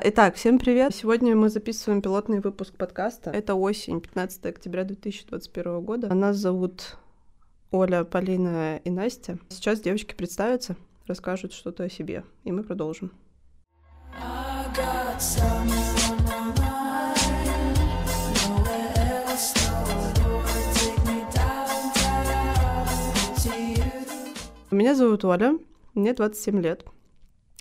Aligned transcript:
Итак, 0.00 0.36
всем 0.36 0.60
привет! 0.60 0.94
Сегодня 0.94 1.34
мы 1.34 1.48
записываем 1.48 2.00
пилотный 2.02 2.38
выпуск 2.38 2.72
подкаста. 2.76 3.32
Это 3.32 3.56
осень, 3.56 4.00
15 4.00 4.46
октября 4.46 4.84
2021 4.84 5.80
года. 5.80 6.14
Нас 6.14 6.36
зовут 6.36 6.96
Оля, 7.72 8.04
Полина 8.04 8.76
и 8.76 8.90
Настя. 8.90 9.40
Сейчас 9.48 9.80
девочки 9.80 10.14
представятся, 10.14 10.76
расскажут 11.08 11.52
что-то 11.52 11.82
о 11.82 11.88
себе, 11.90 12.22
и 12.44 12.52
мы 12.52 12.62
продолжим. 12.62 13.10
Меня 24.70 24.94
зовут 24.94 25.24
Оля, 25.24 25.58
мне 25.94 26.14
27 26.14 26.60
лет. 26.60 26.84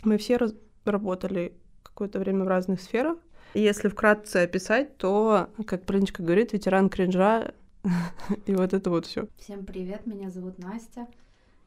Мы 0.04 0.20
все 0.20 0.38
раз- 0.38 0.54
работали 0.86 1.58
какое-то 1.98 2.20
время 2.20 2.46
в 2.46 2.48
разных 2.48 2.80
сферах. 2.80 3.18
И 3.56 3.62
если 3.62 3.88
вкратце 3.88 4.38
описать, 4.44 4.98
то, 4.98 5.50
как 5.66 5.82
Полиночка 5.84 6.22
говорит, 6.22 6.54
ветеран 6.54 6.90
кринжа 6.90 7.54
и 8.46 8.54
вот 8.54 8.74
это 8.74 8.92
вот 8.92 9.08
все. 9.08 9.28
Всем 9.40 9.66
привет, 9.66 10.06
меня 10.06 10.30
зовут 10.30 10.60
Настя. 10.60 11.08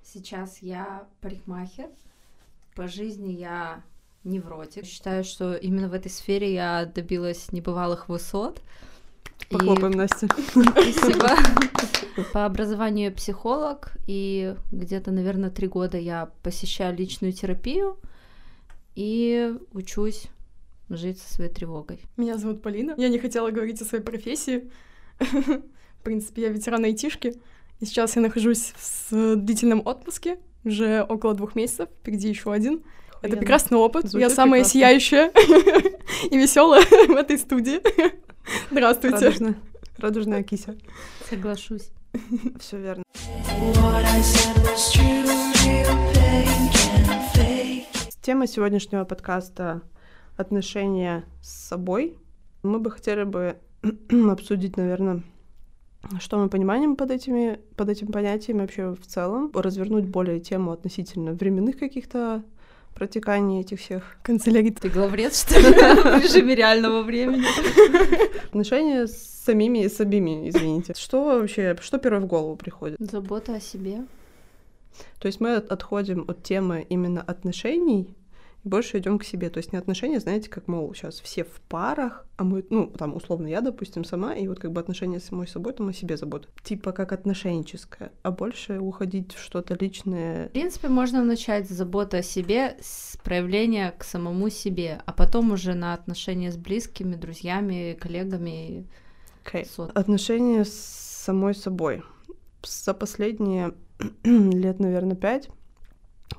Сейчас 0.05 0.59
я 0.59 1.02
парикмахер. 1.21 1.88
По 2.77 2.87
жизни 2.87 3.33
я 3.33 3.83
невротик. 4.23 4.85
Считаю, 4.85 5.24
что 5.24 5.55
именно 5.55 5.88
в 5.88 5.95
этой 5.95 6.12
сфере 6.12 6.55
я 6.55 6.87
добилась 6.87 7.51
небывалых 7.51 8.09
высот. 8.09 8.62
И- 9.49 9.55
Похлопаем, 9.55 9.95
Настя. 9.95 10.29
Спасибо. 10.52 11.30
По 12.33 12.45
образованию 12.45 13.07
я 13.07 13.16
психолог, 13.16 13.97
и 14.07 14.55
где-то, 14.71 15.10
наверное, 15.10 15.51
три 15.51 15.66
года 15.66 15.99
я 15.99 16.30
посещаю 16.45 16.97
личную 16.97 17.33
терапию 17.33 17.99
и 18.95 19.55
учусь 19.73 20.29
жить 20.89 21.21
со 21.21 21.35
своей 21.35 21.51
тревогой. 21.51 22.01
Меня 22.17 22.37
зовут 22.37 22.62
Полина. 22.62 22.95
Я 22.97 23.09
не 23.09 23.19
хотела 23.19 23.51
говорить 23.51 23.80
о 23.80 23.85
своей 23.85 24.03
профессии. 24.03 24.71
В 25.19 26.02
принципе, 26.02 26.43
я 26.43 26.49
ветеран 26.49 26.85
айтишки. 26.85 27.35
И 27.80 27.87
сейчас 27.87 28.16
я 28.16 28.23
нахожусь 28.23 28.73
в 29.10 29.37
длительном 29.37 29.82
отпуске. 29.85 30.38
Уже 30.65 31.02
около 31.09 31.35
двух 31.35 31.55
месяцев. 31.55 31.88
Впереди 32.01 32.29
еще 32.29 32.52
один. 32.52 32.82
Это 33.19 33.19
Охуенно. 33.19 33.37
прекрасный 33.38 33.79
опыт. 33.79 34.09
Звучит 34.09 34.29
я 34.29 34.35
самая 34.35 34.63
прекрасно. 34.63 34.73
сияющая 34.73 35.29
и 36.30 36.37
веселая 36.37 36.85
в 37.09 37.16
этой 37.16 37.38
студии. 37.38 37.80
Здравствуйте. 38.71 39.27
Радужная, 39.27 39.54
радужная 39.99 40.43
кися. 40.43 40.77
Соглашусь. 41.29 41.91
Все 42.59 42.79
верно. 42.79 43.04
Тема 48.30 48.46
сегодняшнего 48.46 49.04
подкаста— 49.04 49.82
отношения 50.36 51.24
с 51.42 51.48
собой. 51.48 52.16
Мы 52.62 52.78
бы 52.78 52.92
хотели 52.92 53.24
бы 53.24 53.56
обсудить, 54.30 54.76
наверное, 54.76 55.24
что 56.20 56.38
мы 56.38 56.48
понимаем 56.48 56.95
под 56.95 57.10
этими, 57.10 57.58
под 57.74 57.88
этим 57.88 58.12
понятием 58.12 58.58
вообще 58.58 58.95
в 58.95 59.04
целом, 59.04 59.51
развернуть 59.52 60.04
более 60.04 60.38
тему 60.38 60.70
относительно 60.70 61.32
временных 61.32 61.76
каких-то 61.76 62.45
протеканий 62.95 63.62
этих 63.62 63.80
всех 63.80 64.16
Канцелярит. 64.22 64.78
Ты 64.78 64.91
главред, 64.91 65.34
что 65.34 65.58
ли, 65.58 65.66
в 65.75 66.22
режиме 66.22 66.54
реального 66.54 67.03
времени? 67.03 67.42
отношения 68.44 69.08
с 69.08 69.42
самими 69.44 69.86
и 69.86 69.88
с 69.88 70.00
извините. 70.00 70.94
Что 70.97 71.25
вообще, 71.25 71.76
что 71.81 71.98
первое 71.98 72.20
в 72.20 72.26
голову 72.26 72.54
приходит? 72.54 72.97
Забота 73.00 73.56
о 73.56 73.60
себе. 73.60 74.04
То 75.19 75.26
есть 75.26 75.41
мы 75.41 75.56
от- 75.56 75.72
отходим 75.72 76.25
от 76.28 76.44
темы 76.44 76.86
именно 76.88 77.22
отношений 77.22 78.14
и 78.65 78.69
больше 78.69 78.99
идем 78.99 79.19
к 79.19 79.25
себе. 79.25 79.50
То 79.50 79.59
есть 79.59 79.72
не 79.72 79.78
отношения, 79.78 80.21
знаете, 80.21 80.49
как, 80.49 80.69
мол, 80.69 80.93
сейчас 80.94 81.21
все 81.21 81.44
в 81.44 81.61
парах, 81.69 82.27
а 82.37 82.44
мы, 82.44 82.65
ну, 82.71 82.87
там, 82.87 83.16
условно, 83.16 83.47
я, 83.47 83.61
допустим, 83.61 84.05
сама, 84.05 84.34
и 84.34 84.47
вот 84.49 84.59
как 84.59 84.72
бы 84.72 84.81
отношения 84.81 85.21
с 85.21 85.25
самой 85.25 85.49
собой, 85.49 85.72
там 85.72 85.89
о 85.89 85.93
себе 85.93 86.16
забота. 86.16 86.49
Типа 86.62 86.93
как 86.93 87.12
отношенческое, 87.12 88.12
а 88.22 88.31
больше 88.31 88.78
уходить 88.78 89.32
в 89.32 89.43
что-то 89.43 89.76
личное. 89.78 90.49
В 90.49 90.53
принципе, 90.53 90.88
можно 90.88 91.25
начать 91.25 91.69
с 91.69 91.72
заботы 91.72 92.19
о 92.19 92.22
себе, 92.22 92.76
с 92.81 93.16
проявления 93.22 93.93
к 93.97 94.04
самому 94.04 94.50
себе, 94.50 95.00
а 95.06 95.12
потом 95.12 95.53
уже 95.53 95.75
на 95.75 95.94
отношения 95.94 96.53
с 96.53 96.56
близкими, 96.56 97.15
друзьями, 97.15 97.97
коллегами. 98.00 98.87
Окей. 99.44 99.65
Сот. 99.65 99.97
Отношения 99.97 100.65
с 100.65 100.72
самой 101.25 101.54
собой. 101.54 102.03
За 102.62 102.93
последние 102.93 103.75
лет, 104.25 104.81
наверное, 104.81 105.16
пять 105.16 105.49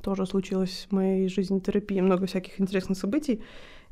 тоже 0.02 0.26
случилось 0.26 0.88
в 0.90 0.94
моей 0.94 1.28
жизни 1.28 1.60
терапии 1.60 2.02
много 2.02 2.26
всяких 2.26 2.60
интересных 2.60 2.98
событий. 2.98 3.42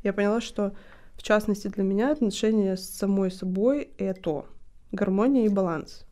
Я 0.02 0.12
поняла, 0.12 0.40
что 0.40 0.72
в 1.14 1.22
частности 1.22 1.68
для 1.68 1.84
меня 1.84 2.12
отношения 2.12 2.76
с 2.76 2.88
самой 2.88 3.30
собой— 3.30 3.90
это 3.98 4.44
гармония 4.92 5.46
и 5.46 5.48
баланс. 5.48 6.06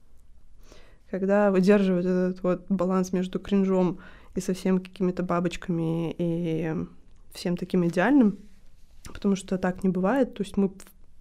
Когда 1.10 1.50
выдерживают 1.50 2.06
этот 2.06 2.42
вот 2.42 2.66
баланс 2.68 3.12
между 3.12 3.40
кринжом 3.40 3.98
и 4.34 4.40
совсем 4.40 4.78
какими-то 4.78 5.22
бабочками 5.22 6.14
и 6.18 6.74
всем 7.32 7.56
таким 7.56 7.86
идеальным, 7.86 8.38
потому 9.06 9.34
что 9.34 9.56
так 9.56 9.82
не 9.82 9.88
бывает. 9.88 10.34
То 10.34 10.42
есть 10.42 10.58
мы 10.58 10.70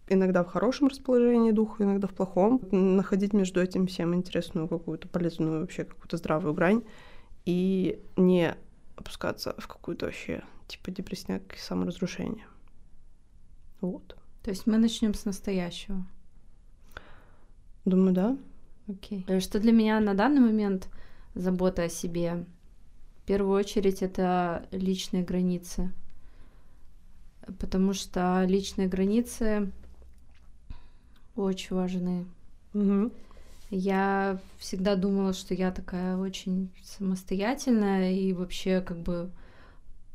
иногда 0.09 0.43
в 0.43 0.47
хорошем 0.47 0.87
расположении 0.87 1.51
духа, 1.51 1.83
иногда 1.83 2.07
в 2.07 2.13
плохом. 2.13 2.61
Находить 2.71 3.33
между 3.33 3.61
этим 3.61 3.87
всем 3.87 4.13
интересную 4.13 4.67
какую-то 4.67 5.07
полезную 5.07 5.61
вообще 5.61 5.85
какую-то 5.85 6.17
здравую 6.17 6.53
грань 6.53 6.83
и 7.47 8.03
не 8.17 8.55
опускаться 8.97 9.55
в 9.57 9.67
какую-то 9.69 10.07
вообще 10.07 10.43
типа 10.67 10.91
депрессняк 10.91 11.55
и 11.55 11.57
саморазрушение. 11.57 12.45
Вот. 13.79 14.17
То 14.43 14.49
есть 14.49 14.67
мы 14.67 14.77
начнем 14.77 15.13
с 15.13 15.23
настоящего. 15.23 16.05
Думаю, 17.85 18.13
да. 18.13 18.37
Окей. 18.89 19.23
Э, 19.29 19.39
Что 19.39 19.59
для 19.59 19.71
меня 19.71 20.01
на 20.01 20.13
данный 20.13 20.41
момент 20.41 20.89
забота 21.35 21.83
о 21.83 21.89
себе? 21.89 22.45
В 23.21 23.25
первую 23.25 23.57
очередь 23.57 24.01
это 24.01 24.67
личные 24.71 25.23
границы. 25.23 25.93
Потому 27.59 27.93
что 27.93 28.43
личные 28.45 28.89
границы 28.89 29.71
очень 31.37 31.77
важны. 31.77 32.25
Мгм. 32.73 33.13
Я 33.69 34.39
всегда 34.59 34.95
думала, 34.95 35.33
что 35.33 35.53
я 35.53 35.71
такая 35.71 36.17
очень 36.17 36.71
самостоятельная 36.83 38.13
и 38.13 38.31
вообще 38.31 38.79
как 38.81 38.99
бы 38.99 39.29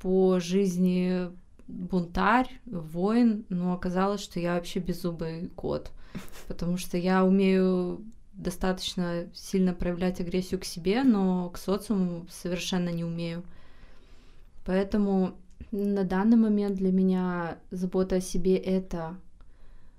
по 0.01 0.41
жизни 0.41 1.31
бунтарь, 1.69 2.61
воин, 2.67 3.45
но 3.51 3.75
оказалось, 3.75 4.23
что 4.23 4.41
я 4.41 4.55
вообще 4.55 4.81
беззубый 4.81 5.49
кот, 5.55 5.91
потому 6.49 6.77
что 6.79 6.97
я 6.97 7.25
умею 7.25 8.05
достаточно 8.33 9.27
сильно 9.35 9.75
проявлять 9.75 10.21
агрессию 10.21 10.59
к 10.59 10.65
себе, 10.65 11.03
но 11.03 11.51
к 11.51 11.59
социуму 11.59 12.27
совершенно 12.31 12.89
не 12.89 13.05
умею. 13.05 13.43
Поэтому 14.65 15.35
на 15.71 16.05
данный 16.05 16.37
момент 16.37 16.77
для 16.77 16.93
меня 16.93 17.59
забота 17.71 18.17
о 18.17 18.21
себе 18.21 18.57
это 18.57 19.17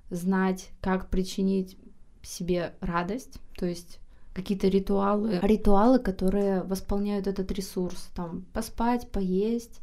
знать, 0.10 0.70
как 0.82 1.10
причинить 1.10 1.78
себе 2.24 2.74
радость, 2.80 3.40
то 3.58 3.66
есть 3.66 4.00
какие-то 4.34 4.68
ритуалы, 4.68 5.40
ритуалы, 5.42 6.00
которые 6.00 6.64
восполняют 6.64 7.28
этот 7.28 7.52
ресурс, 7.52 8.10
там 8.16 8.46
поспать, 8.54 9.10
поесть, 9.12 9.80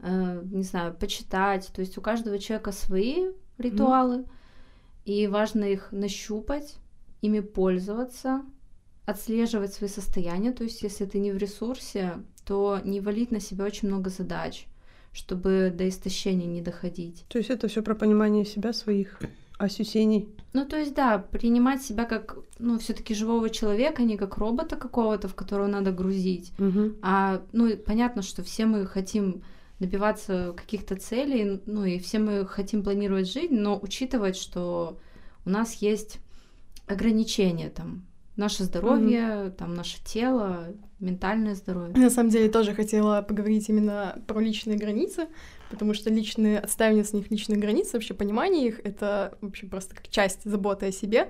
э, 0.00 0.42
не 0.44 0.64
знаю, 0.64 0.94
почитать, 0.94 1.70
то 1.72 1.80
есть 1.80 1.96
у 1.96 2.00
каждого 2.00 2.38
человека 2.38 2.72
свои 2.72 3.28
ритуалы, 3.58 4.24
и 5.04 5.26
важно 5.26 5.64
их 5.64 5.92
нащупать, 5.92 6.76
ими 7.22 7.40
пользоваться, 7.40 8.42
отслеживать 9.06 9.72
свои 9.72 9.88
состояния, 9.88 10.52
то 10.52 10.64
есть 10.64 10.82
если 10.82 11.04
ты 11.06 11.18
не 11.18 11.32
в 11.32 11.38
ресурсе, 11.38 12.18
то 12.44 12.80
не 12.84 13.00
валить 13.00 13.30
на 13.30 13.40
себя 13.40 13.64
очень 13.64 13.88
много 13.88 14.10
задач, 14.10 14.66
чтобы 15.12 15.72
до 15.74 15.88
истощения 15.88 16.46
не 16.46 16.62
доходить. 16.62 17.24
То 17.28 17.38
есть 17.38 17.50
это 17.50 17.68
все 17.68 17.82
про 17.82 17.94
понимание 17.94 18.44
себя, 18.44 18.72
своих 18.72 19.20
ощущений. 19.58 20.28
Ну, 20.52 20.64
то 20.64 20.76
есть, 20.78 20.94
да, 20.94 21.18
принимать 21.18 21.82
себя 21.82 22.04
как, 22.04 22.38
ну, 22.58 22.78
все-таки 22.78 23.14
живого 23.14 23.50
человека, 23.50 24.02
а 24.02 24.06
не 24.06 24.16
как 24.16 24.38
робота 24.38 24.76
какого-то, 24.76 25.28
в 25.28 25.34
которого 25.34 25.66
надо 25.66 25.92
грузить. 25.92 26.52
Мгм. 26.58 26.96
А, 27.02 27.42
ну, 27.52 27.76
понятно, 27.76 28.22
что 28.22 28.42
все 28.42 28.64
мы 28.66 28.86
хотим 28.86 29.42
добиваться 29.78 30.54
каких-то 30.56 30.96
целей, 30.96 31.60
ну, 31.66 31.84
и 31.84 31.98
все 31.98 32.18
мы 32.18 32.46
хотим 32.46 32.82
планировать 32.82 33.30
жизнь, 33.30 33.54
но 33.54 33.78
учитывать, 33.78 34.36
что 34.36 34.98
у 35.44 35.50
нас 35.50 35.74
есть 35.74 36.18
ограничения, 36.86 37.68
там, 37.68 38.04
наше 38.36 38.64
здоровье, 38.64 39.52
там, 39.56 39.74
наше 39.74 40.02
тело, 40.04 40.74
ментальное 41.00 41.54
здоровье. 41.54 41.94
На 41.96 42.10
самом 42.10 42.30
деле 42.30 42.48
тоже 42.48 42.74
хотела 42.74 43.22
поговорить 43.22 43.68
именно 43.68 44.20
про 44.26 44.40
личные 44.40 44.78
границы, 44.78 45.28
потому 45.70 45.94
что 45.94 46.10
личные, 46.10 46.58
отставление 46.58 47.04
с 47.04 47.12
них 47.12 47.30
личных 47.30 47.58
границ, 47.58 47.92
вообще 47.92 48.14
понимание 48.14 48.68
их, 48.68 48.80
это 48.84 49.36
вообще 49.40 49.66
просто 49.66 49.94
как 49.94 50.08
часть 50.08 50.44
заботы 50.44 50.86
о 50.86 50.92
себе. 50.92 51.28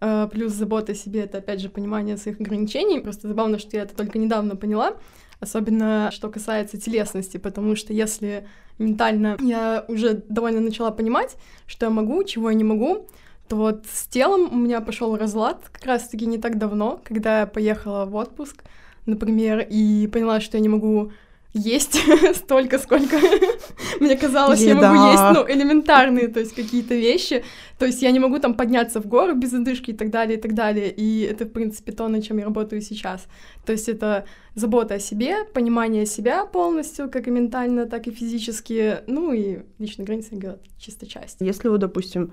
Э, 0.00 0.28
Плюс 0.30 0.52
забота 0.52 0.92
о 0.92 0.94
себе— 0.94 1.20
это, 1.24 1.38
опять 1.38 1.60
же, 1.60 1.68
понимание 1.68 2.16
своих 2.16 2.40
ограничений. 2.40 3.00
Просто 3.00 3.28
забавно, 3.28 3.58
что 3.58 3.76
я 3.76 3.82
это 3.84 3.94
только 3.94 4.18
недавно 4.18 4.56
поняла, 4.56 4.96
особенно 5.40 6.10
что 6.12 6.28
касается 6.28 6.78
телесности, 6.80 7.36
потому 7.36 7.76
что 7.76 7.92
если 7.92 8.48
ментально 8.78 9.36
я 9.40 9.84
уже 9.88 10.22
довольно 10.28 10.60
начала 10.60 10.90
понимать, 10.90 11.36
что 11.66 11.86
я 11.86 11.90
могу, 11.90 12.24
чего 12.24 12.50
я 12.50 12.56
не 12.56 12.64
могу, 12.64 13.08
то 13.48 13.56
вот 13.56 13.86
с 13.86 14.06
телом 14.08 14.52
у 14.52 14.56
меня 14.56 14.80
пошел 14.80 15.16
разлад 15.16 15.68
как 15.72 15.84
раз-таки 15.86 16.26
не 16.26 16.38
так 16.38 16.58
давно, 16.58 17.00
когда 17.04 17.40
я 17.40 17.46
поехала 17.46 18.04
в 18.04 18.14
отпуск, 18.14 18.64
например, 19.06 19.66
и 19.68 20.08
поняла, 20.08 20.40
что 20.40 20.56
я 20.56 20.62
не 20.62 20.68
могу 20.68 21.12
есть 21.56 21.98
столько, 22.34 22.78
сколько 22.78 23.16
мне 24.00 24.16
казалось, 24.16 24.60
Еда. 24.60 24.70
я 24.70 24.92
могу 24.92 25.10
есть, 25.10 25.22
ну, 25.34 25.54
элементарные, 25.54 26.28
то 26.28 26.40
есть 26.40 26.54
какие-то 26.54 26.94
вещи. 26.94 27.44
То 27.78 27.86
есть 27.86 28.02
я 28.02 28.10
не 28.10 28.20
могу 28.20 28.38
там 28.38 28.54
подняться 28.54 29.00
в 29.00 29.06
гору 29.06 29.34
без 29.34 29.52
одышки 29.52 29.90
и 29.90 29.94
так 29.94 30.10
далее, 30.10 30.38
и 30.38 30.40
так 30.40 30.54
далее. 30.54 30.90
И 30.90 31.20
это, 31.22 31.44
в 31.44 31.50
принципе, 31.50 31.92
то, 31.92 32.08
над 32.08 32.24
чем 32.24 32.38
я 32.38 32.44
работаю 32.44 32.82
сейчас. 32.82 33.26
То 33.64 33.72
есть 33.72 33.88
это 33.88 34.26
забота 34.54 34.94
о 34.94 34.98
себе, 34.98 35.44
понимание 35.44 36.06
себя 36.06 36.46
полностью, 36.46 37.10
как 37.10 37.28
и 37.28 37.30
ментально, 37.30 37.86
так 37.86 38.06
и 38.06 38.10
физически, 38.10 38.98
ну 39.06 39.32
и 39.32 39.60
личные 39.78 40.06
границы, 40.06 40.58
чисто 40.78 41.06
часть. 41.06 41.38
Если 41.40 41.68
вы, 41.68 41.78
допустим, 41.78 42.32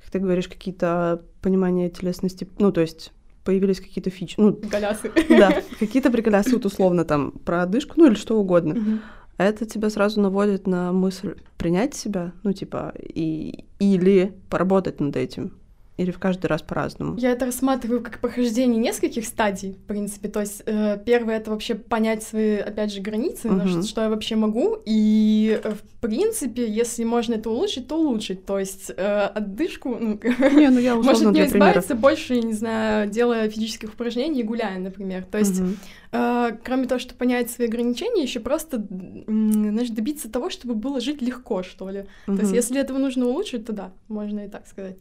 как 0.00 0.10
ты 0.10 0.18
говоришь, 0.18 0.48
какие-то 0.48 1.22
понимания 1.40 1.88
телесности, 1.88 2.48
ну, 2.58 2.72
то 2.72 2.80
есть 2.80 3.12
появились 3.44 3.80
какие-то 3.80 4.10
фичи. 4.10 4.34
Ну, 4.38 4.52
приколясы. 4.54 5.12
Да, 5.28 5.62
какие-то 5.78 6.10
приколясы, 6.10 6.54
вот 6.54 6.64
условно 6.64 7.04
там 7.04 7.32
про 7.32 7.62
одышку, 7.62 7.94
ну 7.96 8.06
или 8.06 8.14
что 8.14 8.38
угодно. 8.38 8.74
Угу. 8.74 8.98
Это 9.36 9.66
тебя 9.66 9.90
сразу 9.90 10.20
наводит 10.20 10.66
на 10.66 10.92
мысль 10.92 11.34
принять 11.58 11.94
себя, 11.94 12.32
ну 12.42 12.52
типа, 12.52 12.94
и, 12.98 13.64
или 13.78 14.32
поработать 14.48 15.00
над 15.00 15.16
этим. 15.16 15.52
Или 15.96 16.10
в 16.10 16.18
каждый 16.18 16.46
раз 16.46 16.60
по-разному? 16.60 17.16
Я 17.18 17.30
это 17.30 17.46
рассматриваю 17.46 18.02
как 18.02 18.18
прохождение 18.18 18.80
нескольких 18.80 19.24
стадий, 19.26 19.74
в 19.74 19.86
принципе. 19.86 20.28
То 20.28 20.40
есть 20.40 20.62
э, 20.66 20.98
первое— 21.06 21.36
это 21.38 21.52
вообще 21.52 21.76
понять 21.76 22.24
свои, 22.24 22.56
опять 22.56 22.92
же, 22.92 23.00
границы, 23.00 23.46
uh-huh. 23.46 23.68
что, 23.68 23.82
что 23.82 24.02
я 24.02 24.08
вообще 24.08 24.34
могу. 24.34 24.76
И, 24.84 25.60
э, 25.62 25.70
в 25.70 26.00
принципе, 26.00 26.68
если 26.68 27.04
можно 27.04 27.34
это 27.34 27.48
улучшить, 27.48 27.86
то 27.86 27.96
улучшить. 27.96 28.44
То 28.44 28.58
есть 28.58 28.90
э, 28.96 29.20
отдышку, 29.26 29.90
ну, 29.90 30.18
не, 30.56 30.68
ну 30.68 30.80
я 30.80 30.96
может 30.96 31.30
не 31.30 31.46
избавиться 31.46 31.94
больше, 31.94 32.40
не 32.40 32.54
знаю, 32.54 33.08
делая 33.08 33.48
физических 33.48 33.90
упражнений 33.90 34.40
и 34.40 34.44
гуляя, 34.44 34.80
например. 34.80 35.24
То 35.30 35.38
есть 35.38 35.60
uh-huh. 35.60 36.50
э, 36.50 36.58
кроме 36.64 36.88
того, 36.88 36.98
что 36.98 37.14
понять 37.14 37.52
свои 37.52 37.68
ограничения, 37.68 38.24
еще 38.24 38.40
просто, 38.40 38.84
знаешь, 39.28 39.90
добиться 39.90 40.28
того, 40.28 40.50
чтобы 40.50 40.74
было 40.74 41.00
жить 41.00 41.22
легко, 41.22 41.62
что 41.62 41.88
ли. 41.88 42.06
Uh-huh. 42.26 42.34
То 42.34 42.42
есть 42.42 42.52
если 42.52 42.80
этого 42.80 42.98
нужно 42.98 43.28
улучшить, 43.28 43.64
то 43.64 43.72
да, 43.72 43.92
можно 44.08 44.40
и 44.40 44.48
так 44.48 44.66
сказать. 44.66 44.96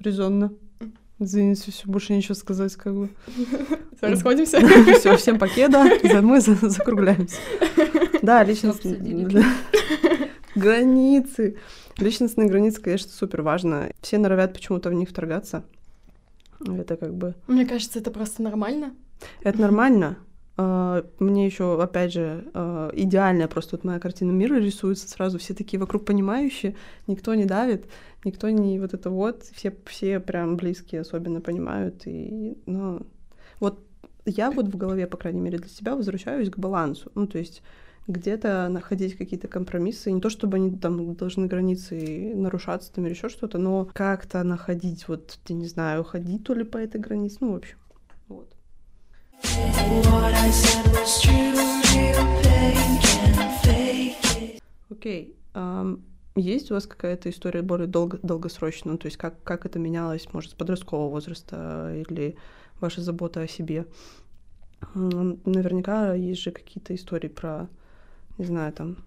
Резонно. 0.00 0.52
Извините, 1.18 1.72
все, 1.72 1.88
больше 1.88 2.12
ничего 2.12 2.34
сказать, 2.34 2.76
как 2.76 2.94
бы. 2.94 3.08
Все, 3.96 4.08
расходимся. 4.08 4.60
Все, 4.98 5.16
всем 5.16 5.38
покеда, 5.38 5.84
мы 6.22 6.40
закругляемся. 6.40 7.36
Да, 8.22 8.44
личностные 8.44 9.28
границы. 10.54 11.56
Личностные 11.98 12.48
границы, 12.48 12.80
конечно, 12.80 13.10
супер 13.10 13.42
важно. 13.42 13.90
Все 14.00 14.18
норовят 14.18 14.52
почему-то 14.52 14.90
в 14.90 14.94
них 14.94 15.08
вторгаться. 15.08 15.64
Это 16.60 16.96
как 16.96 17.14
бы... 17.14 17.34
Мне 17.48 17.66
кажется, 17.66 17.98
это 17.98 18.12
просто 18.12 18.42
нормально. 18.42 18.92
Это 19.42 19.60
нормально. 19.60 20.18
А, 20.60 21.04
мне 21.20 21.46
еще, 21.46 21.80
опять 21.80 22.12
же, 22.12 22.44
а, 22.52 22.90
идеальная 22.92 23.46
просто 23.46 23.76
вот 23.76 23.84
моя 23.84 24.00
картина 24.00 24.32
мира 24.32 24.56
рисуется 24.56 25.08
сразу. 25.08 25.38
Все 25.38 25.54
такие 25.54 25.78
вокруг 25.78 26.04
понимающие, 26.04 26.74
никто 27.06 27.32
не 27.36 27.44
давит, 27.44 27.86
никто 28.24 28.50
не 28.50 28.80
вот 28.80 28.92
это 28.92 29.08
вот. 29.08 29.44
Все, 29.44 29.72
все 29.86 30.18
прям 30.18 30.56
близкие 30.56 31.02
особенно 31.02 31.40
понимают. 31.40 32.02
И, 32.06 32.58
ну, 32.66 33.06
вот 33.60 33.80
я 34.26 34.50
вот 34.50 34.66
в 34.66 34.76
голове, 34.76 35.06
по 35.06 35.16
крайней 35.16 35.40
мере, 35.40 35.58
для 35.58 35.68
себя 35.68 35.94
возвращаюсь 35.94 36.50
к 36.50 36.58
балансу. 36.58 37.12
Ну, 37.14 37.28
то 37.28 37.38
есть 37.38 37.62
где-то 38.08 38.68
находить 38.68 39.16
какие-то 39.16 39.46
компромиссы. 39.46 40.10
Не 40.10 40.20
то, 40.20 40.28
чтобы 40.28 40.56
они 40.56 40.76
там 40.76 41.14
должны 41.14 41.46
границы 41.46 42.32
нарушаться 42.34 42.92
там 42.92 43.06
или 43.06 43.14
еще 43.14 43.28
что-то, 43.28 43.58
но 43.58 43.88
как-то 43.94 44.42
находить, 44.42 45.06
вот, 45.06 45.38
я 45.46 45.54
не 45.54 45.66
знаю, 45.66 46.02
ходить 46.02 46.42
то 46.42 46.52
ли 46.52 46.64
по 46.64 46.78
этой 46.78 47.00
границе, 47.00 47.36
ну, 47.42 47.52
в 47.52 47.56
общем, 47.56 47.76
вот. 48.26 48.57
Окей. 54.90 55.34
Okay. 55.34 55.34
Um, 55.54 56.02
есть 56.38 56.70
у 56.70 56.74
вас 56.74 56.86
какая-то 56.86 57.30
история 57.30 57.62
более 57.62 57.88
долго, 57.88 58.18
долгосрочная? 58.22 58.92
Ну, 58.92 58.98
то 58.98 59.06
есть 59.06 59.16
как, 59.16 59.42
как 59.42 59.66
это 59.66 59.78
менялось, 59.78 60.32
может, 60.32 60.52
с 60.52 60.54
подросткового 60.54 61.10
возраста 61.10 61.92
или 62.08 62.36
ваша 62.80 63.00
забота 63.00 63.40
о 63.40 63.48
себе? 63.48 63.86
Наверняка 64.94 66.14
есть 66.14 66.40
же 66.42 66.52
какие-то 66.52 66.94
истории 66.94 67.28
про, 67.28 67.68
не 68.38 68.44
знаю, 68.44 68.72
там, 68.72 68.98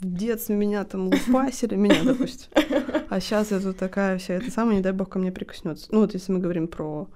в 0.00 0.12
детстве 0.12 0.56
меня 0.56 0.84
там 0.84 1.06
лупасили, 1.06 1.76
меня, 1.76 2.02
допустим. 2.04 2.50
А 3.08 3.20
сейчас 3.20 3.52
я 3.52 3.60
тут 3.60 3.76
такая 3.76 4.18
вся, 4.18 4.34
это 4.34 4.50
самое, 4.50 4.78
не 4.78 4.82
дай 4.82 4.92
бог 4.92 5.08
ко 5.08 5.18
мне 5.18 5.30
прикоснется. 5.30 5.88
Ну, 5.90 6.00
вот 6.00 6.14
если 6.14 6.32
мы 6.32 6.40
говорим 6.40 6.66
про 6.66 7.08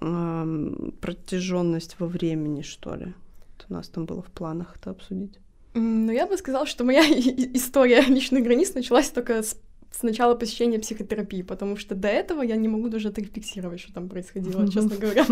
протяженность 0.00 1.96
во 1.98 2.06
времени, 2.06 2.62
что 2.62 2.94
ли. 2.94 3.06
Вот 3.06 3.66
у 3.68 3.72
нас 3.72 3.88
там 3.88 4.06
было 4.06 4.22
в 4.22 4.30
планах 4.30 4.76
это 4.76 4.90
обсудить. 4.90 5.38
Ну, 5.74 6.10
я 6.12 6.26
бы 6.26 6.36
сказала, 6.36 6.66
что 6.66 6.84
моя 6.84 7.02
история 7.54 8.00
личных 8.02 8.44
границ 8.44 8.74
началась 8.74 9.10
только 9.10 9.42
с 9.42 9.56
с 9.90 10.02
начала 10.02 10.34
посещения 10.34 10.78
психотерапии, 10.78 11.42
потому 11.42 11.76
что 11.76 11.94
до 11.94 12.08
этого 12.08 12.42
я 12.42 12.56
не 12.56 12.68
могу 12.68 12.88
даже 12.88 13.08
отрефлексировать, 13.08 13.80
что 13.80 13.92
там 13.92 14.08
происходило, 14.08 14.70
честно 14.70 14.96
говоря. 14.96 15.24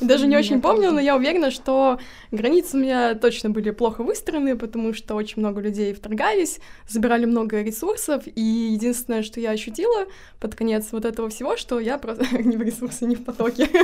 И 0.00 0.04
даже 0.04 0.26
не 0.26 0.36
очень 0.36 0.60
помню, 0.60 0.90
но 0.90 1.00
я 1.00 1.16
уверена, 1.16 1.50
что 1.50 1.98
границы 2.30 2.76
у 2.76 2.80
меня 2.80 3.14
точно 3.14 3.50
были 3.50 3.70
плохо 3.70 4.02
выстроены, 4.02 4.56
потому 4.58 4.92
что 4.94 5.14
очень 5.14 5.40
много 5.40 5.60
людей 5.60 5.94
вторгались, 5.94 6.60
забирали 6.88 7.24
много 7.24 7.62
ресурсов, 7.62 8.24
и 8.26 8.40
единственное, 8.40 9.22
что 9.22 9.40
я 9.40 9.50
ощутила 9.50 10.06
под 10.40 10.54
конец 10.54 10.88
вот 10.90 11.04
этого 11.04 11.28
всего, 11.30 11.56
что 11.56 11.80
я 11.80 11.96
просто 11.96 12.26
не 12.42 12.56
в 12.56 12.62
ресурсе, 12.62 13.06
не 13.06 13.16
в 13.16 13.24
потоке. 13.24 13.68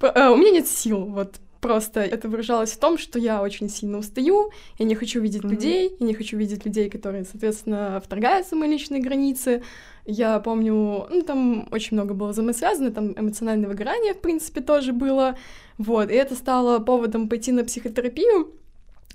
Э, 0.00 0.28
у 0.28 0.36
меня 0.36 0.50
нет 0.50 0.68
сил, 0.68 1.04
вот 1.04 1.40
Просто 1.60 2.00
это 2.00 2.28
выражалось 2.28 2.72
в 2.72 2.78
том, 2.78 2.98
что 2.98 3.18
я 3.18 3.42
очень 3.42 3.68
сильно 3.68 3.98
устаю, 3.98 4.50
я 4.78 4.86
не 4.86 4.94
хочу 4.94 5.20
видеть 5.20 5.42
mm-hmm. 5.42 5.50
людей, 5.50 5.96
я 5.98 6.06
не 6.06 6.14
хочу 6.14 6.36
видеть 6.36 6.64
людей, 6.64 6.88
которые, 6.88 7.24
соответственно, 7.24 8.00
вторгаются 8.04 8.54
в 8.54 8.58
мои 8.58 8.70
личные 8.70 9.02
границы. 9.02 9.64
Я 10.04 10.38
помню, 10.38 11.06
ну, 11.10 11.22
там 11.22 11.68
очень 11.72 11.96
много 11.96 12.14
было 12.14 12.28
взаимосвязано, 12.28 12.92
там 12.92 13.12
эмоциональное 13.18 13.68
выгорание, 13.68 14.14
в 14.14 14.20
принципе, 14.20 14.60
тоже 14.60 14.92
было. 14.92 15.36
Вот, 15.78 16.10
и 16.10 16.14
это 16.14 16.36
стало 16.36 16.78
поводом 16.78 17.28
пойти 17.28 17.50
на 17.50 17.64
психотерапию, 17.64 18.52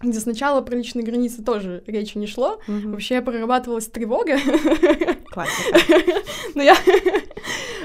где 0.02 0.20
сначала 0.20 0.60
про 0.62 0.76
личные 0.76 1.06
границы 1.06 1.44
тоже 1.44 1.82
речи 1.88 2.18
не 2.18 2.28
шло. 2.28 2.60
Mm-hmm. 2.68 2.92
Вообще 2.92 3.22
прорабатывалась 3.22 3.88
тревога. 3.88 4.38
Классика. 5.32 5.80
но 6.56 6.62
я 6.62 6.76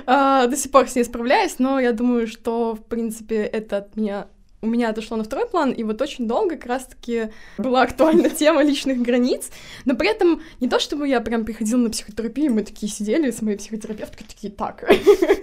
а, 0.05 0.47
до 0.49 0.57
сих 0.57 0.73
пор 0.73 0.89
с 0.89 0.97
ней 0.97 1.05
справляюсь, 1.05 1.61
но 1.61 1.79
я 1.79 1.93
думаю, 1.93 2.27
что, 2.27 2.75
в 2.75 2.85
принципе, 2.85 3.37
это 3.37 3.79
от 3.79 3.97
меня 3.97 4.27
у 4.61 4.67
меня 4.67 4.91
отошло 4.91 5.17
на 5.17 5.25
второй 5.25 5.47
план, 5.47 5.71
и 5.71 5.85
вот 5.85 6.03
очень 6.03 6.27
долго 6.27 6.57
как 6.57 6.67
раз-таки 6.67 7.31
была 7.59 7.83
актуальна 7.83 8.29
тема 8.31 8.63
личных 8.63 9.01
границ, 9.01 9.51
но 9.85 9.95
при 9.95 10.09
этом 10.09 10.43
не 10.61 10.69
то, 10.69 10.79
чтобы 10.79 11.09
я 11.09 11.21
прям 11.21 11.45
приходила 11.45 11.79
на 11.79 11.91
психотерапию, 11.91 12.53
мы 12.53 12.63
такие 12.63 12.91
сидели 12.91 13.31
с 13.31 13.41
моей 13.41 13.57
психотерапевткой, 13.57 14.27
такие, 14.27 14.53
так, 14.53 14.85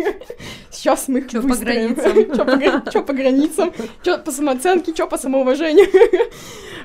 сейчас 0.71 1.07
мы 1.07 1.19
их 1.19 1.29
Чё 1.29 1.41
по 1.41 1.55
границам? 1.55 2.35
Чё 2.91 3.03
по 3.03 3.13
границам? 3.13 3.71
Чё 4.03 4.17
по 4.17 4.31
самооценке, 4.31 4.93
чё 4.93 5.07
по 5.07 5.17
самоуважению? 5.17 5.87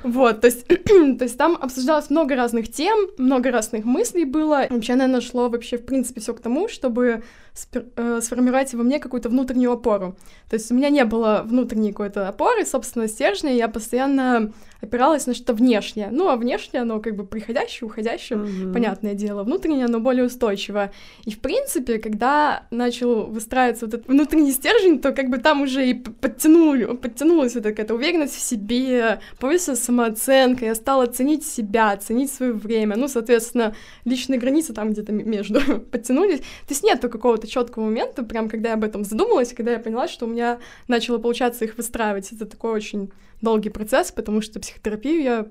Вот, 0.02 0.40
то 0.40 0.46
есть, 0.46 0.66
то 1.18 1.25
есть 1.25 1.37
там 1.37 1.58
обсуждалось 1.60 2.10
много 2.10 2.37
разных 2.37 2.70
тем, 2.70 3.10
много 3.18 3.50
разных 3.50 3.84
мыслей 3.84 4.25
было. 4.25 4.66
Вообще, 4.70 4.94
наверное, 4.94 5.20
шло 5.20 5.49
вообще, 5.49 5.76
в 5.76 5.84
принципе, 5.84 6.20
все 6.20 6.32
к 6.32 6.40
тому, 6.40 6.68
чтобы 6.68 7.22
сформировать 7.54 8.75
во 8.75 8.83
мне 8.83 8.99
какую-то 8.99 9.28
внутреннюю 9.28 9.73
опору. 9.73 10.16
То 10.49 10.54
есть 10.54 10.71
у 10.71 10.75
меня 10.75 10.90
не 10.90 11.04
было 11.04 11.42
внутренней 11.45 11.92
какой-то 11.92 12.28
опоры, 12.28 12.64
собственно, 12.64 13.09
стержня, 13.09 13.52
я 13.52 13.69
постоянно 13.69 14.52
опиралась 14.80 15.26
на 15.26 15.34
что-то 15.34 15.54
внешнее. 15.54 16.08
Ну, 16.10 16.28
а 16.28 16.37
внешнее, 16.37 16.82
оно 16.82 17.00
как 17.00 17.16
бы 17.16 17.25
приходящее, 17.25 17.87
уходящее, 17.87 18.38
mm-hmm. 18.38 18.72
понятное 18.72 19.14
дело. 19.14 19.42
Внутреннее, 19.44 19.87
оно 19.87 20.00
более 20.00 20.25
устойчиво. 20.25 20.90
И, 21.25 21.30
в 21.30 21.38
принципе, 21.40 21.99
когда 21.99 22.64
начал 22.70 23.26
выстраиваться 23.26 23.87
вот 23.87 23.94
этот 23.94 24.08
внутренний 24.08 24.52
стержень, 24.52 25.00
то 25.00 25.12
как 25.12 25.28
бы 25.28 25.38
там 25.38 25.62
уже 25.62 25.88
и 25.88 25.94
подтянули, 25.94 26.96
подтянулась 26.96 27.54
вот 27.54 27.64
такая 27.64 27.87
уверенность 27.88 28.37
в 28.37 28.40
себе, 28.40 29.20
повысила 29.38 29.75
самооценка, 29.75 30.64
я 30.64 30.75
стала 30.75 31.06
ценить 31.06 31.44
себя, 31.44 31.96
ценить 31.96 32.32
свое 32.32 32.52
время. 32.52 32.96
Ну, 32.96 33.08
соответственно, 33.08 33.75
личные 34.04 34.38
границы 34.38 34.72
там 34.72 34.90
где-то 34.90 35.12
между 35.12 35.60
подтянулись. 35.90 36.40
То 36.40 36.70
есть 36.70 36.82
нету 36.82 37.08
какого-то 37.08 37.46
четкого 37.46 37.84
момента, 37.84 38.22
прям 38.22 38.49
когда 38.49 38.70
я 38.70 38.75
об 38.75 38.84
этом 38.84 39.04
задумалась, 39.04 39.52
когда 39.52 39.72
я 39.72 39.78
поняла, 39.78 40.08
что 40.08 40.26
у 40.26 40.28
меня 40.28 40.58
начало 40.88 41.18
получаться 41.18 41.64
их 41.64 41.76
выстраивать. 41.76 42.32
Это 42.32 42.46
такой 42.46 42.72
очень 42.72 43.10
долгий 43.40 43.70
процесс, 43.70 44.12
потому 44.12 44.40
что 44.40 44.61
психотерапию 44.61 45.23
я 45.23 45.47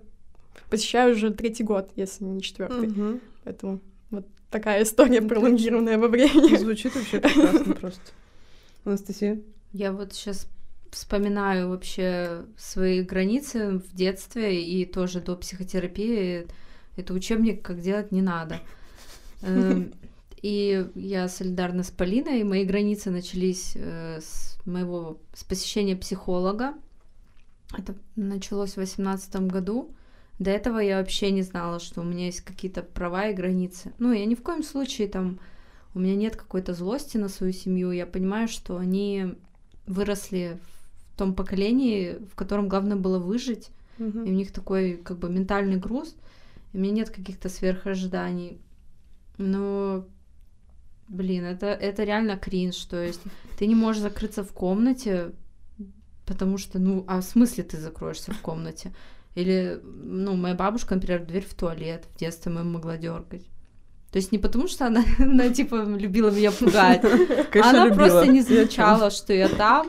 посещаю 0.69 1.15
уже 1.15 1.31
третий 1.31 1.63
год, 1.63 1.91
если 1.95 2.23
не 2.23 2.41
четвертый. 2.41 2.89
Угу. 2.89 3.19
Поэтому 3.43 3.79
вот 4.11 4.25
такая 4.49 4.83
история 4.83 5.21
пролонгированная 5.21 5.97
во 5.97 6.07
времени. 6.07 6.55
Звучит 6.55 6.95
вообще 6.95 7.19
прекрасно 7.19 7.73
просто. 7.75 8.01
Анастасия? 8.85 9.41
Я 9.71 9.91
вот 9.91 10.13
сейчас 10.13 10.47
вспоминаю 10.91 11.69
вообще 11.69 12.45
свои 12.57 13.01
границы 13.01 13.77
в 13.77 13.95
детстве 13.95 14.63
и 14.63 14.85
тоже 14.85 15.21
до 15.21 15.35
психотерапии. 15.35 16.47
Это 16.95 17.13
учебник, 17.13 17.61
как 17.61 17.81
делать 17.81 18.11
не 18.11 18.21
надо. 18.21 18.59
Эм, 19.41 19.93
и 20.41 20.87
я 20.95 21.27
солидарна 21.27 21.83
с 21.83 21.91
Полиной. 21.91 22.43
Мои 22.43 22.65
границы 22.65 23.11
начались 23.11 23.73
э, 23.75 24.19
с 24.21 24.57
моего 24.65 25.19
с 25.33 25.43
посещения 25.43 25.95
психолога. 25.95 26.73
Это 27.77 27.95
началось 28.15 28.73
в 28.73 28.77
восемнадцатом 28.77 29.47
году. 29.47 29.93
До 30.39 30.49
этого 30.49 30.79
я 30.79 30.99
вообще 30.99 31.31
не 31.31 31.41
знала, 31.41 31.79
что 31.79 32.01
у 32.01 32.03
меня 32.03 32.25
есть 32.25 32.41
какие-то 32.41 32.81
права 32.81 33.27
и 33.27 33.33
границы. 33.33 33.93
Ну, 33.99 34.13
я 34.13 34.25
ни 34.25 34.35
в 34.35 34.41
коем 34.41 34.63
случае 34.63 35.07
там... 35.07 35.39
У 35.95 35.99
меня 35.99 36.15
нет 36.15 36.35
какой-то 36.35 36.73
злости 36.73 37.17
на 37.17 37.29
свою 37.29 37.51
семью. 37.51 37.91
Я 37.91 38.05
понимаю, 38.05 38.47
что 38.47 38.77
они 38.77 39.35
выросли 39.87 40.59
в 41.13 41.17
том 41.17 41.33
поколении, 41.33 42.17
в 42.31 42.35
котором 42.35 42.69
главное 42.69 42.95
было 42.95 43.17
выжить. 43.17 43.69
Мгм. 43.97 44.23
И 44.23 44.29
у 44.29 44.33
них 44.33 44.51
такой 44.51 44.97
как 44.97 45.17
бы 45.17 45.29
ментальный 45.29 45.77
груз. 45.77 46.15
И 46.71 46.77
у 46.77 46.79
меня 46.79 46.93
нет 46.93 47.09
каких-то 47.09 47.49
сверхожиданий. 47.49 48.61
Но, 49.37 50.05
блин, 51.07 51.43
это, 51.43 51.67
это 51.67 52.03
реально 52.03 52.37
кринж. 52.37 52.77
То 52.85 53.03
есть 53.03 53.21
ты 53.57 53.65
не 53.65 53.75
можешь 53.75 54.01
закрыться 54.01 54.43
в 54.43 54.53
комнате, 54.53 55.31
потому 56.29 56.57
что, 56.59 56.79
ну, 56.79 57.03
а 57.07 57.19
в 57.19 57.23
смысле 57.23 57.63
ты 57.63 57.77
закроешься 57.77 58.31
в 58.31 58.39
комнате? 58.39 58.93
Или, 59.35 59.81
ну, 59.83 60.35
моя 60.35 60.55
бабушка, 60.55 60.95
например, 60.95 61.25
дверь 61.25 61.45
в 61.45 61.53
туалет 61.53 62.05
в 62.13 62.19
детстве 62.19 62.51
мою 62.51 62.65
могла 62.65 62.97
дергать. 62.97 63.45
То 64.11 64.17
есть 64.17 64.31
не 64.31 64.37
потому, 64.37 64.67
что 64.67 64.85
она, 64.85 65.03
она 65.19 65.49
типа, 65.49 65.75
любила 65.75 66.29
меня 66.31 66.51
пугать, 66.51 67.01
Конечно, 67.51 67.69
она 67.69 67.85
любила. 67.85 68.05
просто 68.07 68.27
не 68.27 68.41
замечала, 68.41 69.09
что 69.09 69.33
я 69.33 69.49
там. 69.49 69.87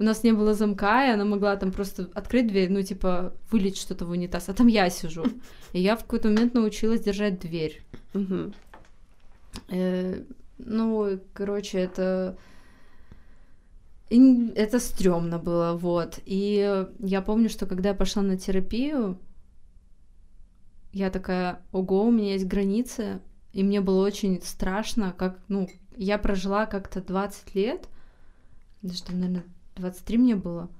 У 0.00 0.04
нас 0.04 0.22
не 0.22 0.32
было 0.32 0.54
замка, 0.54 1.06
и 1.06 1.10
она 1.10 1.24
могла 1.24 1.56
там 1.56 1.72
просто 1.72 2.08
открыть 2.14 2.46
дверь, 2.46 2.70
ну, 2.70 2.82
типа, 2.82 3.32
вылить 3.50 3.76
что-то 3.76 4.04
в 4.04 4.10
унитаз, 4.10 4.48
а 4.48 4.54
там 4.54 4.68
я 4.68 4.90
сижу. 4.90 5.24
И 5.72 5.80
я 5.80 5.96
в 5.96 6.02
какой-то 6.02 6.28
момент 6.28 6.54
научилась 6.54 7.00
держать 7.00 7.40
дверь. 7.40 7.82
Мгм. 8.14 8.54
Э, 9.70 10.22
ну, 10.58 11.18
короче, 11.32 11.78
это... 11.78 12.36
Это 14.10 14.78
стрёмно 14.80 15.38
было, 15.38 15.74
вот. 15.76 16.20
И 16.24 16.86
я 17.00 17.22
помню, 17.22 17.48
что 17.50 17.66
когда 17.66 17.90
я 17.90 17.94
пошла 17.94 18.22
на 18.22 18.38
терапию, 18.38 19.18
я 20.92 21.10
такая, 21.10 21.60
ого, 21.72 22.04
у 22.04 22.10
меня 22.10 22.32
есть 22.32 22.46
границы, 22.46 23.20
и 23.52 23.62
мне 23.62 23.80
было 23.80 24.06
очень 24.06 24.40
страшно, 24.42 25.12
как, 25.12 25.38
ну, 25.48 25.68
я 25.96 26.16
прожила 26.18 26.64
как-то 26.66 27.02
20 27.02 27.54
лет, 27.54 27.88
даже, 28.80 29.02
там, 29.04 29.20
наверное, 29.20 29.44
23 29.76 30.18
мне 30.18 30.36
было, 30.36 30.70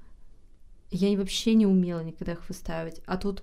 я 0.91 1.17
вообще 1.19 1.55
не 1.55 1.67
умела 1.67 2.01
никогда 2.01 2.33
их 2.33 2.49
выставить. 2.49 3.03
А 3.05 3.19
тут 3.19 3.43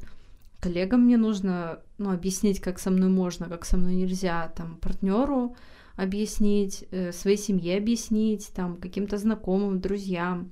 коллегам 0.60 1.02
мне 1.02 1.18
нужно, 1.18 1.80
ну, 2.00 2.12
объяснить, 2.12 2.60
как 2.60 2.80
со 2.80 2.90
мной 2.90 3.10
можно, 3.10 3.48
как 3.48 3.66
со 3.66 3.78
мной 3.78 3.94
нельзя, 3.94 4.52
там, 4.56 4.78
партнеру 4.78 5.56
объяснить, 5.96 6.86
э, 6.92 7.12
своей 7.12 7.38
семье 7.38 7.78
объяснить, 7.78 8.52
там, 8.54 8.78
каким-то 8.78 9.18
знакомым, 9.18 9.80
друзьям. 9.80 10.52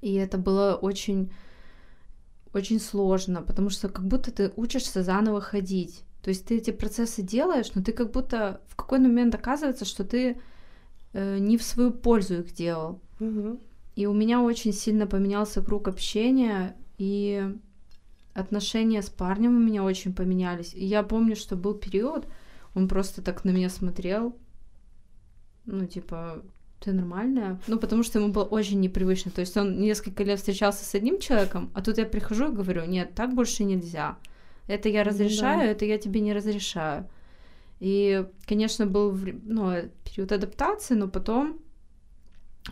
И 0.00 0.14
это 0.14 0.38
было 0.38 0.74
очень, 0.74 1.32
очень 2.52 2.80
сложно, 2.80 3.42
потому 3.42 3.70
что 3.70 3.88
как 3.88 4.06
будто 4.06 4.30
ты 4.30 4.52
учишься 4.56 5.02
заново 5.02 5.40
ходить. 5.40 6.02
То 6.22 6.30
есть 6.30 6.46
ты 6.46 6.56
эти 6.56 6.72
процессы 6.72 7.22
делаешь, 7.22 7.70
но 7.74 7.82
ты 7.82 7.92
как 7.92 8.10
будто 8.10 8.60
в 8.66 8.74
какой 8.74 8.98
момент 8.98 9.34
оказывается, 9.34 9.84
что 9.84 10.04
ты 10.04 10.40
э, 11.12 11.38
не 11.38 11.56
в 11.56 11.62
свою 11.62 11.92
пользу 11.92 12.40
их 12.40 12.52
делал. 12.52 13.00
Мгм. 13.20 13.60
И 13.94 14.06
у 14.06 14.12
меня 14.12 14.42
очень 14.42 14.72
сильно 14.72 15.06
поменялся 15.06 15.62
круг 15.62 15.88
общения, 15.88 16.76
и 16.98 17.48
отношения 18.34 19.02
с 19.02 19.08
парнем 19.08 19.56
у 19.56 19.60
меня 19.60 19.82
очень 19.84 20.12
поменялись. 20.14 20.74
И 20.74 20.84
я 20.84 21.02
помню, 21.02 21.36
что 21.36 21.56
был 21.56 21.74
период, 21.74 22.26
он 22.76 22.88
просто 22.88 23.22
так 23.22 23.44
на 23.44 23.50
меня 23.50 23.70
смотрел, 23.70 24.36
ну, 25.64 25.86
типа, 25.86 26.42
ты 26.78 26.92
нормальная? 26.92 27.58
Ну, 27.66 27.78
потому 27.78 28.02
что 28.02 28.18
ему 28.18 28.32
было 28.32 28.44
очень 28.44 28.80
непривычно. 28.80 29.30
То 29.30 29.40
есть 29.40 29.56
он 29.56 29.80
несколько 29.80 30.22
лет 30.24 30.38
встречался 30.38 30.84
с 30.84 30.94
одним 30.94 31.18
человеком, 31.18 31.70
а 31.74 31.82
тут 31.82 31.96
я 31.96 32.04
прихожу 32.04 32.52
и 32.52 32.54
говорю, 32.54 32.84
нет, 32.84 33.14
так 33.14 33.34
больше 33.34 33.64
нельзя. 33.64 34.18
Это 34.68 34.90
я 34.90 35.04
Ну 35.04 35.10
разрешаю, 35.10 35.60
да. 35.60 35.64
это 35.64 35.86
я 35.86 35.96
тебе 35.96 36.20
не 36.20 36.34
разрешаю. 36.34 37.08
И, 37.80 38.26
конечно, 38.46 38.86
был 38.86 39.18
ну, 39.44 39.72
период 40.04 40.32
адаптации, 40.32 40.94
но 40.94 41.08
потом 41.08 41.58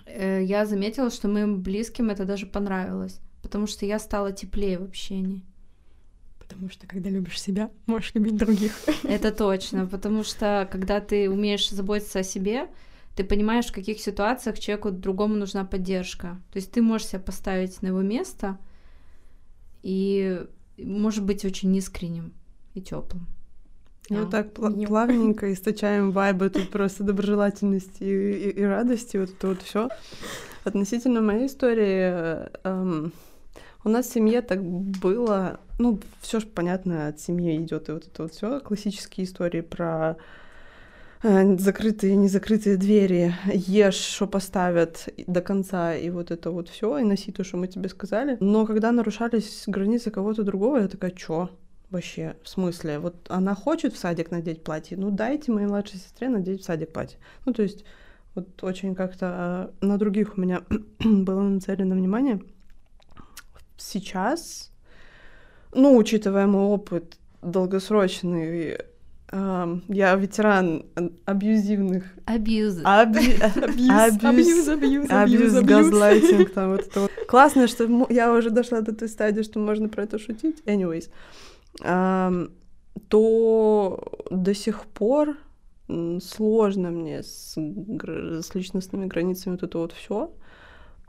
э, 0.05 0.43
я 0.45 0.67
заметила, 0.67 1.11
что 1.11 1.29
моим 1.29 1.63
близким 1.63 2.11
это 2.11 2.27
даже 2.27 2.47
понравилось, 2.47 3.21
потому 3.43 3.67
что 3.67 3.87
я 3.87 3.99
стала 3.99 4.33
теплее 4.33 4.79
в 4.79 4.83
общении. 4.83 5.43
Потому 6.47 6.71
что 6.71 6.87
когда 6.87 7.11
любишь 7.11 7.41
себя, 7.41 7.71
можешь 7.87 8.15
любить 8.15 8.37
других. 8.37 8.73
Это 9.03 9.31
точно, 9.37 9.87
потому 9.87 10.23
что 10.25 10.69
когда 10.71 11.01
ты 11.01 11.29
умеешь 11.31 11.69
заботиться 11.71 12.21
о 12.21 12.23
себе, 12.23 12.69
ты 13.17 13.25
понимаешь, 13.25 13.67
в 13.67 13.73
каких 13.73 14.01
ситуациях 14.01 14.59
человеку 14.59 14.91
другому 14.91 15.37
нужна 15.37 15.65
поддержка. 15.65 16.41
То 16.53 16.57
есть 16.59 16.71
ты 16.73 16.83
можешь 16.83 17.07
себя 17.09 17.21
поставить 17.21 17.81
на 17.83 17.89
его 17.89 18.03
место 18.03 18.59
и 19.83 20.45
может 20.79 21.25
быть 21.25 21.45
очень 21.45 21.75
искренним 21.77 22.33
и 22.75 22.81
теплым. 22.81 23.27
Да. 24.11 24.17
вот 24.21 24.31
так 24.31 24.53
пла- 24.53 24.75
Меня- 24.75 24.87
плавненько 24.89 25.51
источаем 25.55 26.11
вайбы, 26.11 26.51
тут 26.51 26.69
просто 26.71 27.05
доброжелательности 27.05 28.03
и, 28.05 28.49
и- 28.51 28.61
и 28.61 28.63
радости, 28.63 29.17
вот 29.17 29.31
это 29.31 29.49
вот 29.49 29.63
все. 29.63 29.89
Относительно 30.65 31.21
моей 31.23 31.47
истории, 31.47 32.01
э, 32.13 32.49
эм, 32.65 33.13
у 33.85 33.89
нас 33.91 34.07
в 34.07 34.13
семье 34.13 34.41
так 34.41 34.65
было, 34.65 35.61
ну, 35.79 36.01
все 36.21 36.41
же 36.41 36.47
понятно, 36.47 37.09
от 37.09 37.21
семьи 37.21 37.57
идет 37.57 37.89
и 37.89 37.93
вот 37.93 38.07
это 38.07 38.23
вот 38.23 38.33
все 38.33 38.61
классические 38.61 39.27
истории 39.27 39.61
про 39.61 40.17
э, 41.23 41.57
закрытые, 41.59 42.17
незакрытые 42.17 42.79
двери, 42.79 43.35
ешь, 43.53 43.95
что 43.95 44.27
поставят 44.27 45.09
до 45.27 45.43
конца, 45.43 45.95
и 45.95 46.09
вот 46.09 46.31
это 46.31 46.51
вот 46.51 46.71
все, 46.71 46.97
и 46.99 47.05
носи 47.05 47.31
то, 47.31 47.45
что 47.45 47.59
мы 47.59 47.69
тебе 47.69 47.91
сказали. 47.91 48.39
Но 48.41 48.65
когда 48.67 48.91
нарушались 48.91 49.65
границы 49.67 50.11
кого-то 50.11 50.43
другого, 50.43 50.79
я 50.79 50.89
такая, 50.89 51.11
чё? 51.11 51.51
Вообще, 51.91 52.37
в 52.43 52.49
смысле? 52.49 52.99
Вот 52.99 53.15
она 53.29 53.55
хочет 53.55 53.93
в 53.93 53.99
садик 53.99 54.31
надеть 54.31 54.65
платье, 54.65 54.97
ну 54.97 55.11
дайте 55.11 55.53
моей 55.53 55.69
младшей 55.69 56.01
сестре 56.01 56.29
надеть 56.29 56.63
в 56.63 56.65
садик 56.65 56.93
платье. 56.93 57.19
Ну, 57.45 57.53
то 57.53 57.63
есть, 57.63 57.85
вот 58.35 58.65
очень 58.65 58.95
как-то 58.95 59.71
э, 59.81 59.87
на 59.87 59.99
других 59.99 60.37
у 60.37 60.41
меня 60.41 60.63
было 61.05 61.43
нацелено 61.43 61.95
внимание. 61.95 62.41
Сейчас, 63.77 64.71
ну, 65.73 65.97
учитывая 65.97 66.47
мой 66.47 66.65
опыт 66.65 67.17
долгосрочный, 67.43 68.79
эм, 69.33 69.83
я 69.89 70.15
ветеран 70.15 70.87
э, 70.97 71.09
абьюзивных... 71.25 72.05
Абьюз. 72.27 72.81
аби- 72.85 73.41
Абьюз, 73.43 74.69
абьюз, 74.69 74.69
абьюз, 74.69 75.11
абьюз, 75.11 75.53
газлайтинг, 75.63 76.53
там 76.53 76.71
вот 76.73 76.87
это 76.87 77.01
вот. 77.01 77.11
Классно, 77.29 77.67
что 77.67 78.07
я 78.11 78.33
уже 78.33 78.51
дошла 78.51 78.81
до 78.81 78.95
той 78.95 79.09
стадии, 79.09 79.43
что 79.43 79.59
можно 79.59 79.89
про 79.89 80.05
это 80.05 80.19
шутить. 80.19 80.63
Anyways. 80.67 81.11
Ам, 81.83 82.51
то 83.09 84.13
до 84.31 84.55
сих 84.55 84.85
пор 84.87 85.37
сложно 86.23 86.91
мне 86.91 87.23
с, 87.23 87.57
с 87.57 88.55
личностными 88.55 89.07
границами 89.07 89.55
вот 89.55 89.63
это 89.65 89.79
вот 89.79 89.93
все. 89.93 90.33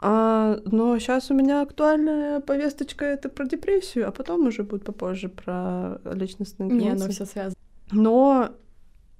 Но 0.08 1.00
сейчас 1.00 1.32
у 1.32 1.34
меня 1.34 1.62
актуальная 1.62 2.40
повесточка 2.40 3.06
это 3.06 3.30
про 3.30 3.46
депрессию, 3.46 4.08
а 4.08 4.12
потом 4.12 4.48
уже 4.48 4.64
будет 4.64 4.84
попозже 4.84 5.30
про 5.30 6.00
личностные 6.06 6.70
Не, 6.70 6.90
оно 6.90 7.08
все 7.10 7.26
связано. 7.26 7.56
Но 7.92 8.52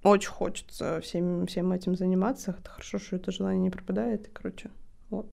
очень 0.04 0.30
хочется 0.30 1.00
всем, 1.02 1.48
всем 1.48 1.72
этим 1.72 1.96
заниматься. 1.96 2.56
Это 2.60 2.70
хорошо, 2.70 3.00
что 3.00 3.16
это 3.16 3.32
желание 3.32 3.62
не 3.62 3.70
пропадает. 3.72 4.28
И, 4.28 4.30
короче, 4.32 4.70
вот. 5.10 5.28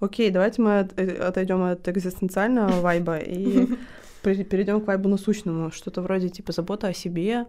Окей, 0.00 0.30
давайте 0.30 0.62
мы 0.62 0.80
от- 0.80 0.98
э, 0.98 1.16
отойдем 1.16 1.62
от 1.62 1.86
экзистенциального 1.86 2.80
вайба 2.80 3.18
и 3.18 3.68
перейдем 4.22 4.80
к 4.80 4.86
вайбу 4.86 5.08
насущному. 5.08 5.70
Что-то 5.70 6.02
вроде 6.02 6.28
типа 6.28 6.52
забота 6.52 6.88
о 6.88 6.92
себе. 6.92 7.46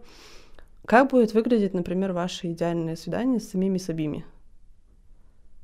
Как 0.86 1.10
будет 1.10 1.34
выглядеть, 1.34 1.74
например, 1.74 2.12
ваше 2.12 2.48
идеальное 2.52 2.96
свидание 2.96 3.40
с 3.40 3.50
самими 3.50 3.78
собими? 3.78 4.26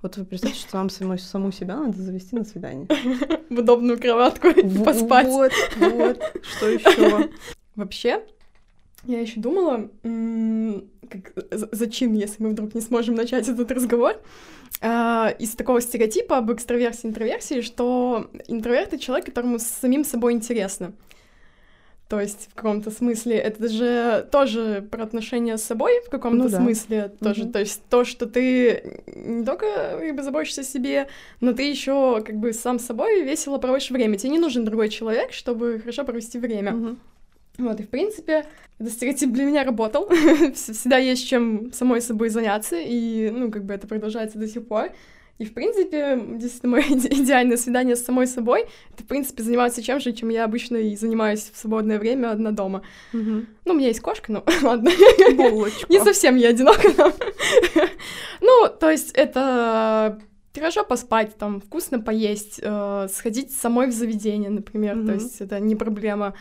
Вот 0.01 0.15
вы 0.15 0.23
представьте, 0.23 0.61
что 0.61 0.77
вам 0.77 0.89
самой, 0.89 1.19
саму 1.19 1.51
себя 1.51 1.75
надо 1.77 2.01
завести 2.01 2.35
на 2.35 2.45
свидание. 2.45 2.87
В 3.49 3.59
удобную 3.59 3.99
кроватку 3.99 4.47
В- 4.49 4.83
поспать. 4.83 5.27
Вот, 5.27 5.51
вот. 5.77 6.21
Что 6.43 6.69
еще? 6.69 7.29
Вообще, 7.75 8.23
я 9.03 9.19
еще 9.19 9.41
думала, 9.41 9.89
как, 11.09 11.33
за- 11.51 11.69
зачем, 11.73 12.13
если 12.13 12.41
мы 12.43 12.49
вдруг 12.51 12.73
не 12.75 12.81
сможем 12.81 13.15
начать 13.15 13.49
этот 13.49 13.69
разговор, 13.71 14.21
а, 14.81 15.33
из 15.37 15.51
такого 15.55 15.81
стереотипа 15.81 16.37
об 16.37 16.49
экстраверсии 16.53 17.07
интроверсии, 17.07 17.59
что 17.59 18.29
интроверт— 18.47 18.87
это 18.93 18.99
человек, 18.99 19.25
которому 19.25 19.59
с 19.59 19.63
самим 19.63 20.05
собой 20.05 20.31
интересно. 20.31 20.93
То 22.09 22.19
есть 22.19 22.49
в 22.51 22.55
каком-то 22.55 22.89
смысле 22.89 23.35
это 23.37 23.67
же 23.69 24.27
тоже 24.31 24.85
про 24.89 25.03
отношения 25.03 25.57
с 25.57 25.63
собой 25.63 26.01
в 26.05 26.09
каком-то 26.09 26.43
Ну 26.45 26.49
да. 26.49 26.57
смысле 26.57 27.11
тоже. 27.21 27.43
Мгм. 27.43 27.51
То 27.51 27.59
есть 27.59 27.81
то, 27.89 28.03
что 28.03 28.25
ты 28.25 28.99
не 29.15 29.45
только 29.45 29.97
как 30.01 30.15
бы, 30.15 30.23
заботишься 30.23 30.61
о 30.61 30.63
себе, 30.63 31.07
но 31.39 31.53
ты 31.53 31.69
еще 31.69 32.23
как 32.25 32.35
бы 32.37 32.51
сам 32.51 32.79
с 32.79 32.85
собой 32.85 33.23
весело 33.23 33.59
проводишь 33.59 33.91
время. 33.91 34.17
Тебе 34.17 34.31
не 34.31 34.39
нужен 34.39 34.65
другой 34.65 34.89
человек, 34.89 35.31
чтобы 35.33 35.79
хорошо 35.79 36.03
провести 36.03 36.39
время. 36.39 36.71
Мгм. 36.71 36.99
Вот, 37.59 37.79
и 37.79 37.83
в 37.83 37.89
принципе, 37.89 38.45
этот 38.79 38.93
стереотип 38.93 39.31
для 39.31 39.43
меня 39.45 39.63
работал. 39.63 40.07
Вс- 40.09 40.73
Всегда 40.73 40.97
есть 40.97 41.27
чем 41.27 41.71
самой 41.73 42.01
собой 42.01 42.29
заняться, 42.29 42.77
и, 42.79 43.29
ну, 43.29 43.51
как 43.51 43.65
бы 43.65 43.73
это 43.75 43.85
продолжается 43.85 44.39
до 44.39 44.47
сих 44.47 44.65
пор. 44.67 44.89
И, 45.39 45.45
в 45.45 45.53
принципе, 45.53 46.19
действительно, 46.37 46.73
мое 46.73 46.83
иде- 46.89 47.07
идеальное 47.23 47.57
свидание 47.57 47.95
с 47.95 48.03
самой 48.03 48.27
собой— 48.27 48.65
это, 48.93 49.03
в 49.03 49.07
принципе, 49.07 49.41
заниматься 49.41 49.81
чем 49.81 49.99
же, 49.99 50.11
чем 50.11 50.29
я 50.29 50.43
обычно 50.43 50.75
и 50.77 50.95
занимаюсь 50.97 51.49
в 51.53 51.57
свободное 51.57 51.97
время 51.97 52.31
одна 52.31 52.51
дома. 52.51 52.81
Мгм. 53.13 53.47
Ну, 53.65 53.73
у 53.73 53.75
меня 53.77 53.87
есть 53.87 54.01
кошка, 54.01 54.31
но 54.33 54.43
ладно. 54.61 54.91
Булочка. 55.35 55.85
Не 55.89 55.99
совсем 55.99 56.35
я 56.35 56.49
одинока. 56.49 56.89
но. 56.97 57.11
Ну, 58.41 58.67
то 58.79 58.89
есть 58.89 59.11
это 59.13 60.19
хорошо 60.55 60.83
поспать, 60.83 61.37
там, 61.37 61.61
вкусно 61.61 61.99
поесть, 62.01 62.59
э, 62.61 63.07
сходить 63.13 63.51
самой 63.53 63.87
в 63.87 63.91
заведение, 63.93 64.49
например, 64.49 64.95
то 64.95 65.01
Мгм. 65.01 65.13
есть 65.13 65.39
это 65.41 65.59
не 65.59 65.75
проблема. 65.75 66.33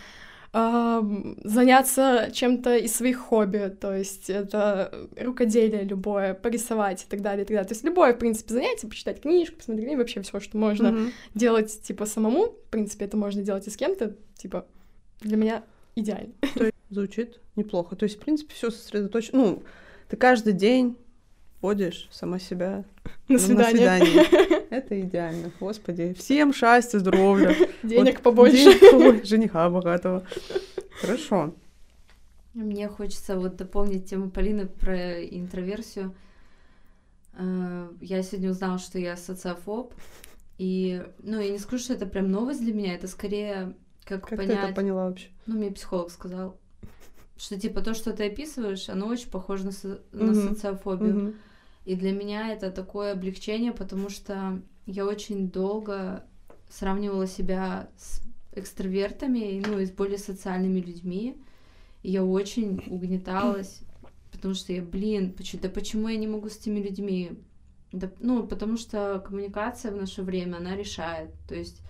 Заняться 0.53 2.31
чем-то 2.33 2.77
из 2.77 2.95
своих 2.97 3.19
хобби, 3.19 3.75
то 3.81 3.95
есть 3.95 4.31
это 4.31 5.09
рукоделие 5.21 5.85
любое, 5.85 6.35
порисовать 6.35 7.05
и 7.05 7.07
так 7.09 7.21
далее, 7.21 7.45
и 7.45 7.47
так 7.47 7.55
далее. 7.55 7.69
То 7.69 7.75
есть 7.75 7.85
любое, 7.85 8.15
в 8.15 8.19
принципе, 8.19 8.55
занятие, 8.55 8.89
почитать 8.89 9.21
книжку, 9.21 9.57
посмотреть, 9.59 9.87
фильм, 9.87 9.99
вообще 9.99 10.23
все, 10.23 10.41
что 10.41 10.57
можно 10.57 10.93
Мгм. 10.93 11.13
делать, 11.35 11.83
типа, 11.83 12.07
самому, 12.07 12.47
в 12.47 12.71
принципе, 12.71 13.05
это 13.05 13.17
можно 13.17 13.43
делать 13.43 13.67
и 13.67 13.71
с 13.71 13.77
кем-то, 13.77 14.17
типа, 14.37 14.67
для 15.21 15.37
меня 15.37 15.63
идеально. 15.97 16.33
Звучит 16.91 17.41
неплохо. 17.57 17.97
То 17.97 18.05
есть, 18.05 18.17
в 18.17 18.21
принципе, 18.21 18.55
все 18.55 18.71
сосредоточено. 18.71 19.39
Ну, 19.39 19.63
ты 20.09 20.17
каждый 20.17 20.55
день 20.55 20.97
водишь 21.61 22.09
сама 22.11 22.39
себя 22.39 22.85
На 23.29 23.35
на 23.35 23.39
свидание. 23.39 24.01
свидание. 24.01 24.67
Это 24.71 25.01
идеально. 25.01 25.51
Господи, 25.61 26.15
всем 26.15 26.53
счастья, 26.53 26.99
здоровья. 26.99 27.55
Денег 27.83 28.15
Вот 28.17 28.23
побольше. 28.23 28.57
денег 28.57 28.91
побольше, 28.93 29.25
жениха 29.25 29.69
богатого. 29.71 30.25
Хорошо. 31.01 31.55
Мне 32.55 32.89
хочется 32.89 33.39
вот 33.39 33.57
дополнить 33.57 34.07
тему 34.11 34.31
Полины 34.31 34.67
про 34.67 35.23
интроверсию. 35.25 36.15
Э, 37.35 37.89
Я 38.01 38.23
сегодня 38.23 38.51
узнала, 38.51 38.79
что 38.79 38.99
я 38.99 39.17
социофоб. 39.17 39.95
И, 40.59 41.05
ну, 41.23 41.41
я 41.41 41.51
не 41.51 41.59
скажу, 41.59 41.83
что 41.85 41.95
это 41.95 42.05
прям 42.07 42.31
новость 42.33 42.61
для 42.61 42.75
меня, 42.75 42.95
это 42.95 43.07
скорее 43.07 43.75
как, 44.05 44.23
Как 44.29 44.39
ты 44.41 44.45
это 44.47 44.57
понять... 44.57 44.75
поняла 44.75 45.07
вообще? 45.09 45.29
Ну, 45.47 45.57
мне 45.57 45.71
психолог 45.71 46.11
сказал, 46.11 46.59
что 47.39 47.59
типа 47.59 47.81
то, 47.81 47.95
что 47.95 48.13
ты 48.13 48.27
описываешь, 48.27 48.89
оно 48.89 49.07
очень 49.07 49.31
похоже 49.31 49.67
на, 49.67 49.73
со- 49.73 50.01
на 50.13 50.33
Мгм. 50.33 50.35
социофобию. 50.35 51.15
Мгм. 51.15 51.35
И 51.85 51.95
для 51.95 52.13
меня 52.13 52.53
это 52.53 52.71
такое 52.71 53.13
облегчение, 53.13 53.73
потому 53.73 54.11
что 54.11 54.61
я 54.87 55.07
очень 55.07 55.49
долго 55.51 56.25
сравнивала 56.69 57.27
себя 57.27 57.89
с 57.97 58.21
экстравертами, 58.53 59.63
ну, 59.67 59.79
и 59.79 59.87
с 59.87 59.91
более 59.91 60.19
социальными 60.19 60.81
людьми. 60.81 61.37
И 62.03 62.11
я 62.11 62.25
очень 62.25 62.83
угнеталась, 62.89 63.81
потому 64.33 64.55
что 64.55 64.73
я, 64.73 64.83
блин, 64.83 65.33
почему, 65.33 65.63
да 65.63 65.69
почему 65.69 66.09
я 66.09 66.17
не 66.17 66.27
могу 66.27 66.49
с 66.49 66.59
этими 66.59 66.81
людьми? 66.81 67.33
Да, 67.93 68.11
ну, 68.21 68.47
потому 68.47 68.77
что 68.77 69.23
коммуникация 69.27 69.93
в 69.93 69.97
наше 69.97 70.23
время, 70.23 70.57
она 70.57 70.77
решает. 70.77 71.31
То 71.49 71.55
есть 71.55 71.81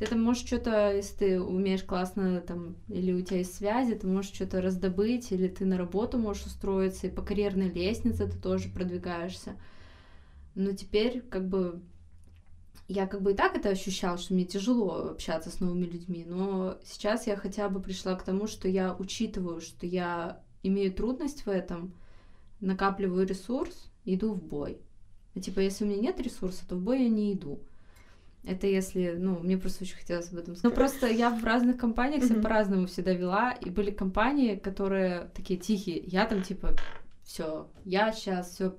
ты 0.00 0.06
там 0.06 0.22
можешь 0.22 0.46
что-то, 0.46 0.94
если 0.94 1.14
ты 1.14 1.40
умеешь 1.42 1.84
классно, 1.84 2.40
там, 2.40 2.76
или 2.88 3.12
у 3.12 3.20
тебя 3.20 3.36
есть 3.36 3.54
связи, 3.54 3.94
ты 3.94 4.06
можешь 4.06 4.32
что-то 4.32 4.62
раздобыть, 4.62 5.30
или 5.30 5.46
ты 5.46 5.66
на 5.66 5.76
работу 5.76 6.16
можешь 6.16 6.46
устроиться, 6.46 7.06
и 7.06 7.10
по 7.10 7.20
карьерной 7.20 7.68
лестнице 7.68 8.26
ты 8.26 8.38
тоже 8.38 8.70
продвигаешься. 8.70 9.56
Но 10.54 10.72
теперь, 10.72 11.20
как 11.20 11.46
бы, 11.46 11.82
я 12.88 13.06
как 13.06 13.20
бы 13.20 13.32
и 13.32 13.34
так 13.34 13.54
это 13.54 13.68
ощущала, 13.68 14.16
что 14.16 14.32
мне 14.32 14.46
тяжело 14.46 15.10
общаться 15.10 15.50
с 15.50 15.60
новыми 15.60 15.84
людьми, 15.84 16.24
но 16.26 16.78
сейчас 16.82 17.26
я 17.26 17.36
хотя 17.36 17.68
бы 17.68 17.82
пришла 17.82 18.14
к 18.14 18.22
тому, 18.22 18.46
что 18.46 18.68
я 18.68 18.96
учитываю, 18.98 19.60
что 19.60 19.84
я 19.84 20.40
имею 20.62 20.94
трудность 20.94 21.44
в 21.44 21.50
этом, 21.50 21.92
накапливаю 22.60 23.26
ресурс, 23.26 23.90
иду 24.06 24.32
в 24.32 24.42
бой. 24.42 24.78
Ну, 25.34 25.42
типа, 25.42 25.60
если 25.60 25.84
у 25.84 25.88
меня 25.88 26.00
нет 26.00 26.20
ресурса, 26.20 26.66
то 26.66 26.76
в 26.76 26.80
бой 26.80 27.02
я 27.02 27.10
не 27.10 27.34
иду. 27.34 27.60
Это 28.44 28.66
если, 28.66 29.16
ну, 29.18 29.38
мне 29.38 29.58
просто 29.58 29.84
очень 29.84 29.96
хотелось 29.96 30.32
об 30.32 30.38
этом 30.38 30.56
сказать. 30.56 30.64
Ну, 30.64 30.82
просто 30.82 31.06
я 31.06 31.30
в 31.30 31.44
разных 31.44 31.76
компаниях 31.76 32.24
себя 32.24 32.40
по-разному 32.40 32.86
всегда 32.86 33.12
вела, 33.12 33.52
и 33.52 33.68
были 33.68 33.90
компании, 33.90 34.56
которые 34.56 35.30
такие 35.34 35.58
тихие. 35.58 35.98
Я 36.06 36.24
там, 36.24 36.42
типа, 36.42 36.74
все, 37.22 37.68
я 37.84 38.12
сейчас 38.12 38.50
все 38.50 38.74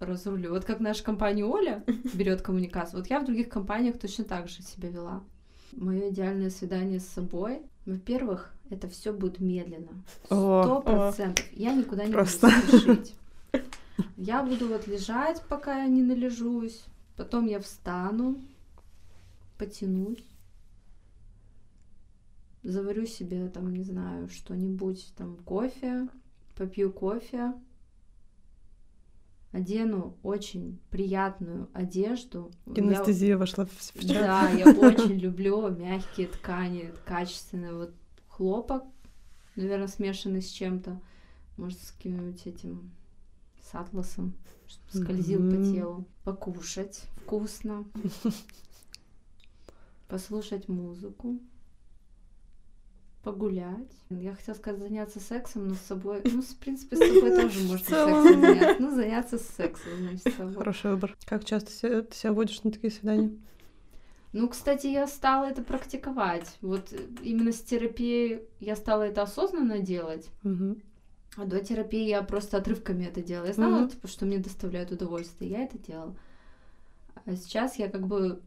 разрулю. 0.00 0.50
Вот 0.50 0.64
как 0.64 0.80
наша 0.80 1.02
компания 1.02 1.44
Оля 1.44 1.84
берет 2.14 2.40
коммуникацию, 2.42 3.00
вот 3.00 3.10
я 3.10 3.20
в 3.20 3.26
других 3.26 3.48
компаниях 3.48 3.98
точно 3.98 4.24
так 4.24 4.48
же 4.48 4.62
себя 4.62 4.88
вела. 4.88 5.24
Мое 5.72 6.10
идеальное 6.10 6.50
свидание 6.50 7.00
с 7.00 7.06
собой, 7.06 7.62
во-первых, 7.86 8.52
это 8.70 8.88
все 8.88 9.12
будет 9.12 9.40
медленно. 9.40 9.90
Сто 10.24 10.82
процентов. 10.84 11.44
Я 11.52 11.74
никуда 11.74 12.04
не 12.04 12.12
Просто. 12.12 12.48
буду 12.48 12.78
спешить. 12.78 13.14
Я 14.16 14.42
буду 14.42 14.68
вот 14.68 14.86
лежать, 14.86 15.42
пока 15.48 15.78
я 15.78 15.86
не 15.86 16.02
належусь. 16.02 16.84
Потом 17.16 17.46
я 17.46 17.58
встану, 17.58 18.36
потянусь, 19.60 20.24
заварю 22.62 23.06
себе 23.06 23.48
там, 23.50 23.72
не 23.74 23.84
знаю, 23.84 24.28
что-нибудь, 24.30 25.12
там, 25.16 25.36
кофе, 25.44 26.08
попью 26.56 26.90
кофе, 26.90 27.52
одену 29.52 30.16
очень 30.22 30.78
приятную 30.90 31.68
одежду. 31.74 32.50
Я- 32.66 32.74
Кинестезия 32.74 33.36
вошла 33.36 33.66
в 33.66 34.06
да, 34.06 34.48
я 34.50 34.64
очень 34.72 35.16
люблю 35.18 35.68
мягкие 35.68 36.28
ткани, 36.28 36.90
качественные. 37.04 37.74
Вот 37.74 37.92
хлопок, 38.28 38.84
наверное, 39.56 39.88
смешанный 39.88 40.40
с 40.40 40.48
чем-то. 40.48 40.98
Может, 41.58 41.78
с 41.82 41.90
каким-нибудь 41.92 42.46
этим, 42.46 42.90
с 43.62 43.74
атласом, 43.74 44.32
чтобы 44.66 45.04
скользил 45.04 45.40
по 45.40 45.56
Мгм. 45.56 45.72
телу. 45.74 46.04
Покушать 46.24 47.04
вкусно. 47.16 47.84
Послушать 50.10 50.68
музыку. 50.68 51.38
Погулять. 53.22 53.92
Я 54.08 54.34
хотела 54.34 54.54
сказать 54.54 54.80
заняться 54.80 55.20
сексом, 55.20 55.68
но 55.68 55.74
с 55.74 55.80
собой... 55.80 56.22
Ну, 56.24 56.40
в 56.42 56.56
принципе, 56.56 56.96
с 56.96 56.98
собой 56.98 57.30
тоже 57.40 57.60
можно 57.64 57.78
сексом 57.86 58.22
заняться. 58.22 58.82
Ну, 58.82 58.90
заняться 58.94 59.38
сексом, 59.38 59.92
значит, 59.98 60.22
с 60.22 60.36
собой. 60.36 60.54
Хороший 60.54 60.90
выбор. 60.92 61.16
Как 61.26 61.44
часто 61.44 62.02
ты 62.02 62.16
себя 62.16 62.32
водишь 62.32 62.62
на 62.62 62.72
такие 62.72 62.90
свидания? 62.90 63.30
Ну, 64.32 64.48
кстати, 64.48 64.86
я 64.86 65.06
стала 65.06 65.44
это 65.46 65.62
практиковать. 65.62 66.56
Вот 66.62 66.92
э, 66.92 66.98
именно 67.22 67.52
с 67.52 67.60
терапией 67.60 68.42
я 68.58 68.74
стала 68.76 69.02
это 69.02 69.22
осознанно 69.22 69.80
делать. 69.80 70.28
А 71.36 71.44
до 71.44 71.60
терапии 71.62 72.08
я 72.08 72.22
просто 72.22 72.56
отрывками 72.56 73.04
это 73.04 73.22
делала. 73.22 73.46
Я 73.46 73.52
знала, 73.52 73.80
Мгм. 73.80 73.88
типа, 73.90 74.08
что 74.08 74.26
мне 74.26 74.38
доставляет 74.38 74.90
удовольствие. 74.92 75.50
Я 75.50 75.64
это 75.64 75.78
делала. 75.78 76.16
А 77.26 77.36
сейчас 77.36 77.76
я 77.76 77.88
как 77.88 78.06
бы 78.06 78.40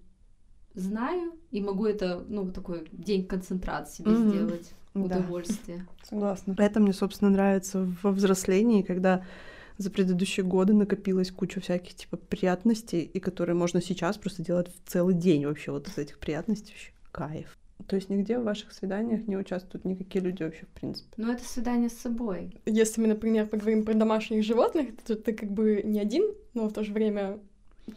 знаю 0.76 1.34
и 1.52 1.62
могу 1.62 1.86
это, 1.86 2.24
ну, 2.28 2.52
такой 2.52 2.88
день 2.92 3.26
концентрации 3.26 4.04
Мгм. 4.04 4.30
сделать. 4.30 4.72
Да. 4.94 5.02
Удовольствие. 5.02 5.88
Согласна. 6.08 6.56
Это 6.58 6.80
мне, 6.80 6.94
собственно, 6.94 7.32
нравится 7.32 7.92
во 8.04 8.12
взрослении, 8.12 8.84
когда 8.84 9.26
за 9.78 9.90
предыдущие 9.90 10.46
годы 10.46 10.74
накопилась 10.74 11.32
куча 11.32 11.60
всяких 11.60 11.96
типа 11.96 12.18
приятностей, 12.18 13.00
и 13.02 13.20
которые 13.20 13.56
можно 13.56 13.82
сейчас 13.82 14.18
просто 14.18 14.44
делать 14.44 14.68
в 14.70 14.90
целый 14.90 15.16
день 15.16 15.46
вообще 15.48 15.72
вот 15.72 15.88
из 15.88 15.98
этих 15.98 16.20
приятностей. 16.20 16.74
Вообще 16.74 16.92
кайф. 17.12 17.58
То 17.88 17.96
есть 17.96 18.10
нигде 18.10 18.38
в 18.38 18.44
ваших 18.44 18.72
свиданиях 18.72 19.28
не 19.28 19.36
участвуют 19.36 19.84
никакие 19.84 20.24
люди 20.24 20.44
вообще, 20.44 20.66
в 20.66 20.80
принципе. 20.80 21.10
Но 21.18 21.34
это 21.34 21.44
свидание 21.44 21.90
с 21.90 21.98
собой. 21.98 22.56
Если 22.66 23.02
мы, 23.02 23.08
например, 23.08 23.48
поговорим 23.48 23.84
про 23.84 23.94
домашних 23.94 24.44
животных, 24.44 24.90
то 25.06 25.16
ты 25.16 25.34
как 25.34 25.52
бы 25.52 25.82
не 25.84 26.00
один, 26.00 26.24
но 26.54 26.68
в 26.68 26.74
то 26.74 26.84
же 26.84 26.94
время 26.94 27.40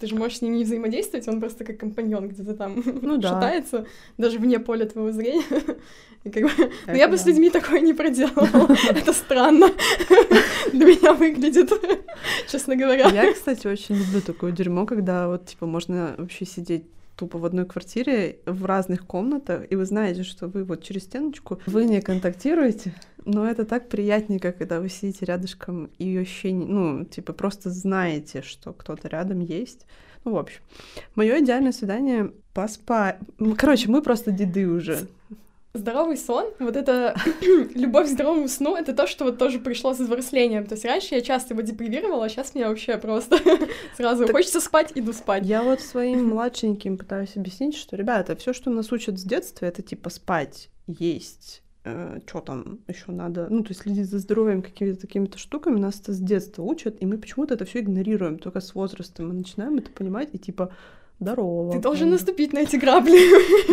ты 0.00 0.06
же 0.06 0.16
можешь 0.16 0.38
с 0.38 0.42
ним 0.42 0.56
не 0.56 0.64
взаимодействовать, 0.64 1.28
он 1.28 1.40
просто 1.40 1.64
как 1.64 1.78
компаньон 1.78 2.28
где-то 2.28 2.54
там 2.54 2.82
Ну 3.02 3.18
да. 3.18 3.28
шатается, 3.28 3.86
даже 4.18 4.38
вне 4.38 4.58
поля 4.58 4.86
твоего 4.86 5.12
зрения. 5.12 5.44
И 6.24 6.30
как 6.30 6.42
бы... 6.42 6.50
Но 6.58 6.64
Это 6.86 6.96
я 6.96 7.08
бы 7.08 7.16
с 7.16 7.22
да. 7.22 7.30
людьми 7.30 7.50
такое 7.50 7.80
не 7.80 7.94
проделала. 7.94 8.68
Это 8.90 9.12
странно. 9.12 9.70
Для 10.72 10.86
меня 10.86 11.12
выглядит, 11.12 11.70
честно 12.50 12.74
говоря. 12.74 13.08
Я, 13.10 13.32
кстати, 13.32 13.68
очень 13.68 13.94
люблю 13.94 14.20
такое 14.20 14.50
дерьмо, 14.50 14.86
когда 14.86 15.28
вот, 15.28 15.46
типа, 15.46 15.66
можно 15.66 16.16
вообще 16.18 16.44
сидеть 16.44 16.84
тупо 17.16 17.38
в 17.38 17.44
одной 17.44 17.64
квартире 17.64 18.38
в 18.46 18.64
разных 18.64 19.06
комнатах, 19.06 19.64
и 19.70 19.76
вы 19.76 19.84
знаете, 19.86 20.22
что 20.22 20.48
вы 20.48 20.64
вот 20.64 20.82
через 20.82 21.04
стеночку, 21.04 21.60
вы 21.66 21.86
не 21.86 22.00
контактируете, 22.00 22.94
но 23.24 23.48
это 23.48 23.64
так 23.64 23.88
приятненько, 23.88 24.52
когда 24.52 24.80
вы 24.80 24.88
сидите 24.88 25.24
рядышком 25.24 25.86
и 25.98 26.16
ощущение, 26.16 26.68
ну, 26.68 27.04
типа, 27.04 27.32
просто 27.32 27.70
знаете, 27.70 28.42
что 28.42 28.72
кто-то 28.72 29.08
рядом 29.08 29.40
есть. 29.40 29.86
Ну, 30.24 30.32
в 30.32 30.38
общем, 30.38 30.60
мое 31.14 31.40
идеальное 31.40 31.72
свидание 31.72 32.32
поспать. 32.52 33.18
Короче, 33.56 33.88
мы 33.88 34.02
просто 34.02 34.30
деды 34.30 34.66
уже. 34.66 35.08
Здоровый 35.76 36.16
сон, 36.16 36.46
вот 36.58 36.76
это 36.76 37.14
любовь 37.74 38.06
к 38.06 38.10
здоровому 38.10 38.48
сну, 38.48 38.76
это 38.76 38.94
то, 38.94 39.06
что 39.06 39.24
вот 39.24 39.38
тоже 39.38 39.58
пришло 39.58 39.94
с 39.94 39.98
взрослением. 39.98 40.66
То 40.66 40.74
есть 40.74 40.84
раньше 40.84 41.14
я 41.14 41.20
часто 41.20 41.54
его 41.54 41.62
депривировала, 41.62 42.24
а 42.24 42.28
сейчас 42.28 42.54
мне 42.54 42.66
вообще 42.66 42.96
просто 42.98 43.38
сразу 43.96 44.24
Так- 44.24 44.34
хочется 44.34 44.60
спать, 44.60 44.92
иду 44.94 45.12
спать. 45.12 45.44
Я 45.44 45.62
вот 45.62 45.80
своим 45.80 46.24
младшеньким 46.30 46.98
пытаюсь 46.98 47.36
объяснить, 47.36 47.76
что, 47.76 47.96
ребята, 47.96 48.36
все, 48.36 48.52
что 48.52 48.70
нас 48.70 48.90
учат 48.92 49.18
с 49.18 49.22
детства, 49.22 49.66
это 49.66 49.82
типа 49.82 50.10
спать, 50.10 50.70
есть, 50.86 51.62
что 52.26 52.40
там 52.40 52.80
еще 52.88 53.12
надо, 53.12 53.46
ну, 53.48 53.62
то 53.62 53.68
есть 53.70 53.82
следить 53.82 54.10
за 54.10 54.18
здоровьем, 54.18 54.62
какими-то 54.62 55.00
такими-то 55.00 55.38
штуками, 55.38 55.78
нас 55.78 56.00
это 56.00 56.12
с 56.12 56.18
детства 56.18 56.62
учат, 56.62 56.96
и 57.00 57.06
мы 57.06 57.18
почему-то 57.18 57.54
это 57.54 57.64
все 57.64 57.80
игнорируем, 57.80 58.38
только 58.38 58.60
с 58.60 58.74
возрастом 58.74 59.28
мы 59.28 59.34
начинаем 59.34 59.78
это 59.78 59.90
понимать, 59.90 60.30
и 60.32 60.38
типа, 60.38 60.72
здорово. 61.18 61.72
Ты 61.72 61.78
должен 61.78 62.10
наступить 62.10 62.52
на 62.52 62.58
эти 62.60 62.76
грабли. 62.76 63.18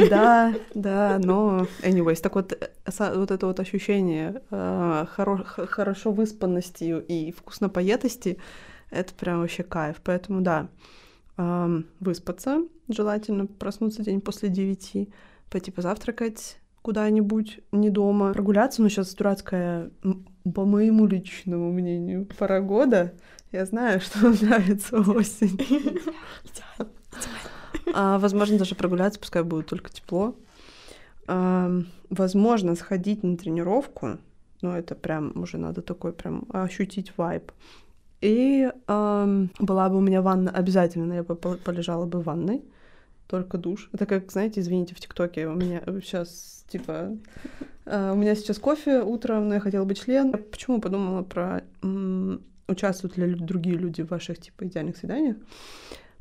Да, 0.09 0.53
да, 0.73 1.19
но 1.23 1.67
anyways, 1.81 2.21
так 2.21 2.35
вот, 2.35 2.53
э, 2.53 2.69
вот 3.15 3.31
это 3.31 3.47
вот 3.47 3.59
ощущение 3.59 4.41
э, 4.51 5.05
хоро- 5.15 5.65
хорошо 5.67 6.11
выспанности 6.11 6.83
и 7.07 7.31
вкусно 7.31 7.69
поетости, 7.69 8.37
это 8.89 9.13
прям 9.13 9.41
вообще 9.41 9.63
кайф. 9.63 9.97
Поэтому 10.03 10.41
да, 10.41 10.69
ам, 11.37 11.85
выспаться, 11.99 12.63
желательно 12.89 13.45
проснуться 13.47 14.03
день 14.03 14.21
после 14.21 14.49
девяти, 14.49 15.09
пойти 15.49 15.71
позавтракать 15.71 16.57
куда-нибудь, 16.81 17.61
не 17.71 17.89
дома, 17.89 18.33
прогуляться, 18.33 18.81
ну 18.81 18.89
сейчас 18.89 19.15
дурацкая, 19.15 19.89
по 20.53 20.65
моему 20.65 21.05
личному 21.07 21.71
мнению, 21.71 22.27
пора 22.37 22.59
года. 22.59 23.13
Я 23.51 23.65
знаю, 23.65 23.99
что 24.01 24.29
нравится 24.29 24.97
осень. 24.99 25.57
А, 27.93 28.17
возможно, 28.19 28.57
даже 28.57 28.75
прогуляться, 28.75 29.19
пускай 29.19 29.43
будет 29.43 29.67
только 29.67 29.91
тепло. 29.91 30.35
Ам, 31.27 31.87
возможно, 32.09 32.75
сходить 32.75 33.23
на 33.23 33.37
тренировку, 33.37 34.17
но 34.61 34.77
это 34.77 34.95
прям 34.95 35.31
уже 35.41 35.57
надо 35.57 35.81
такой 35.81 36.13
прям 36.13 36.45
ощутить 36.49 37.13
вайб. 37.17 37.51
И 38.21 38.71
ам, 38.87 39.49
была 39.59 39.89
бы 39.89 39.97
у 39.97 40.01
меня 40.01 40.21
ванна 40.21 40.49
обязательно, 40.51 41.13
я 41.13 41.23
бы 41.23 41.35
пол- 41.35 41.57
полежала 41.57 42.05
бы 42.05 42.19
в 42.21 42.23
ванной, 42.23 42.63
только 43.27 43.57
душ. 43.57 43.89
Это 43.91 44.05
как, 44.05 44.31
знаете, 44.31 44.61
извините, 44.61 44.95
в 44.95 44.99
ТикТоке 44.99 45.47
у 45.47 45.53
меня 45.53 45.81
сейчас, 46.01 46.63
типа, 46.69 47.17
а, 47.85 48.13
у 48.13 48.15
меня 48.15 48.35
сейчас 48.35 48.59
кофе 48.59 49.01
утром, 49.01 49.49
но 49.49 49.55
я 49.55 49.59
хотела 49.59 49.83
бы 49.85 49.93
член. 49.93 50.31
Я 50.31 50.37
почему 50.37 50.79
подумала 50.79 51.23
про 51.23 51.63
м, 51.81 52.41
участвуют 52.67 53.17
ли 53.17 53.35
другие 53.35 53.77
люди 53.77 54.01
в 54.01 54.09
ваших, 54.09 54.39
типа, 54.39 54.65
идеальных 54.65 54.97
свиданиях? 54.97 55.37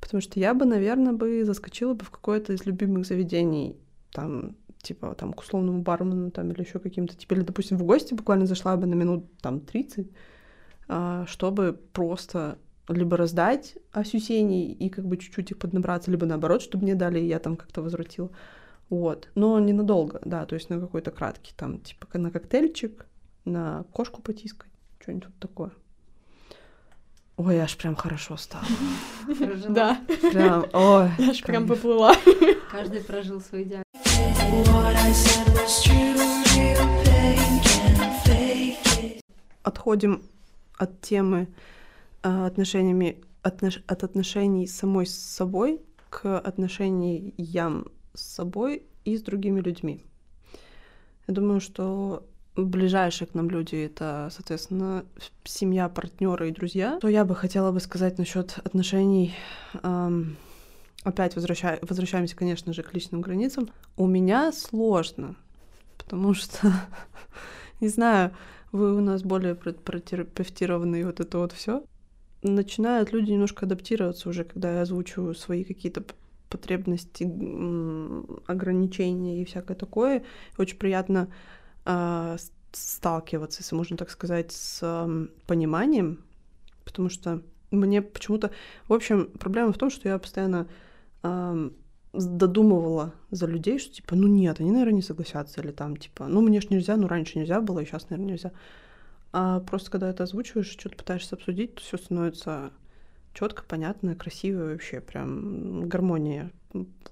Потому 0.03 0.21
что 0.21 0.41
я 0.41 0.53
бы, 0.53 0.65
наверное, 0.65 1.13
бы 1.13 1.45
заскочила 1.45 1.95
бы 1.95 2.05
в 2.05 2.11
какое-то 2.11 2.53
из 2.53 2.67
любимых 2.67 3.07
заведений, 3.07 3.77
там, 4.11 4.57
типа, 4.83 5.15
там, 5.15 5.33
к 5.33 5.41
условному 5.41 5.81
бармену, 5.81 6.33
там, 6.33 6.51
или 6.51 6.61
еще 6.61 6.81
каким-то, 6.81 7.17
типа, 7.17 7.35
или, 7.35 7.43
допустим, 7.43 7.79
в 7.79 7.85
гости 7.85 8.13
буквально 8.13 8.47
зашла 8.47 8.77
бы 8.77 8.89
на 8.89 8.95
минут, 8.95 9.25
там, 9.41 9.61
30, 9.61 10.11
а, 10.89 11.25
чтобы 11.29 11.79
просто 11.93 12.59
либо 12.89 13.17
раздать 13.17 13.77
осюсений 13.93 14.73
и 14.73 14.89
как 14.89 15.07
бы 15.07 15.17
чуть-чуть 15.17 15.53
их 15.53 15.59
поднабраться, 15.59 16.11
либо 16.11 16.27
наоборот, 16.27 16.63
чтобы 16.63 16.83
мне 16.83 16.97
дали, 16.97 17.21
и 17.21 17.29
я 17.29 17.39
там 17.39 17.57
как-то 17.57 17.81
возвратила. 17.81 18.31
Вот. 18.91 19.31
Но 19.37 19.61
ненадолго, 19.61 20.21
да, 20.25 20.45
то 20.47 20.57
есть 20.57 20.69
на 20.69 20.81
какой-то 20.81 21.13
краткий, 21.13 21.55
там, 21.57 21.79
типа, 21.79 22.19
на 22.19 22.33
коктейльчик, 22.33 23.07
на 23.45 23.85
кошку 23.93 24.21
потискать, 24.21 24.73
что-нибудь 24.99 25.27
вот 25.27 25.39
такое. 25.39 25.71
Ой, 27.37 27.59
аж 27.59 27.77
прям 27.77 27.97
хорошо 27.97 28.37
стало. 28.37 28.65
Прожила. 29.39 29.69
Да, 29.75 30.01
Прям, 30.31 30.67
ой. 30.73 31.11
я 31.19 31.31
аж 31.31 31.43
прям 31.43 31.67
поплыла. 31.67 32.15
Каждый 32.71 33.01
прожил 33.01 33.41
свой 33.41 33.65
it. 33.65 33.83
Отходим 39.63 40.23
от 40.77 41.01
темы 41.01 41.49
а, 42.23 42.47
отношениями, 42.47 43.23
отнош- 43.43 43.83
от 43.87 44.03
отношений 44.03 44.67
самой 44.67 45.07
с 45.07 45.15
собой 45.15 45.81
к 46.11 46.39
отношениям 46.39 47.87
с 48.15 48.21
собой 48.35 48.83
и 49.05 49.17
с 49.17 49.23
другими 49.23 49.61
людьми. 49.61 50.05
Я 51.29 51.35
думаю, 51.35 51.61
что 51.61 52.27
ближайшие 52.57 53.29
к 53.29 53.35
нам 53.35 53.49
люди 53.51 53.77
это, 53.77 54.29
соответственно, 54.31 55.05
семья, 55.45 55.89
партнеры 55.89 56.49
и 56.49 56.53
друзья. 56.53 56.99
То 57.01 57.09
я 57.09 57.25
бы 57.25 57.35
хотела 57.35 57.73
бы 57.73 57.81
сказать 57.81 58.19
насчет 58.19 58.59
отношений. 58.65 59.35
ам, 59.83 60.37
опять 61.03 61.35
возвраща- 61.37 61.79
возвращаемся, 61.83 62.37
конечно 62.37 62.73
же, 62.73 62.83
к 62.83 62.93
личным 62.95 63.21
границам. 63.21 63.69
У 63.97 64.07
меня 64.07 64.53
сложно, 64.53 65.37
потому 65.99 66.35
что, 66.35 66.73
не 67.81 67.89
знаю, 67.89 68.33
вы 68.71 68.97
у 68.97 69.01
нас 69.01 69.23
более 69.23 69.55
про- 69.55 69.73
протерапевтированные 69.73 71.07
вот 71.07 71.21
это 71.21 71.39
вот 71.39 71.53
все. 71.53 71.85
Начинают 72.43 73.13
люди 73.13 73.31
немножко 73.31 73.67
адаптироваться 73.67 74.29
уже, 74.29 74.45
когда 74.45 74.75
я 74.75 74.83
озвучиваю 74.83 75.35
свои 75.35 75.65
какие-то 75.65 76.03
потребности, 76.49 77.25
ограничения 78.47 79.41
и 79.41 79.45
всякое 79.45 79.75
такое. 79.75 80.23
Очень 80.59 80.77
приятно 80.77 81.29
сталкиваться, 82.73 83.61
если 83.61 83.75
можно 83.75 83.97
так 83.97 84.11
сказать, 84.11 84.53
с 84.53 85.07
пониманием, 85.47 86.25
потому 86.85 87.09
что 87.09 87.43
мне 87.71 88.03
почему-то... 88.03 88.51
В 88.89 88.93
общем, 88.93 89.27
проблема 89.39 89.73
в 89.73 89.79
том, 89.79 89.91
что 89.91 90.09
я 90.09 90.19
постоянно 90.19 90.67
додумывала 92.13 93.15
за 93.31 93.47
людей, 93.47 93.79
что 93.79 93.95
типа, 93.95 94.17
ну 94.17 94.27
нет, 94.27 94.61
они, 94.61 94.71
наверное, 94.71 94.97
не 94.97 95.03
согласятся, 95.03 95.61
или 95.63 95.71
там, 95.73 95.97
типа, 95.97 96.27
ну 96.29 96.41
мне 96.43 96.61
ж 96.61 96.69
нельзя, 96.69 96.97
ну 96.97 97.07
раньше 97.09 97.39
нельзя 97.39 97.61
было, 97.61 97.81
и 97.81 97.87
сейчас, 97.87 98.11
наверное, 98.11 98.33
нельзя. 98.33 98.53
А 99.33 99.61
просто 99.61 99.91
когда 99.91 100.11
это 100.11 100.25
озвучиваешь, 100.25 100.69
что-то 100.69 100.97
пытаешься 100.97 101.37
обсудить, 101.37 101.77
то 101.77 101.81
все 101.81 101.97
становится 101.97 102.71
четко, 103.33 103.63
понятно, 103.67 104.15
красиво 104.15 104.65
вообще, 104.65 105.01
прям 105.01 105.89
гармония. 105.89 106.51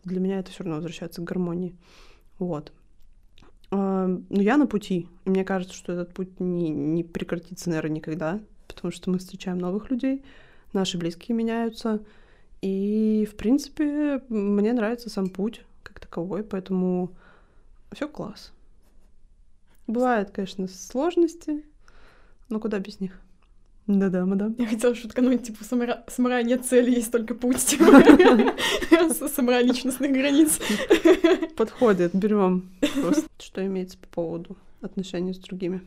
Для 0.04 0.20
меня 0.20 0.38
это 0.38 0.50
все 0.50 0.64
равно 0.64 0.76
возвращается 0.76 1.22
к 1.22 1.24
гармонии. 1.24 1.74
Вот. 2.38 2.74
А, 3.70 4.06
Но 4.06 4.42
я 4.42 4.56
на 4.56 4.66
пути. 4.66 5.08
Мне 5.24 5.44
кажется, 5.44 5.74
что 5.74 5.92
этот 5.92 6.12
путь 6.12 6.40
не, 6.40 6.70
не 6.70 7.04
прекратится, 7.04 7.68
наверное, 7.70 7.96
никогда, 7.96 8.40
потому 8.68 8.92
что 8.92 9.10
мы 9.10 9.18
встречаем 9.18 9.58
новых 9.58 9.90
людей, 9.90 10.24
наши 10.72 10.98
близкие 10.98 11.36
меняются. 11.36 12.00
И, 12.62 13.26
в 13.30 13.36
принципе, 13.36 14.22
мне 14.28 14.72
нравится 14.72 15.08
сам 15.08 15.28
путь 15.28 15.62
как 15.82 16.00
таковой, 16.00 16.42
поэтому 16.42 17.10
все 17.92 18.08
класс. 18.08 18.52
Бывают, 19.86 20.30
конечно, 20.30 20.68
сложности, 20.68 21.64
но 22.48 22.60
куда 22.60 22.78
без 22.78 23.00
них? 23.00 23.18
Да-да, 23.86 24.24
мадам. 24.24 24.54
Я 24.58 24.66
хотела 24.66 24.94
шуткануть, 24.94 25.44
типа, 25.44 25.64
самара... 25.64 26.04
самурая 26.08 26.44
нет 26.44 26.64
цели, 26.64 26.90
есть 26.90 27.10
только 27.10 27.34
путь, 27.34 27.58
типа. 27.58 27.84
Самурай 29.28 29.64
личностных 29.64 30.12
границ. 30.12 30.60
Подходит, 31.56 32.14
берем. 32.14 32.70
Просто 33.02 33.24
что 33.38 33.66
имеется 33.66 33.98
по 33.98 34.06
поводу 34.08 34.56
отношений 34.80 35.34
с 35.34 35.38
другими. 35.38 35.80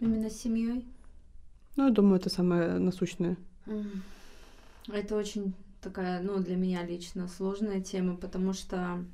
Именно 0.00 0.30
с 0.30 0.40
семьей. 0.40 0.84
Ну, 1.76 1.86
я 1.86 1.90
думаю, 1.90 2.16
это 2.16 2.28
самое 2.28 2.78
насущное. 2.78 3.36
Это 4.88 5.16
очень 5.16 5.54
такая, 5.80 6.20
ну, 6.22 6.38
для 6.38 6.56
меня 6.56 6.84
лично 6.84 7.28
сложная 7.28 7.80
тема, 7.80 8.16
потому 8.16 8.52
что 8.52 9.04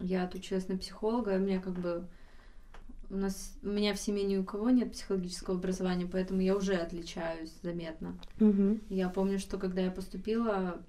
я 0.00 0.24
отучилась 0.24 0.68
на 0.68 0.76
психолога, 0.76 1.34
и 1.34 1.38
у 1.38 1.40
меня 1.40 1.60
как 1.60 1.78
бы 1.78 2.06
у 3.10 3.16
нас 3.16 3.56
у 3.62 3.68
меня 3.68 3.94
в 3.94 4.00
семье 4.00 4.24
ни 4.24 4.36
у 4.36 4.44
кого 4.44 4.70
нет 4.70 4.92
психологического 4.92 5.56
образования, 5.56 6.08
поэтому 6.10 6.40
я 6.40 6.56
уже 6.56 6.74
отличаюсь 6.74 7.52
заметно. 7.62 8.18
Мгм. 8.38 8.80
Я 8.88 9.08
помню, 9.08 9.38
что 9.38 9.58
когда 9.58 9.80
я 9.82 9.90
поступила, 9.90 10.82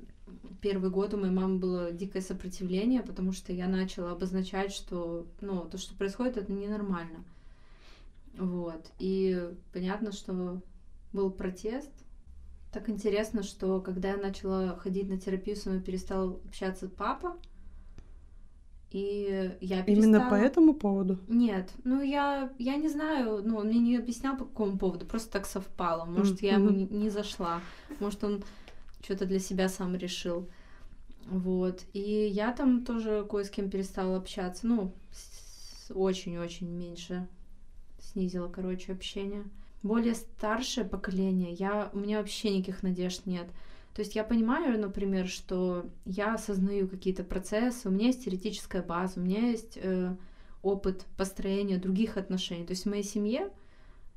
первый 0.62 0.90
год 0.90 1.14
у 1.14 1.18
моей 1.18 1.32
мамы 1.32 1.60
было 1.60 1.92
дикое 1.92 2.22
сопротивление, 2.22 3.02
потому 3.02 3.32
что 3.32 3.54
я 3.54 3.68
начала 3.68 4.12
обозначать, 4.12 4.74
что, 4.74 5.28
ну, 5.42 5.66
то, 5.66 5.78
что 5.78 5.96
происходит, 5.96 6.38
это 6.38 6.52
ненормально. 6.52 7.24
Вот. 8.38 8.86
И 9.00 9.50
понятно, 9.74 10.12
что 10.12 10.62
был 11.14 11.32
протест. 11.32 11.92
Так 12.72 12.90
интересно, 12.90 13.44
что 13.44 13.82
когда 13.82 14.10
я 14.10 14.18
начала 14.18 14.76
ходить 14.76 15.10
на 15.10 15.18
терапию, 15.18 15.56
со 15.56 15.70
мной 15.70 15.82
перестал 15.82 16.40
общаться 16.46 16.88
папа. 16.88 17.38
И 18.92 19.56
я 19.62 19.84
перестала... 19.84 20.06
Именно 20.06 20.30
по 20.30 20.34
этому 20.34 20.74
поводу? 20.74 21.20
Нет, 21.28 21.72
ну 21.84 22.02
я, 22.02 22.52
я 22.58 22.76
не 22.76 22.90
знаю, 22.90 23.44
ну 23.46 23.58
он 23.58 23.68
мне 23.68 23.80
не 23.80 23.98
объяснял 23.98 24.36
по 24.36 24.46
какому 24.46 24.78
поводу, 24.78 25.06
просто 25.06 25.32
так 25.32 25.46
совпало. 25.46 26.06
Может, 26.06 26.42
я 26.42 26.54
ему 26.54 26.72
не, 26.72 26.86
не 26.86 27.10
зашла, 27.10 27.62
может, 28.00 28.24
он 28.24 28.44
что-то 29.04 29.26
для 29.26 29.40
себя 29.40 29.70
сам 29.70 29.96
решил. 29.96 30.50
Вот. 31.28 31.84
И 31.94 32.00
я 32.02 32.52
там 32.52 32.84
тоже 32.84 33.26
кое 33.30 33.44
с 33.44 33.50
кем 33.50 33.70
перестала 33.70 34.18
общаться. 34.18 34.66
Ну, 34.66 34.94
очень-очень 35.94 36.68
меньше 36.68 37.28
снизила, 38.00 38.48
короче, 38.48 38.94
общение. 38.94 39.44
Более 39.84 40.16
старшее 40.16 40.86
поколение, 40.86 41.54
я, 41.54 41.90
у 41.94 42.00
меня 42.00 42.18
вообще 42.18 42.58
никаких 42.58 42.84
надежд 42.84 43.26
нет. 43.26 43.48
То 43.94 44.02
есть 44.02 44.16
я 44.16 44.24
понимаю, 44.24 44.80
например, 44.80 45.28
что 45.28 45.90
я 46.06 46.36
осознаю 46.36 46.88
какие-то 46.88 47.24
процессы, 47.24 47.90
у 47.90 47.92
меня 47.92 48.08
есть 48.08 48.24
теоретическая 48.24 48.82
база, 48.82 49.20
у 49.20 49.24
меня 49.24 49.50
есть 49.50 49.78
э, 49.82 50.16
опыт 50.62 51.06
построения 51.18 51.78
других 51.78 52.18
отношений. 52.18 52.66
То 52.66 52.72
есть 52.72 52.86
в 52.86 52.90
моей 52.90 53.04
семье 53.04 53.50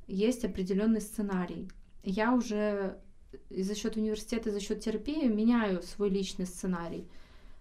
есть 0.07 0.45
определенный 0.45 1.01
сценарий. 1.01 1.69
Я 2.05 2.33
уже 2.35 2.99
за 3.51 3.75
счет 3.75 3.97
университета, 3.97 4.51
за 4.51 4.61
счет 4.61 4.81
терапии 4.81 5.27
меняю 5.27 5.83
свой 5.83 6.11
личный 6.11 6.47
сценарий. 6.47 7.09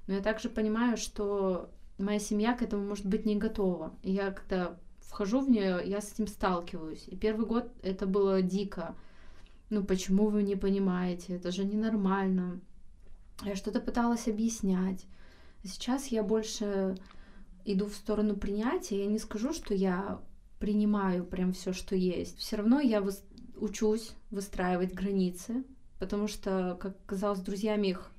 Но 0.07 0.15
я 0.15 0.21
также 0.21 0.49
понимаю, 0.49 0.97
что 0.97 1.69
моя 1.97 2.19
семья 2.19 2.53
к 2.53 2.61
этому 2.61 2.85
может 2.85 3.05
быть 3.05 3.25
не 3.25 3.35
готова. 3.35 3.93
И 4.03 4.11
я 4.11 4.31
когда 4.31 4.77
вхожу 4.99 5.41
в 5.41 5.49
нее, 5.49 5.81
я 5.85 6.01
с 6.01 6.13
этим 6.13 6.27
сталкиваюсь. 6.27 7.03
И 7.07 7.15
первый 7.15 7.45
год 7.45 7.71
это 7.83 8.05
было 8.05 8.41
дико. 8.41 8.95
Ну 9.71 9.85
почему 9.85 10.27
вы 10.27 10.43
не 10.43 10.57
понимаете? 10.57 11.37
Это 11.37 11.49
же 11.49 11.63
ненормально. 11.63 12.59
Я 13.45 13.55
что-то 13.55 13.79
пыталась 13.79 14.27
объяснять. 14.27 15.05
Сейчас 15.63 16.07
я 16.07 16.23
больше 16.23 16.97
иду 17.63 17.85
в 17.85 17.93
сторону 17.93 18.35
принятия. 18.35 18.99
Я 18.99 19.05
не 19.05 19.17
скажу, 19.17 19.53
что 19.53 19.73
я 19.73 20.19
принимаю 20.59 21.23
прям 21.23 21.53
все, 21.53 21.71
что 21.71 21.95
есть. 21.95 22.37
Все 22.37 22.57
равно 22.57 22.81
я 22.81 22.99
выс- 22.99 23.23
учусь 23.55 24.11
выстраивать 24.29 24.93
границы, 24.93 25.63
потому 25.99 26.27
что, 26.27 26.77
как 26.77 26.97
казалось, 27.05 27.39
с 27.39 27.43
друзьями 27.43 27.87
их 27.87 28.11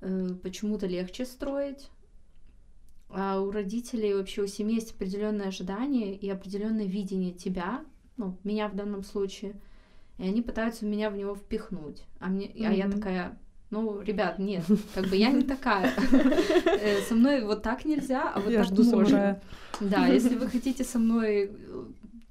э, 0.00 0.30
почему-то 0.42 0.88
легче 0.88 1.26
строить. 1.26 1.90
А 3.08 3.40
у 3.40 3.52
родителей 3.52 4.14
вообще 4.14 4.42
у 4.42 4.48
семьи 4.48 4.74
есть 4.74 4.96
определенные 4.96 5.46
ожидания 5.46 6.12
и 6.12 6.28
определенное 6.28 6.86
видение 6.86 7.32
тебя, 7.32 7.84
ну, 8.16 8.36
меня 8.42 8.68
в 8.68 8.74
данном 8.74 9.04
случае, 9.04 9.54
и 10.20 10.28
они 10.28 10.42
пытаются 10.42 10.84
меня 10.84 11.08
в 11.10 11.16
него 11.16 11.34
впихнуть. 11.34 12.02
А, 12.18 12.28
мне, 12.28 12.52
а 12.64 12.72
я 12.72 12.90
такая, 12.90 13.38
ну, 13.70 14.00
ребят, 14.02 14.38
нет, 14.38 14.64
как 14.94 15.06
бы 15.06 15.16
я 15.16 15.30
не 15.30 15.42
такая. 15.42 15.92
Э, 16.82 17.00
Со 17.02 17.14
мной 17.14 17.42
вот 17.44 17.62
так 17.62 17.84
нельзя, 17.84 18.30
а 18.34 18.40
вот 18.40 18.50
Я 18.50 18.64
так 18.64 18.72
жду 18.72 18.84
можно. 18.84 19.40
Да, 19.80 20.06
если 20.06 20.36
вы 20.36 20.46
хотите 20.50 20.84
со 20.84 20.98
мной 20.98 21.50
э, 21.52 21.84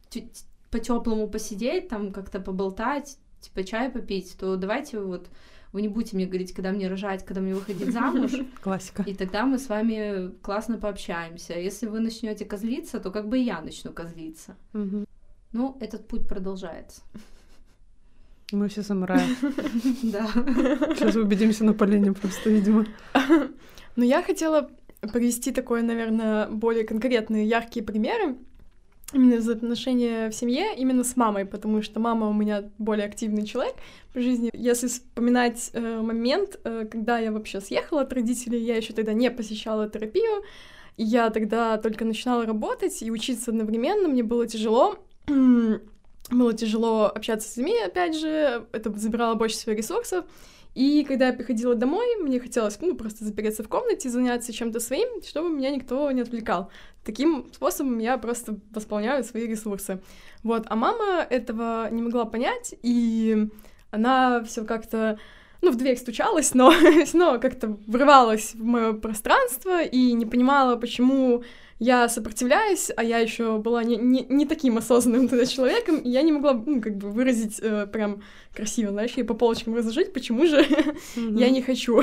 чуть 0.10 0.46
по-теплому 0.70 1.28
посидеть, 1.28 1.88
там 1.88 2.12
как-то 2.12 2.40
поболтать, 2.40 3.18
типа 3.42 3.64
чай 3.64 3.90
попить, 3.90 4.36
то 4.40 4.56
давайте 4.56 5.00
вот 5.00 5.28
вы 5.72 5.82
не 5.82 5.88
будете 5.88 6.16
мне 6.16 6.26
говорить, 6.26 6.54
когда 6.54 6.72
мне 6.72 6.88
рожать, 6.88 7.26
когда 7.26 7.42
мне 7.42 7.54
выходить 7.56 7.92
замуж, 7.92 8.32
Классика. 8.62 9.04
и 9.04 9.14
тогда 9.16 9.46
мы 9.46 9.58
с 9.58 9.68
вами 9.70 10.32
классно 10.42 10.78
пообщаемся. 10.78 11.54
Если 11.54 11.88
вы 11.88 12.00
начнете 12.00 12.46
козлиться, 12.46 13.00
то 13.00 13.12
как 13.12 13.28
бы 13.28 13.40
и 13.40 13.44
я 13.44 13.62
начну 13.62 13.92
козлиться. 13.92 14.56
Мгм. 14.74 15.06
Ну, 15.52 15.78
этот 15.80 16.08
путь 16.08 16.28
продолжается. 16.28 17.02
Мы 18.52 18.68
все 18.68 18.84
самураи. 18.84 19.22
Да. 20.04 20.28
Сейчас 20.96 21.16
убедимся 21.16 21.64
на 21.64 21.74
полене 21.74 22.14
просто, 22.14 22.50
видимо. 22.50 22.86
Но 23.96 24.06
я 24.06 24.24
хотела 24.24 24.70
привести 25.14 25.52
такое, 25.52 25.84
наверное, 25.84 26.48
более 26.48 26.84
конкретные, 26.84 27.48
яркие 27.48 27.86
примеры 27.86 28.38
именно 29.14 29.36
из 29.36 29.50
отношения 29.50 30.30
в 30.30 30.34
семье, 30.34 30.76
именно 30.76 31.04
с 31.04 31.16
мамой, 31.16 31.46
потому 31.46 31.82
что 31.82 32.00
мама 32.00 32.28
у 32.28 32.34
меня 32.34 32.70
более 32.78 33.08
активный 33.08 33.46
человек 33.46 33.76
в 34.14 34.22
жизни. 34.22 34.52
Если 34.54 34.88
вспоминать 34.88 35.72
э, 35.74 36.02
момент, 36.02 36.60
э, 36.64 36.86
когда 36.90 37.18
я 37.18 37.32
вообще 37.32 37.60
съехала 37.62 38.02
от 38.02 38.14
родителей, 38.14 38.64
я 38.64 38.76
еще 38.76 38.94
тогда 38.94 39.14
не 39.14 39.32
посещала 39.32 39.90
терапию, 39.90 40.44
и 40.98 41.04
я 41.04 41.30
тогда 41.30 41.78
только 41.78 42.06
начинала 42.06 42.46
работать 42.46 43.02
и 43.02 43.12
учиться 43.12 43.52
одновременно, 43.52 44.08
мне 44.08 44.24
было 44.24 44.46
тяжело. 44.48 45.00
Было 46.30 46.54
тяжело 46.54 47.06
общаться 47.06 47.50
с 47.50 47.58
людьми, 47.58 47.76
опять 47.80 48.18
же, 48.18 48.66
это 48.72 48.92
забирало 48.98 49.36
больше 49.36 49.56
своих 49.56 49.80
ресурсов. 49.80 50.26
И 50.76 51.04
когда 51.04 51.28
я 51.28 51.34
приходила 51.34 51.74
домой, 51.74 52.16
мне 52.22 52.40
хотелось, 52.40 52.80
ну, 52.80 52.96
просто 52.96 53.26
запереться 53.26 53.64
в 53.64 53.68
комнате, 53.68 54.10
заняться 54.10 54.54
чем-то 54.54 54.80
своим, 54.80 55.22
чтобы 55.24 55.50
меня 55.50 55.72
никто 55.72 56.12
не 56.12 56.22
отвлекал. 56.22 56.70
Таким 57.04 57.48
способом 57.52 57.98
я 57.98 58.18
просто 58.18 58.60
восполняю 58.72 59.24
свои 59.24 59.48
ресурсы. 59.48 60.02
Вот, 60.44 60.66
а 60.70 60.76
мама 60.76 61.26
этого 61.28 61.90
не 61.92 62.04
могла 62.04 62.26
понять, 62.26 62.76
и 62.84 63.50
она 63.90 64.44
все 64.44 64.64
как-то, 64.64 65.18
ну, 65.62 65.72
в 65.72 65.76
дверь 65.76 65.98
стучалась, 65.98 66.54
но 66.54 66.72
равно 66.82 67.40
как-то 67.40 67.78
врывалась 67.88 68.54
в 68.54 68.64
мое 68.64 68.94
пространство 68.94 69.84
и 69.84 70.14
не 70.14 70.28
понимала, 70.28 70.76
почему 70.76 71.44
я 71.80 72.10
сопротивляюсь, 72.10 72.92
а 72.96 73.04
я 73.04 73.20
еще 73.20 73.58
была 73.58 73.84
не, 73.84 73.96
не, 73.96 74.26
не 74.30 74.46
таким 74.46 74.78
осознанным 74.78 75.28
тогда 75.30 75.46
человеком, 75.46 75.98
и 75.98 76.10
я 76.10 76.22
не 76.22 76.32
могла, 76.34 76.54
ну, 76.54 76.82
как 76.82 76.98
бы 76.98 77.10
выразить 77.10 77.60
э, 77.62 77.88
прям 77.88 78.22
красиво, 78.54 78.92
знаешь, 78.92 79.14
ей 79.16 79.24
по 79.24 79.34
полочкам 79.34 79.76
разложить, 79.76 80.12
почему 80.14 80.46
же 80.46 80.66
я 81.16 81.50
не 81.50 81.62
хочу. 81.62 82.02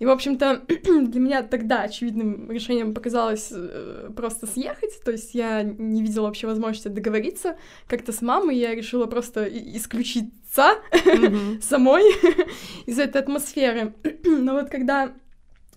И, 0.00 0.06
в 0.06 0.10
общем-то, 0.10 0.62
для 0.68 1.20
меня 1.20 1.42
тогда 1.42 1.82
очевидным 1.82 2.50
решением 2.50 2.94
показалось 2.94 3.52
э, 3.52 4.10
просто 4.16 4.46
съехать, 4.46 5.00
то 5.04 5.12
есть 5.12 5.34
я 5.34 5.62
не 5.62 6.02
видела 6.02 6.26
вообще 6.26 6.46
возможности 6.46 6.88
договориться 6.88 7.56
как-то 7.86 8.12
с 8.12 8.22
мамой, 8.22 8.56
я 8.56 8.74
решила 8.74 9.06
просто 9.06 9.44
и- 9.44 9.76
исключиться 9.76 10.78
Мгм. 11.04 11.60
самой 11.62 12.02
из 12.86 12.98
этой 12.98 13.20
атмосферы. 13.20 13.92
Но 14.24 14.54
вот 14.54 14.70
когда 14.70 15.12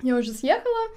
я 0.01 0.17
уже 0.17 0.31
съехала, 0.31 0.89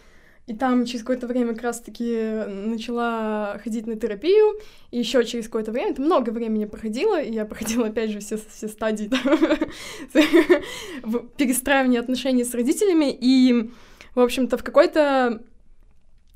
и 0.47 0.55
там 0.55 0.85
через 0.85 1.01
какое-то 1.01 1.27
время 1.27 1.55
как 1.55 1.65
раз-таки 1.65 2.45
начала 2.47 3.59
ходить 3.65 3.87
на 3.87 3.97
терапию, 3.97 4.55
и 4.93 4.99
еще 4.99 5.25
через 5.25 5.47
какое-то 5.47 5.73
время, 5.73 5.91
это 5.91 6.03
много 6.03 6.31
времени 6.31 6.67
проходило, 6.67 7.21
и 7.21 7.33
я 7.33 7.45
проходила, 7.45 7.89
опять 7.89 8.11
же, 8.11 8.21
все, 8.21 8.37
все 8.37 8.69
стадии 8.69 9.11
перестраивания 11.37 12.01
отношений 12.01 12.45
с 12.45 12.55
родителями, 12.55 13.17
и, 13.21 13.71
в 14.15 14.21
общем-то, 14.21 14.57
в 14.57 14.63
какой-то 14.63 15.43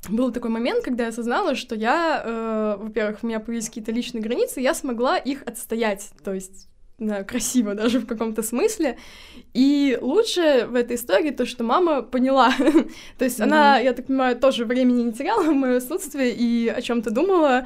был 0.09 0.31
такой 0.31 0.49
момент, 0.49 0.83
когда 0.83 1.03
я 1.03 1.09
осознала, 1.09 1.55
что 1.55 1.75
я, 1.75 2.21
э, 2.25 2.75
во-первых, 2.79 3.23
у 3.23 3.27
меня 3.27 3.39
появились 3.39 3.67
какие-то 3.67 3.91
личные 3.91 4.21
границы, 4.21 4.59
я 4.59 4.73
смогла 4.73 5.17
их 5.17 5.43
отстоять, 5.43 6.09
то 6.23 6.33
есть 6.33 6.67
да, 7.01 7.23
красиво 7.23 7.73
даже 7.73 7.99
в 7.99 8.05
каком-то 8.05 8.43
смысле. 8.43 8.97
И 9.53 9.97
лучше 9.99 10.67
в 10.69 10.75
этой 10.75 10.95
истории 10.95 11.31
то, 11.31 11.45
что 11.47 11.63
мама 11.63 12.03
поняла. 12.03 12.53
то 13.17 13.25
есть 13.25 13.41
она, 13.41 13.79
я 13.79 13.93
так 13.93 14.05
понимаю, 14.05 14.37
тоже 14.37 14.65
времени 14.65 15.01
не 15.01 15.11
теряла 15.11 15.41
в 15.41 15.53
мое 15.53 15.77
отсутствие 15.77 16.31
и 16.31 16.67
о 16.67 16.79
чем-то 16.79 17.09
думала, 17.09 17.65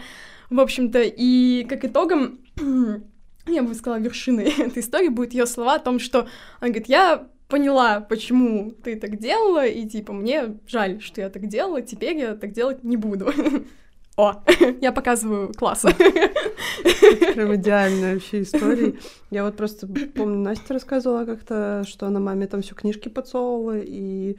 в 0.50 0.60
общем-то. 0.60 1.02
И 1.04 1.65
как 1.65 1.84
итогом, 1.84 2.39
я 3.48 3.62
бы 3.62 3.74
сказала, 3.74 4.00
вершиной 4.00 4.54
этой 4.58 4.82
истории 4.82 5.10
будет 5.10 5.34
ее 5.34 5.45
слова 5.48 5.76
о 5.76 5.80
том, 5.80 6.00
что 6.00 6.28
она 6.62 6.69
говорит, 6.69 6.88
я 6.88 7.28
поняла, 7.50 8.00
почему 8.00 8.71
ты 8.71 8.95
так 8.95 9.19
делала, 9.19 9.65
и 9.65 9.86
типа 9.86 10.13
мне 10.13 10.58
жаль, 10.65 11.02
что 11.02 11.19
я 11.19 11.30
так 11.30 11.48
делала, 11.48 11.82
теперь 11.82 12.17
я 12.17 12.36
так 12.36 12.54
делать 12.54 12.84
не 12.86 12.95
буду. 12.95 13.34
О, 14.17 14.34
я 14.82 14.91
показываю 14.91 15.54
класс. 15.54 15.82
Прям 17.34 17.56
идеальная 17.56 18.13
вообще 18.13 18.43
история. 18.43 18.93
Я 19.30 19.43
вот 19.43 19.58
просто 19.58 19.88
помню, 19.88 20.38
Настя 20.39 20.73
рассказывала 20.73 21.25
как-то, 21.25 21.84
что 21.86 22.08
она 22.08 22.19
маме 22.19 22.47
там 22.47 22.62
все 22.62 22.75
книжки 22.75 23.10
подсовывала, 23.10 23.78
и 23.78 24.38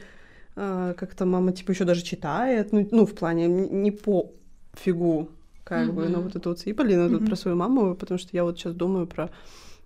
а, 0.57 0.95
как-то 0.95 1.27
мама 1.27 1.53
типа 1.53 1.73
еще 1.73 1.85
даже 1.85 2.03
читает, 2.03 2.73
ну, 2.73 2.89
ну 2.91 3.05
в 3.05 3.15
плане 3.15 3.47
не 3.49 3.91
по 3.91 4.33
фигу, 4.73 5.29
как 5.65 5.93
бы, 5.93 6.09
но 6.09 6.23
вот 6.23 6.37
это 6.37 6.49
вот. 6.49 6.62
И 6.67 6.73
Полина 6.73 7.09
тут 7.09 7.21
Мгм. 7.21 7.27
про 7.27 7.37
свою 7.37 7.57
маму, 7.57 7.95
потому 7.95 8.19
что 8.19 8.31
я 8.33 8.45
вот 8.45 8.59
сейчас 8.59 8.73
думаю 8.75 9.07
про 9.07 9.31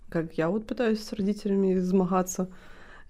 как 0.08 0.34
я 0.34 0.48
вот 0.48 0.66
пытаюсь 0.66 1.02
с 1.04 1.12
родителями 1.12 1.78
змагаться, 1.78 2.48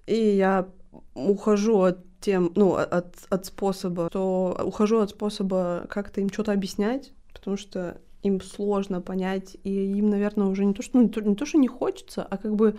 и 0.06 0.14
я 0.36 0.66
ухожу 1.14 1.80
от 1.80 1.98
тем, 2.20 2.52
ну, 2.54 2.74
от, 2.74 3.14
от 3.28 3.46
способа, 3.46 4.08
что 4.10 4.58
ухожу 4.64 4.98
от 5.00 5.10
способа 5.10 5.86
как-то 5.88 6.20
им 6.20 6.30
что-то 6.30 6.52
объяснять, 6.52 7.12
потому 7.32 7.56
что 7.56 7.98
им 8.22 8.40
сложно 8.40 9.00
понять, 9.00 9.56
и 9.64 9.70
им, 9.70 10.10
наверное, 10.10 10.46
уже 10.46 10.64
не 10.64 10.74
то, 10.74 10.82
что, 10.82 10.98
ну, 10.98 11.04
не 11.04 11.08
то, 11.08 11.20
не 11.20 11.34
то, 11.34 11.46
что 11.46 11.58
не 11.58 11.68
хочется, 11.68 12.22
а 12.22 12.36
как 12.36 12.54
бы 12.54 12.78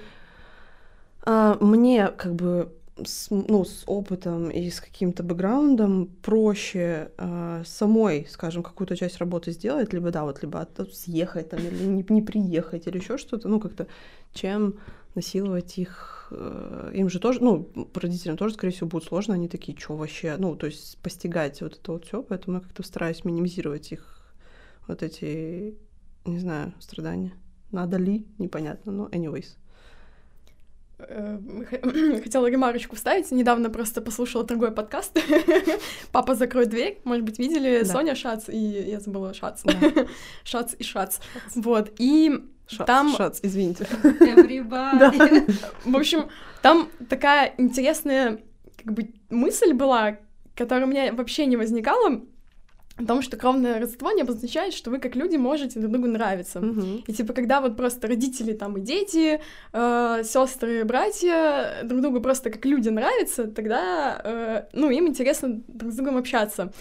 а, 1.24 1.58
мне 1.60 2.08
как 2.08 2.36
бы 2.36 2.72
с, 3.04 3.30
ну, 3.32 3.66
с 3.66 3.84
опытом 3.88 4.50
и 4.50 4.70
с 4.70 4.80
каким-то 4.80 5.24
бэкграундом 5.24 6.08
проще 6.22 7.12
а, 7.18 7.64
самой, 7.66 8.28
скажем, 8.30 8.64
какую-то 8.64 8.96
часть 8.96 9.18
работы 9.18 9.52
сделать, 9.52 9.94
либо 9.94 10.12
да, 10.12 10.24
вот 10.24 10.42
либо 10.42 10.62
от- 10.62 10.94
съехать 10.94 11.50
там, 11.50 11.60
или 11.60 11.84
не, 11.86 12.06
не 12.08 12.22
приехать, 12.22 12.88
или 12.88 12.98
еще 12.98 13.18
что-то, 13.18 13.48
ну 13.48 13.60
как-то, 13.60 13.88
чем 14.34 14.76
насиловать 15.16 15.78
их. 15.78 16.21
Э, 16.32 16.92
Им 16.96 17.10
же 17.10 17.20
тоже, 17.20 17.44
ну, 17.44 17.72
родителям 17.94 18.38
тоже, 18.38 18.56
скорее 18.56 18.74
всего, 18.74 18.88
будет 18.88 19.04
сложно, 19.04 19.34
они 19.34 19.48
такие, 19.48 19.78
что 19.78 19.96
вообще, 19.96 20.36
ну, 20.38 20.56
то 20.56 20.68
есть 20.68 20.98
постигать 21.00 21.62
вот 21.62 21.78
это 21.78 21.92
вот 21.92 22.06
все, 22.06 22.24
поэтому 22.24 22.58
я 22.58 22.62
как-то 22.62 22.84
стараюсь 22.84 23.24
минимизировать 23.26 23.92
их 23.92 24.34
вот 24.88 25.04
эти, 25.04 25.78
не 26.26 26.40
знаю, 26.40 26.74
страдания. 26.80 27.34
Надо 27.72 27.98
ли, 27.98 28.26
непонятно, 28.38 28.92
но 28.92 29.08
anyways. 29.08 29.58
Э, 31.08 31.40
Хотела 32.24 32.48
ремарочку 32.48 32.96
вставить. 32.96 33.32
Недавно 33.32 33.70
просто 33.70 34.02
послушала 34.02 34.44
другой 34.44 34.72
подкаст. 34.72 35.18
Папа, 36.12 36.36
закрой 36.36 36.66
дверь. 36.66 37.00
Может 37.04 37.26
быть, 37.26 37.40
видели 37.40 37.82
Да. 37.84 37.86
Соня 37.86 38.16
Шац 38.16 38.50
и 38.50 38.58
я 38.58 39.00
забыла 39.00 39.34
Шац. 39.34 39.62
Да. 39.64 39.74
Шац 40.44 40.74
и 40.78 40.84
Шац. 40.84 41.20
Вот. 41.56 41.92
И, 41.98 42.44
Шац, 42.72 42.88
Там- 42.88 43.16
шац, 43.16 43.40
извините. 43.42 43.86
Everybody. 44.04 45.54
в 45.86 45.96
общем, 45.96 46.30
там 46.62 46.90
такая 47.10 47.54
интересная 47.58 48.40
как 48.84 48.94
бы 48.94 49.10
мысль 49.30 49.74
была, 49.74 50.18
которая 50.56 50.86
у 50.86 50.90
меня 50.90 51.14
вообще 51.14 51.46
не 51.46 51.58
возникала 51.58 52.22
о 52.98 53.06
том, 53.06 53.22
что 53.22 53.38
кровное 53.38 53.80
родство 53.80 54.12
не 54.12 54.22
обозначает, 54.22 54.74
что 54.74 54.90
вы 54.90 55.00
как 55.00 55.16
люди 55.16 55.36
можете 55.36 55.80
друг 55.80 55.92
другу 55.92 56.08
нравиться. 56.08 56.60
Мгм. 56.60 57.04
И 57.08 57.14
типа, 57.14 57.34
когда 57.34 57.62
вот 57.62 57.76
просто 57.76 58.08
родители 58.08 58.54
там 58.54 58.78
и 58.78 58.82
дети, 58.82 59.42
сестры, 59.74 60.84
братья 60.86 61.84
друг 61.84 62.02
другу 62.02 62.22
просто 62.22 62.50
как 62.50 62.66
люди 62.66 62.90
нравятся, 62.90 63.48
тогда, 63.48 64.22
э, 64.24 64.64
ну, 64.74 64.90
им 64.90 65.08
интересно 65.08 65.62
друг 65.68 65.92
с 65.92 65.96
другом 65.96 66.18
общаться. 66.18 66.72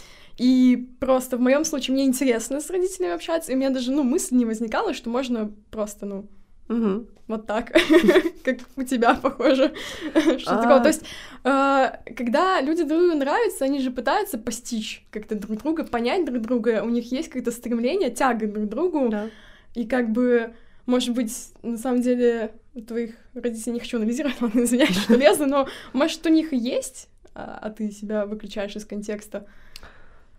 И 0.40 0.88
просто 1.00 1.36
в 1.36 1.40
моем 1.40 1.66
случае 1.66 1.92
мне 1.92 2.06
интересно 2.06 2.62
с 2.62 2.70
родителями 2.70 3.12
общаться, 3.12 3.52
и 3.52 3.54
у 3.54 3.58
меня 3.58 3.68
даже, 3.68 3.92
ну, 3.92 4.02
мысль 4.02 4.34
не 4.36 4.46
возникала, 4.46 4.94
что 4.94 5.10
можно 5.10 5.52
просто, 5.70 6.06
ну, 6.06 6.28
Мгм. 6.68 7.08
вот 7.26 7.46
так, 7.46 7.72
как 8.44 8.56
у 8.74 8.82
тебя, 8.84 9.14
похоже. 9.16 9.74
Что 10.38 10.52
А. 10.54 10.62
такого. 10.62 10.80
То 10.80 10.88
есть, 10.88 11.02
э, 11.44 12.14
когда 12.16 12.62
люди 12.62 12.84
друг 12.84 13.00
другу 13.00 13.16
нравятся, 13.16 13.66
они 13.66 13.80
же 13.80 13.90
пытаются 13.90 14.38
постичь 14.38 15.04
как-то 15.10 15.34
друг 15.34 15.58
друга, 15.58 15.84
понять 15.84 16.24
друг 16.24 16.40
друга, 16.40 16.82
у 16.84 16.88
них 16.88 17.12
есть 17.12 17.28
какое-то 17.28 17.50
стремление, 17.52 18.10
тяга 18.10 18.46
друг 18.46 18.64
к 18.64 18.68
другу, 18.70 19.10
и 19.74 19.86
как 19.86 20.10
бы, 20.10 20.54
может 20.86 21.14
быть, 21.14 21.32
на 21.62 21.76
самом 21.76 22.00
деле, 22.00 22.52
твоих 22.88 23.14
родителей 23.34 23.74
не 23.74 23.80
хочу 23.80 23.98
анализировать, 23.98 24.36
ладно, 24.40 24.62
извиняюсь, 24.62 24.96
что 24.96 25.16
лезу, 25.16 25.44
но, 25.44 25.68
может, 25.92 26.24
у 26.24 26.30
них 26.30 26.54
есть, 26.54 27.08
а 27.34 27.58
а 27.60 27.68
ты 27.68 27.90
себя 27.90 28.24
выключаешь 28.24 28.74
из 28.74 28.86
контекста. 28.86 29.44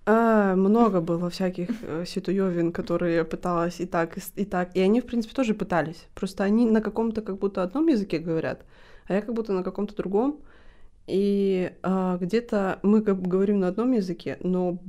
А, 0.06 0.56
много 0.56 1.00
было 1.00 1.30
всяких 1.30 1.70
э, 1.84 2.06
ситуевин, 2.08 2.72
которые 2.72 3.24
пыталась 3.24 3.80
и 3.80 3.86
так, 3.86 4.18
и, 4.36 4.46
так. 4.46 4.76
И 4.76 4.80
они, 4.80 5.00
в 5.00 5.06
принципе, 5.06 5.36
тоже 5.36 5.54
пытались. 5.54 6.08
Просто 6.16 6.44
они 6.44 6.66
на 6.66 6.82
каком-то 6.82 7.22
как 7.22 7.38
будто 7.38 7.62
одном 7.62 7.88
языке 7.88 8.18
говорят, 8.18 8.66
а 9.08 9.14
я 9.14 9.22
как 9.22 9.36
будто 9.36 9.54
на 9.54 9.64
каком-то 9.64 9.96
другом. 9.96 10.40
И 11.08 11.72
а, 11.84 12.18
где-то 12.18 12.80
мы 12.84 13.02
как 13.02 13.20
бы 13.22 13.30
говорим 13.30 13.60
на 13.60 13.68
одном 13.68 13.92
языке, 13.92 14.38
но 14.42 14.80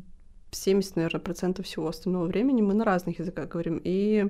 70, 0.51 0.97
наверное, 0.97 1.21
процентов 1.21 1.67
всего 1.67 1.89
остального 1.89 2.27
времени 2.27 2.63
мы 2.63 2.75
на 2.75 2.85
разных 2.85 3.19
языках 3.19 3.49
говорим. 3.49 3.81
И 3.85 4.29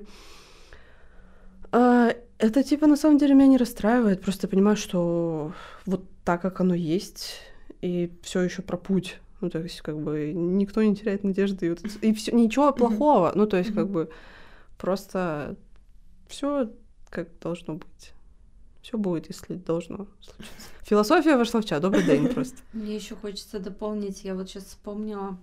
а, 1.71 2.13
это 2.39 2.63
типа 2.63 2.87
на 2.87 2.97
самом 2.97 3.17
деле 3.17 3.35
меня 3.35 3.47
не 3.47 3.57
расстраивает. 3.57 4.21
Просто 4.21 4.47
понимаю, 4.49 4.75
что 4.75 5.53
вот 5.85 6.03
так, 6.25 6.41
как 6.41 6.59
оно 6.59 6.73
есть, 6.73 7.41
и 7.81 8.11
все 8.21 8.41
еще 8.41 8.61
про 8.61 8.77
путь. 8.77 9.19
Ну, 9.43 9.49
то 9.49 9.59
есть, 9.59 9.81
как 9.81 9.99
бы, 9.99 10.31
никто 10.33 10.81
не 10.81 10.95
теряет 10.95 11.25
надежды. 11.25 11.65
И, 11.65 11.69
вот 11.71 11.81
и 12.01 12.13
всё- 12.13 12.31
ничего 12.35 12.71
плохого. 12.71 13.33
Ну, 13.35 13.45
то 13.45 13.57
есть, 13.57 13.73
как 13.73 13.89
бы, 13.89 14.09
просто 14.77 15.57
все 16.29 16.71
как 17.09 17.27
должно 17.41 17.73
быть. 17.75 18.13
Все 18.81 18.97
будет, 18.97 19.27
если 19.27 19.55
должно 19.55 20.07
случиться. 20.21 20.69
Философия 20.83 21.35
вошла 21.35 21.59
в 21.59 21.65
чат. 21.65 21.81
Добрый 21.81 22.03
день 22.03 22.29
просто. 22.29 22.55
Мне 22.73 22.95
еще 22.95 23.15
хочется 23.15 23.59
дополнить, 23.59 24.23
я 24.23 24.33
вот 24.33 24.49
сейчас 24.49 24.63
вспомнила, 24.63 25.37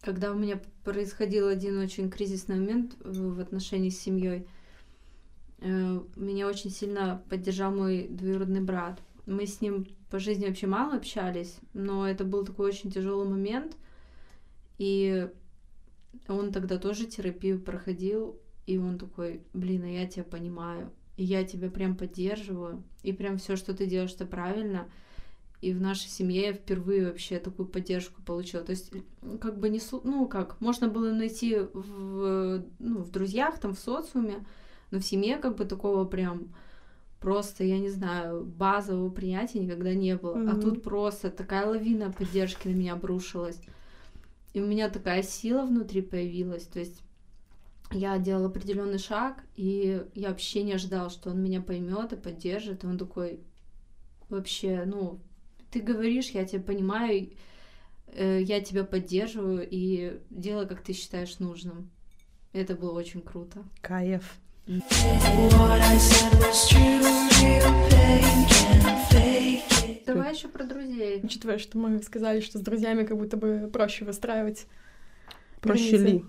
когда 0.00 0.32
у 0.32 0.34
меня 0.34 0.60
происходил 0.82 1.46
один 1.46 1.78
очень 1.78 2.10
кризисный 2.10 2.56
момент 2.56 2.96
в 3.04 3.36
в 3.36 3.40
отношении 3.40 3.90
с 3.90 4.00
семьей. 4.00 4.48
Меня 5.60 6.48
очень 6.48 6.70
сильно 6.70 7.22
поддержал 7.30 7.72
мой 7.72 8.08
двоюродный 8.08 8.60
брат. 8.60 9.00
Мы 9.26 9.46
с 9.46 9.60
ним 9.60 9.86
по 10.10 10.18
жизни 10.18 10.46
вообще 10.46 10.66
мало 10.66 10.96
общались, 10.96 11.56
но 11.72 12.08
это 12.08 12.24
был 12.24 12.44
такой 12.44 12.68
очень 12.68 12.90
тяжелый 12.90 13.28
момент. 13.28 13.76
И 14.78 15.28
он 16.28 16.52
тогда 16.52 16.78
тоже 16.78 17.06
терапию 17.06 17.60
проходил, 17.60 18.38
и 18.66 18.78
он 18.78 18.98
такой, 18.98 19.42
блин, 19.52 19.84
а 19.84 19.88
я 19.88 20.06
тебя 20.06 20.24
понимаю, 20.24 20.90
и 21.16 21.24
я 21.24 21.44
тебя 21.44 21.70
прям 21.70 21.96
поддерживаю, 21.96 22.82
и 23.02 23.12
прям 23.12 23.38
все, 23.38 23.56
что 23.56 23.74
ты 23.74 23.86
делаешь, 23.86 24.14
это 24.14 24.26
правильно. 24.26 24.88
И 25.60 25.72
в 25.72 25.80
нашей 25.80 26.08
семье 26.08 26.48
я 26.48 26.52
впервые 26.52 27.06
вообще 27.06 27.38
такую 27.38 27.66
поддержку 27.66 28.20
получила. 28.22 28.62
То 28.62 28.72
есть, 28.72 28.92
как 29.40 29.58
бы 29.58 29.70
не... 29.70 29.80
Ну, 30.02 30.28
как, 30.28 30.60
можно 30.60 30.88
было 30.88 31.10
найти 31.10 31.58
в, 31.72 32.62
ну, 32.78 32.98
в 32.98 33.10
друзьях, 33.10 33.58
там, 33.58 33.74
в 33.74 33.78
социуме, 33.78 34.44
но 34.90 34.98
в 34.98 35.04
семье 35.04 35.38
как 35.38 35.56
бы 35.56 35.64
такого 35.64 36.04
прям 36.04 36.54
просто, 37.24 37.64
я 37.64 37.78
не 37.78 37.88
знаю, 37.88 38.44
базового 38.44 39.08
принятия 39.08 39.58
никогда 39.58 39.94
не 39.94 40.14
было. 40.14 40.34
А 40.34 40.52
Мгм. 40.52 40.60
тут 40.60 40.82
просто 40.82 41.30
такая 41.30 41.66
лавина 41.66 42.12
поддержки 42.12 42.68
на 42.68 42.74
меня 42.74 42.92
обрушилась. 42.92 43.58
И 44.52 44.60
у 44.60 44.66
меня 44.66 44.90
такая 44.90 45.22
сила 45.22 45.64
внутри 45.64 46.02
появилась. 46.02 46.64
То 46.64 46.80
есть 46.80 47.02
я 47.90 48.18
делала 48.18 48.48
определенный 48.48 48.98
шаг, 48.98 49.42
и 49.56 50.04
я 50.14 50.28
вообще 50.28 50.64
не 50.64 50.74
ожидала, 50.74 51.08
что 51.08 51.30
он 51.30 51.42
меня 51.42 51.62
поймет 51.62 52.12
и 52.12 52.16
поддержит. 52.16 52.84
И 52.84 52.86
он 52.86 52.98
такой, 52.98 53.40
вообще, 54.28 54.84
ну, 54.84 55.18
ты 55.70 55.80
говоришь, 55.80 56.28
я 56.28 56.44
тебя 56.44 56.60
понимаю, 56.60 57.30
э, 58.08 58.42
я 58.42 58.60
тебя 58.60 58.84
поддерживаю, 58.84 59.66
и 59.68 60.20
делай, 60.28 60.66
как 60.66 60.82
ты 60.82 60.92
считаешь 60.92 61.38
нужным. 61.38 61.88
Это 62.52 62.74
было 62.74 62.92
очень 62.92 63.22
круто. 63.22 63.64
Кайф. 63.80 64.38
Давай 70.06 70.32
еще 70.32 70.48
про 70.48 70.64
друзей. 70.64 71.20
Учитывая, 71.22 71.58
что 71.58 71.76
мы 71.76 72.02
сказали, 72.02 72.40
что 72.40 72.58
с 72.58 72.62
друзьями 72.62 73.04
как 73.04 73.18
будто 73.18 73.36
бы 73.36 73.68
проще 73.70 74.06
выстраивать 74.06 74.66
Проще 75.60 75.98
границы. 75.98 76.06
ли? 76.06 76.24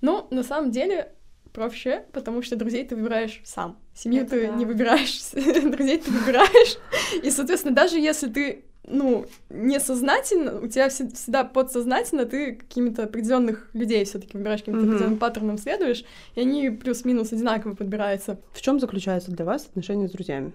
Ну, 0.00 0.26
на 0.32 0.42
самом 0.42 0.72
деле, 0.72 1.12
проще, 1.52 2.06
потому 2.12 2.42
что 2.42 2.56
друзей 2.56 2.84
ты 2.84 2.96
выбираешь 2.96 3.40
сам. 3.44 3.78
Семью 3.94 4.22
Это 4.22 4.30
ты 4.30 4.48
да. 4.48 4.54
не 4.54 4.64
выбираешь, 4.64 5.20
друзей 5.32 5.98
ты 5.98 6.10
выбираешь. 6.10 6.76
И, 7.22 7.30
соответственно, 7.30 7.74
даже 7.74 8.00
если 8.00 8.28
ты, 8.28 8.64
ну, 8.90 9.26
несознательно, 9.50 10.60
у 10.60 10.66
тебя 10.66 10.88
вс- 10.88 11.14
всегда 11.14 11.44
подсознательно 11.44 12.24
ты 12.26 12.54
какими-то 12.56 13.04
определенных 13.04 13.68
людей 13.74 14.04
все 14.04 14.18
таки 14.18 14.36
выбираешь, 14.36 14.60
каким-то 14.60 14.80
Мгм. 14.80 14.90
определенным 14.90 15.18
паттерном 15.18 15.58
следуешь, 15.58 16.04
и 16.34 16.40
они 16.40 16.70
плюс-минус 16.70 17.32
одинаково 17.32 17.74
подбираются. 17.74 18.40
В 18.52 18.60
чем 18.60 18.80
заключается 18.80 19.30
для 19.30 19.44
вас 19.44 19.66
отношения 19.66 20.08
с 20.08 20.12
друзьями? 20.12 20.52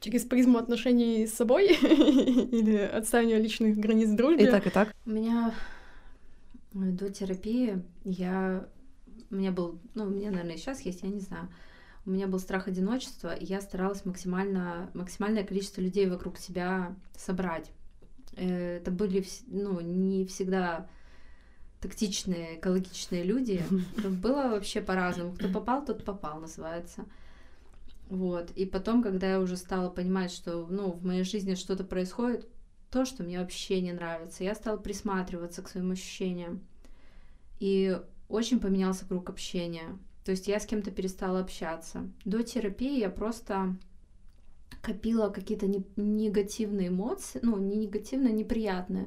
Через 0.00 0.24
призму 0.24 0.58
отношений 0.58 1.26
с 1.26 1.34
собой 1.34 1.66
или 1.72 2.76
отставания 2.76 3.38
личных 3.38 3.76
границ 3.78 4.08
в 4.10 4.14
дружбе. 4.16 4.44
И 4.44 4.50
так, 4.50 4.66
и 4.66 4.70
так. 4.70 4.94
У 5.04 5.10
меня 5.10 5.54
э, 6.74 6.78
до 6.78 7.10
терапии 7.10 7.82
я... 8.04 8.66
У 9.30 9.34
меня 9.34 9.50
был... 9.50 9.78
Ну, 9.94 10.04
у 10.04 10.08
меня, 10.08 10.30
наверное, 10.30 10.56
сейчас 10.58 10.82
есть, 10.82 11.02
я 11.02 11.08
не 11.08 11.20
знаю. 11.20 11.48
У 12.06 12.10
меня 12.10 12.28
был 12.28 12.38
страх 12.38 12.68
одиночества, 12.68 13.34
и 13.34 13.44
я 13.44 13.60
старалась 13.60 14.04
максимально, 14.04 14.90
максимальное 14.94 15.42
количество 15.44 15.80
людей 15.80 16.08
вокруг 16.08 16.38
себя 16.38 16.94
собрать. 17.16 17.70
Э, 18.36 18.76
Это 18.76 18.92
были, 18.92 19.26
ну, 19.48 19.80
не 19.80 20.24
всегда 20.24 20.88
тактичные, 21.80 22.58
экологичные 22.58 23.24
люди. 23.24 23.62
Было 24.22 24.48
вообще 24.48 24.80
по-разному. 24.80 25.34
Кто 25.34 25.48
попал, 25.48 25.84
тот 25.84 26.04
попал, 26.04 26.40
называется. 26.40 27.04
Вот. 28.08 28.50
И 28.52 28.66
потом, 28.66 29.02
когда 29.02 29.28
я 29.28 29.40
уже 29.40 29.56
стала 29.56 29.90
понимать, 29.90 30.30
что, 30.30 30.66
ну, 30.68 30.92
в 30.92 31.04
моей 31.04 31.24
жизни 31.24 31.54
что-то 31.54 31.84
происходит, 31.84 32.46
то, 32.90 33.04
что 33.04 33.24
мне 33.24 33.40
вообще 33.40 33.80
не 33.80 33.92
нравится, 33.92 34.44
я 34.44 34.54
стала 34.54 34.76
присматриваться 34.76 35.62
к 35.62 35.68
своим 35.68 35.90
ощущениям. 35.90 36.60
И 37.58 38.00
очень 38.28 38.60
поменялся 38.60 39.06
круг 39.06 39.28
общения. 39.28 39.98
То 40.26 40.32
есть 40.32 40.48
я 40.48 40.58
с 40.58 40.66
кем-то 40.66 40.90
перестала 40.90 41.38
общаться. 41.38 42.10
До 42.24 42.42
терапии 42.42 42.98
я 42.98 43.10
просто 43.10 43.76
копила 44.82 45.28
какие-то 45.28 45.68
не- 45.68 45.86
негативные 45.94 46.88
эмоции, 46.88 47.38
ну, 47.44 47.56
не 47.58 47.76
негативные, 47.76 48.32
неприятные. 48.32 49.04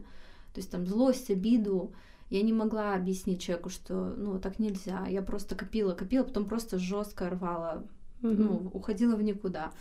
То 0.54 0.62
есть 0.62 0.72
там 0.72 0.88
злость, 0.88 1.30
обиду. 1.30 1.94
Я 2.30 2.42
не 2.42 2.54
могла 2.54 2.96
объяснить 2.96 3.42
человеку, 3.42 3.70
что, 3.70 4.16
ну, 4.16 4.40
так 4.40 4.60
нельзя. 4.60 5.08
Я 5.08 5.22
просто 5.22 5.56
копила, 5.56 5.94
копила, 5.94 6.24
потом 6.24 6.46
просто 6.46 6.80
жестко 6.80 7.30
рвала 7.30 7.84
ну, 8.22 8.72
уходила 8.74 9.18
в 9.18 9.22
никуда. 9.22 9.74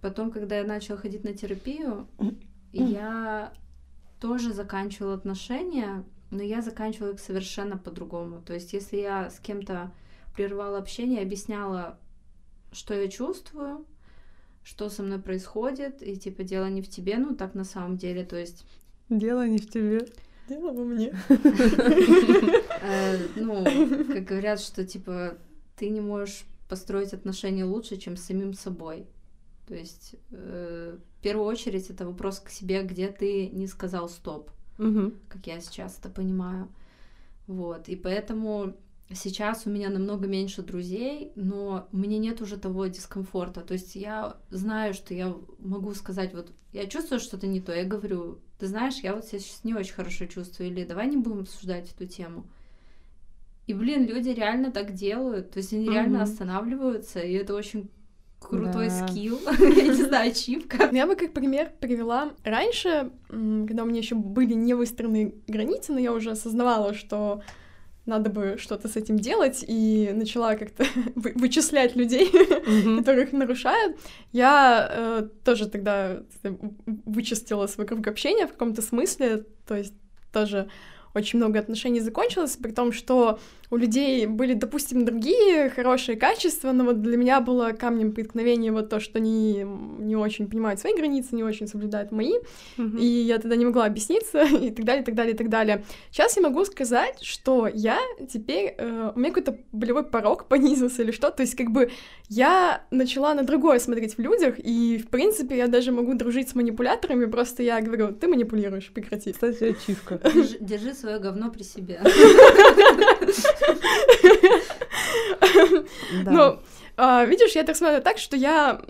Потом, 0.00 0.30
когда 0.30 0.56
я 0.56 0.64
начала 0.64 0.96
ходить 0.96 1.24
на 1.24 1.34
терапию, 1.34 2.06
я 2.72 3.52
тоже 4.18 4.54
заканчивала 4.54 5.12
отношения, 5.12 6.04
но 6.30 6.42
я 6.42 6.62
заканчивала 6.62 7.10
их 7.12 7.20
совершенно 7.20 7.76
по-другому. 7.76 8.40
То 8.40 8.54
есть, 8.54 8.72
если 8.72 8.96
я 8.96 9.28
с 9.28 9.38
кем-то 9.40 9.92
прервала 10.34 10.78
общение, 10.78 11.22
объясняла, 11.22 11.98
что 12.72 12.94
я 12.94 13.08
чувствую, 13.08 13.84
что 14.62 14.88
со 14.88 15.02
мной 15.02 15.20
происходит, 15.20 16.02
и 16.02 16.16
типа 16.16 16.42
дело 16.42 16.68
не 16.68 16.82
в 16.82 16.88
тебе, 16.88 17.18
ну 17.18 17.34
так 17.34 17.54
на 17.54 17.64
самом 17.64 17.96
деле, 17.96 18.24
то 18.24 18.36
есть 18.36 18.64
Дело 19.10 19.46
не 19.46 19.58
в 19.58 19.70
тебе. 19.70 20.06
Дело 20.48 20.72
во 20.72 20.84
мне. 20.84 21.14
Э, 22.86 23.16
ну, 23.36 23.64
как 23.64 24.24
говорят, 24.24 24.60
что 24.60 24.84
типа 24.84 25.38
ты 25.74 25.88
не 25.88 26.02
можешь 26.02 26.44
построить 26.68 27.14
отношения 27.14 27.64
лучше, 27.64 27.96
чем 27.96 28.14
с 28.18 28.24
самим 28.24 28.52
собой. 28.52 29.06
То 29.66 29.74
есть 29.74 30.16
э, 30.30 30.98
в 30.98 31.22
первую 31.22 31.46
очередь 31.46 31.88
это 31.88 32.06
вопрос 32.06 32.40
к 32.40 32.50
себе, 32.50 32.82
где 32.82 33.08
ты 33.08 33.48
не 33.48 33.66
сказал 33.66 34.10
стоп, 34.10 34.50
как 34.76 35.46
я 35.46 35.60
сейчас 35.60 35.98
это 35.98 36.10
понимаю. 36.10 36.68
Вот, 37.46 37.88
и 37.88 37.96
поэтому 37.96 38.76
сейчас 39.12 39.66
у 39.66 39.70
меня 39.70 39.90
намного 39.90 40.26
меньше 40.26 40.62
друзей, 40.62 41.32
но 41.34 41.88
меня 41.92 42.18
нет 42.18 42.40
уже 42.40 42.56
того 42.56 42.86
дискомфорта. 42.86 43.60
То 43.60 43.74
есть 43.74 43.94
я 43.96 44.36
знаю, 44.50 44.94
что 44.94 45.12
я 45.14 45.34
могу 45.58 45.92
сказать, 45.94 46.32
вот 46.34 46.52
я 46.72 46.86
чувствую 46.86 47.20
что-то 47.20 47.46
не 47.46 47.60
то, 47.60 47.74
я 47.74 47.84
говорю, 47.84 48.40
ты 48.58 48.66
знаешь, 48.66 48.96
я 49.00 49.14
вот 49.14 49.26
себя 49.26 49.38
сейчас 49.40 49.64
не 49.64 49.74
очень 49.74 49.94
хорошо 49.94 50.26
чувствую, 50.26 50.70
или 50.70 50.84
давай 50.84 51.06
не 51.06 51.16
будем 51.16 51.40
обсуждать 51.40 51.92
эту 51.92 52.06
тему. 52.06 52.46
И, 53.66 53.72
блин, 53.74 54.06
люди 54.06 54.28
реально 54.30 54.70
так 54.70 54.92
делают, 54.92 55.52
то 55.52 55.58
есть 55.58 55.72
они 55.72 55.88
реально 55.88 56.18
Мгм. 56.18 56.22
останавливаются, 56.24 57.20
и 57.20 57.32
это 57.32 57.54
очень 57.54 57.90
крутой 58.38 58.90
Да. 58.90 59.08
скилл, 59.08 59.40
я 59.58 59.84
не 59.88 60.02
знаю, 60.02 60.30
ачивка. 60.30 60.88
Я 60.92 61.06
бы 61.06 61.16
как 61.16 61.32
пример 61.32 61.72
привела 61.80 62.32
раньше, 62.44 63.10
когда 63.28 63.84
у 63.84 63.86
меня 63.86 64.00
еще 64.00 64.16
были 64.16 64.52
не 64.52 64.74
выстроены 64.74 65.34
границы, 65.46 65.92
но 65.92 65.98
я 65.98 66.12
уже 66.12 66.32
осознавала, 66.32 66.92
что 66.92 67.42
надо 68.06 68.28
бы 68.30 68.56
что-то 68.58 68.88
с 68.88 68.96
этим 68.96 69.18
делать, 69.18 69.64
и 69.66 70.10
начала 70.14 70.54
как-то 70.56 70.84
вы- 71.14 71.32
вычислять 71.34 71.96
людей, 71.96 72.30
Мгм. 72.66 72.98
которых 72.98 73.32
нарушают. 73.32 73.96
Я 74.32 74.88
э, 74.90 75.28
тоже 75.44 75.68
тогда 75.68 76.20
э, 76.42 76.54
вычистила 77.06 77.66
свой 77.66 77.86
круг 77.86 78.06
общения 78.06 78.46
в 78.46 78.52
каком-то 78.52 78.82
смысле, 78.82 79.44
то 79.66 79.76
есть 79.76 79.94
тоже 80.32 80.68
очень 81.14 81.38
много 81.38 81.60
отношений 81.60 82.00
закончилось, 82.00 82.56
при 82.60 82.72
том, 82.72 82.92
что 82.92 83.38
у 83.74 83.76
людей 83.76 84.26
были, 84.26 84.54
допустим, 84.54 85.04
другие 85.04 85.68
хорошие 85.68 86.16
качества, 86.16 86.70
но 86.72 86.84
вот 86.84 87.02
для 87.02 87.16
меня 87.16 87.40
было 87.40 87.72
камнем 87.72 88.12
преткновения 88.12 88.70
вот 88.70 88.88
то, 88.88 89.00
что 89.00 89.18
они 89.18 89.64
не 89.98 90.14
очень 90.16 90.48
понимают 90.48 90.78
свои 90.80 90.94
границы, 90.94 91.34
не 91.34 91.42
очень 91.42 91.66
соблюдают 91.66 92.12
мои, 92.12 92.34
Мгм. 92.76 92.98
и 92.98 93.04
я 93.04 93.38
тогда 93.38 93.56
не 93.56 93.64
могла 93.64 93.86
объясниться, 93.86 94.42
и 94.66 94.70
так 94.70 94.84
далее, 94.84 95.02
и 95.02 95.04
так 95.04 95.14
далее, 95.16 95.34
и 95.34 95.36
так 95.36 95.48
далее. 95.48 95.82
Сейчас 96.12 96.36
я 96.36 96.42
могу 96.42 96.64
сказать, 96.64 97.20
что 97.22 97.66
я 97.66 97.98
теперь... 98.32 98.74
э, 98.78 99.10
у 99.14 99.18
меня 99.18 99.30
какой-то 99.30 99.58
болевой 99.72 100.04
порог 100.04 100.44
понизился 100.48 101.02
или 101.02 101.10
что, 101.10 101.30
то 101.30 101.42
есть 101.42 101.56
как 101.56 101.70
бы 101.72 101.90
я 102.28 102.84
начала 102.92 103.34
на 103.34 103.42
другое 103.42 103.80
смотреть 103.80 104.16
в 104.16 104.20
людях, 104.20 104.54
и, 104.58 104.98
в 104.98 105.08
принципе, 105.08 105.56
я 105.56 105.66
даже 105.66 105.90
могу 105.90 106.14
дружить 106.14 106.48
с 106.48 106.54
манипуляторами, 106.54 107.24
просто 107.26 107.62
я 107.64 107.80
говорю, 107.80 108.12
ты 108.12 108.28
манипулируешь, 108.28 108.90
прекрати. 108.94 109.32
Кстати, 109.32 109.64
ачивка. 109.64 110.20
Держи, 110.34 110.56
держи 110.60 110.94
свое 110.94 111.18
говно 111.18 111.50
при 111.50 111.62
себе. 111.64 112.00
Да. 116.24 116.30
Ну, 116.30 116.58
а, 116.96 117.24
видишь, 117.24 117.54
я 117.54 117.64
так 117.64 117.76
смотрю 117.76 118.00
так, 118.02 118.18
что 118.18 118.36
я 118.36 118.80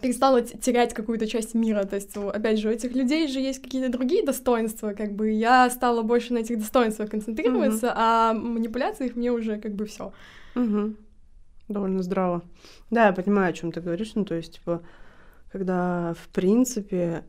перестала 0.00 0.42
терять 0.42 0.92
какую-то 0.94 1.26
часть 1.26 1.54
мира. 1.54 1.84
То 1.84 1.96
есть, 1.96 2.16
опять 2.16 2.58
же, 2.58 2.68
у 2.68 2.72
этих 2.72 2.94
людей 2.94 3.28
же 3.28 3.40
есть 3.40 3.62
какие-то 3.62 3.90
другие 3.90 4.24
достоинства, 4.24 4.92
как 4.92 5.12
бы 5.14 5.30
я 5.30 5.70
стала 5.70 6.02
больше 6.02 6.34
на 6.34 6.38
этих 6.38 6.58
достоинствах 6.58 7.10
концентрироваться, 7.10 7.92
а 7.96 8.34
манипуляциях 8.34 9.16
мне 9.16 9.32
уже 9.32 9.58
как 9.58 9.74
бы 9.74 9.86
все. 9.86 10.12
Мгм. 10.54 10.96
Довольно 11.68 12.02
здраво. 12.02 12.42
Да, 12.90 13.06
я 13.06 13.12
понимаю, 13.12 13.50
о 13.50 13.52
чем 13.54 13.72
ты 13.72 13.80
говоришь. 13.80 14.12
Ну, 14.14 14.24
то 14.24 14.34
есть, 14.34 14.56
типа, 14.56 14.82
когда, 15.50 16.14
в 16.14 16.28
принципе, 16.28 17.24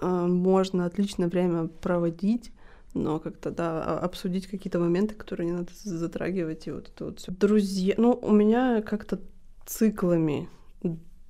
э, 0.00 0.06
можно 0.06 0.84
отлично 0.84 1.26
время 1.26 1.66
проводить, 1.66 2.52
но 2.94 3.18
как-то, 3.20 3.50
да, 3.50 3.82
а- 3.82 3.98
обсудить 3.98 4.46
какие-то 4.46 4.78
моменты, 4.78 5.14
которые 5.14 5.46
не 5.46 5.52
надо 5.56 5.70
затрагивать, 5.72 6.66
и 6.66 6.72
вот 6.72 6.88
это 6.88 7.04
вот 7.06 7.20
всё. 7.20 7.32
Друзья... 7.32 7.94
Ну, 7.98 8.12
у 8.12 8.32
меня 8.32 8.82
как-то 8.82 9.20
циклами 9.66 10.48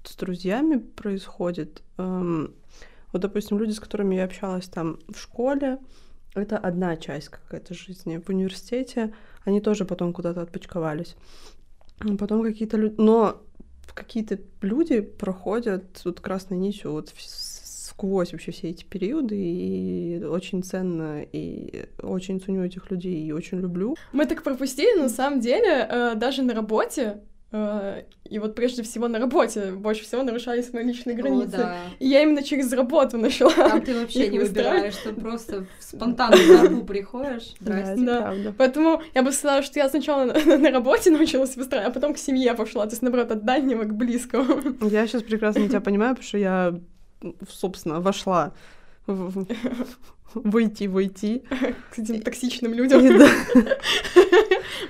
с 0.04 0.16
друзьями 0.16 0.78
происходит. 0.78 1.82
Эм, 1.98 2.54
Вот, 3.12 3.22
допустим, 3.22 3.58
люди, 3.58 3.72
с 3.72 3.80
которыми 3.80 4.14
я 4.14 4.24
общалась 4.24 4.68
там 4.68 5.00
в 5.08 5.18
школе, 5.18 5.78
это 6.34 6.56
одна 6.56 6.96
часть 6.96 7.28
какая-то 7.28 7.74
жизни. 7.74 8.22
В 8.24 8.28
университете 8.28 9.12
они 9.44 9.60
тоже 9.60 9.84
потом 9.84 10.12
куда-то 10.12 10.42
отпочковались. 10.42 11.16
Потом 12.18 12.42
какие-то 12.44 12.76
люди... 12.76 12.94
Но 12.98 13.42
какие-то 13.94 14.38
люди 14.62 15.00
проходят 15.00 16.00
вот 16.04 16.20
красной 16.20 16.56
нитью 16.56 16.92
вот 16.92 17.10
в- 18.02 18.10
сквозь 18.10 18.32
вообще 18.32 18.50
все 18.52 18.68
эти 18.70 18.84
периоды, 18.84 19.36
и 19.36 20.24
очень 20.24 20.62
ценно, 20.62 21.22
и 21.22 21.84
очень 22.02 22.40
ценю 22.40 22.64
этих 22.64 22.90
людей, 22.90 23.22
и 23.26 23.32
очень 23.32 23.60
люблю. 23.60 23.94
Мы 24.12 24.26
так 24.26 24.42
пропустили, 24.42 24.96
но 24.96 25.02
на 25.04 25.08
самом 25.08 25.40
деле, 25.40 25.86
э, 25.90 26.14
даже 26.16 26.42
на 26.42 26.54
работе, 26.54 27.18
э, 27.52 28.02
и 28.30 28.38
вот 28.38 28.54
прежде 28.54 28.82
всего 28.82 29.08
на 29.08 29.18
работе 29.18 29.72
больше 29.72 30.04
всего 30.04 30.22
нарушались 30.22 30.72
мои 30.72 30.84
личные 30.84 31.14
О, 31.16 31.20
границы. 31.20 31.56
да. 31.56 31.76
И 31.98 32.06
я 32.08 32.22
именно 32.22 32.42
через 32.42 32.72
работу 32.72 33.18
начала. 33.18 33.52
Там 33.52 33.82
ты 33.82 33.94
вообще 34.00 34.28
не 34.28 34.38
выбираешь, 34.38 34.96
ты 34.96 35.12
просто 35.12 35.66
спонтанно 35.80 36.36
в 36.36 36.46
толпу 36.68 36.84
приходишь. 36.86 37.54
Здрасте. 37.60 38.04
Да. 38.04 38.20
правда. 38.22 38.54
Поэтому 38.56 39.02
я 39.14 39.22
бы 39.22 39.32
сказала, 39.32 39.62
что 39.62 39.78
я 39.78 39.88
сначала 39.88 40.24
на, 40.24 40.58
на 40.58 40.70
работе 40.70 41.10
научилась 41.10 41.56
выстраивать, 41.56 41.90
а 41.90 41.92
потом 41.94 42.14
к 42.14 42.18
семье 42.18 42.54
пошла. 42.54 42.84
То 42.86 42.92
есть, 42.92 43.02
наоборот, 43.02 43.30
от 43.32 43.44
дальнего 43.44 43.82
к 43.84 43.94
близкому. 43.94 44.60
Я 44.88 45.06
сейчас 45.06 45.22
прекрасно 45.22 45.68
тебя 45.68 45.80
понимаю, 45.80 46.12
потому 46.14 46.28
что 46.28 46.38
я, 46.38 46.80
собственно, 47.48 48.00
вошла 48.00 48.52
в- 49.06 49.46
войти, 50.34 50.88
войти. 50.88 51.42
К 51.90 51.98
этим 51.98 52.20
токсичным 52.22 52.72
людям. 52.74 53.04
И 53.04 53.18
да, 53.18 53.28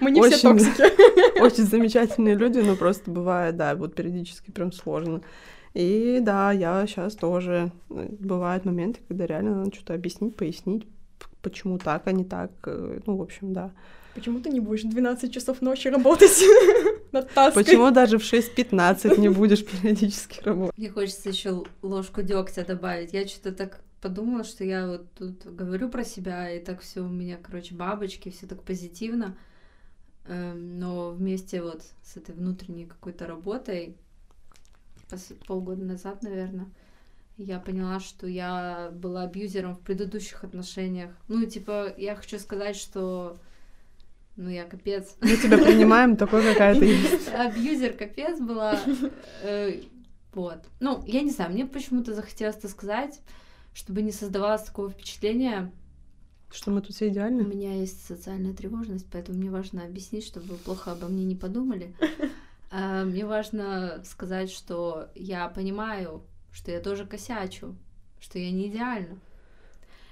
Мы 0.00 0.10
не 0.10 0.20
все 0.22 0.38
токсики. 0.38 1.40
очень 1.40 1.64
замечательные 1.64 2.34
люди, 2.34 2.58
но 2.58 2.76
просто 2.76 3.10
бывает, 3.10 3.56
да, 3.56 3.74
вот 3.74 3.94
периодически 3.94 4.50
прям 4.50 4.72
сложно. 4.72 5.22
И 5.74 6.18
да, 6.20 6.50
я 6.52 6.84
сейчас 6.86 7.14
тоже 7.14 7.70
э, 7.90 8.08
бывают 8.18 8.64
моменты, 8.64 9.00
когда 9.06 9.26
реально 9.26 9.56
надо 9.58 9.74
что-то 9.74 9.94
объяснить, 9.94 10.34
пояснить, 10.36 10.86
почему 11.42 11.78
так, 11.78 12.06
а 12.06 12.12
не 12.12 12.24
так. 12.24 12.50
э, 12.66 13.00
Ну, 13.06 13.16
в 13.16 13.22
общем, 13.22 13.52
да. 13.52 13.70
Почему 14.14 14.40
ты 14.40 14.50
не 14.50 14.60
будешь 14.60 14.82
12 14.82 15.32
часов 15.32 15.62
ночи 15.62 15.88
работать 15.88 16.42
над 17.12 17.30
таской? 17.32 17.64
Почему 17.64 17.90
даже 17.90 18.18
в 18.18 18.22
6.15 18.22 19.18
не 19.18 19.28
будешь 19.28 19.64
периодически 19.64 20.40
работать? 20.42 20.76
Мне 20.76 20.90
хочется 20.90 21.28
еще 21.28 21.64
ложку 21.82 22.22
дегтя 22.22 22.64
добавить. 22.64 23.12
Я 23.12 23.26
что-то 23.26 23.52
так 23.52 23.80
подумала, 24.00 24.44
что 24.44 24.64
я 24.64 24.86
вот 24.86 25.12
тут 25.12 25.46
говорю 25.46 25.88
про 25.88 26.04
себя, 26.04 26.50
и 26.50 26.58
так 26.58 26.80
все 26.80 27.00
у 27.00 27.08
меня, 27.08 27.38
короче, 27.40 27.74
бабочки, 27.74 28.30
все 28.30 28.46
так 28.46 28.62
позитивно. 28.62 29.36
Эм, 30.26 30.78
Но 30.78 31.10
вместе 31.10 31.62
вот 31.62 31.82
с 32.02 32.16
этой 32.16 32.34
внутренней 32.34 32.86
какой-то 32.86 33.26
работой, 33.26 33.96
полгода 35.46 35.84
назад, 35.84 36.22
наверное, 36.22 36.66
я 37.36 37.58
поняла, 37.58 38.00
что 38.00 38.26
я 38.26 38.90
была 38.92 39.22
абьюзером 39.22 39.74
в 39.74 39.80
предыдущих 39.80 40.44
отношениях. 40.44 41.10
Ну, 41.28 41.44
типа, 41.46 41.92
я 41.96 42.14
хочу 42.14 42.38
сказать, 42.38 42.76
что 42.76 43.38
ну, 44.36 44.48
я 44.48 44.64
капец. 44.64 45.16
Мы 45.20 45.36
тебя 45.36 45.58
принимаем 45.58 46.16
такой, 46.16 46.42
какая 46.42 46.78
ты 46.78 46.86
есть. 46.86 47.28
Абьюзер 47.34 47.92
капец 47.94 48.38
была. 48.40 48.78
Э, 49.42 49.80
Вот. 50.32 50.64
Ну, 50.80 51.02
я 51.06 51.20
не 51.22 51.30
знаю, 51.30 51.50
мне 51.52 51.66
почему-то 51.66 52.14
захотелось 52.14 52.56
это 52.56 52.68
сказать, 52.68 53.20
чтобы 53.74 54.02
не 54.02 54.12
создавалось 54.12 54.62
такого 54.62 54.90
впечатления. 54.90 55.72
Что 56.52 56.70
мы 56.70 56.80
тут 56.80 56.96
все 56.96 57.06
У 57.06 57.08
идеальны? 57.10 57.42
меня 57.42 57.74
есть 57.74 58.04
социальная 58.06 58.52
тревожность, 58.54 59.06
поэтому 59.12 59.38
мне 59.38 59.50
важно 59.50 59.84
объяснить, 59.84 60.26
чтобы 60.26 60.46
вы 60.46 60.56
плохо 60.56 60.92
обо 60.92 61.06
мне 61.08 61.24
не 61.24 61.36
подумали. 61.36 61.94
А, 62.72 63.02
Мне 63.04 63.26
важно 63.26 64.00
сказать, 64.04 64.48
что 64.48 65.08
я 65.16 65.48
понимаю, 65.48 66.22
что 66.52 66.70
я 66.70 66.78
тоже 66.78 67.04
косячу, 67.04 67.74
что 68.20 68.38
я 68.38 68.52
не 68.52 68.68
идеальна. 68.68 69.18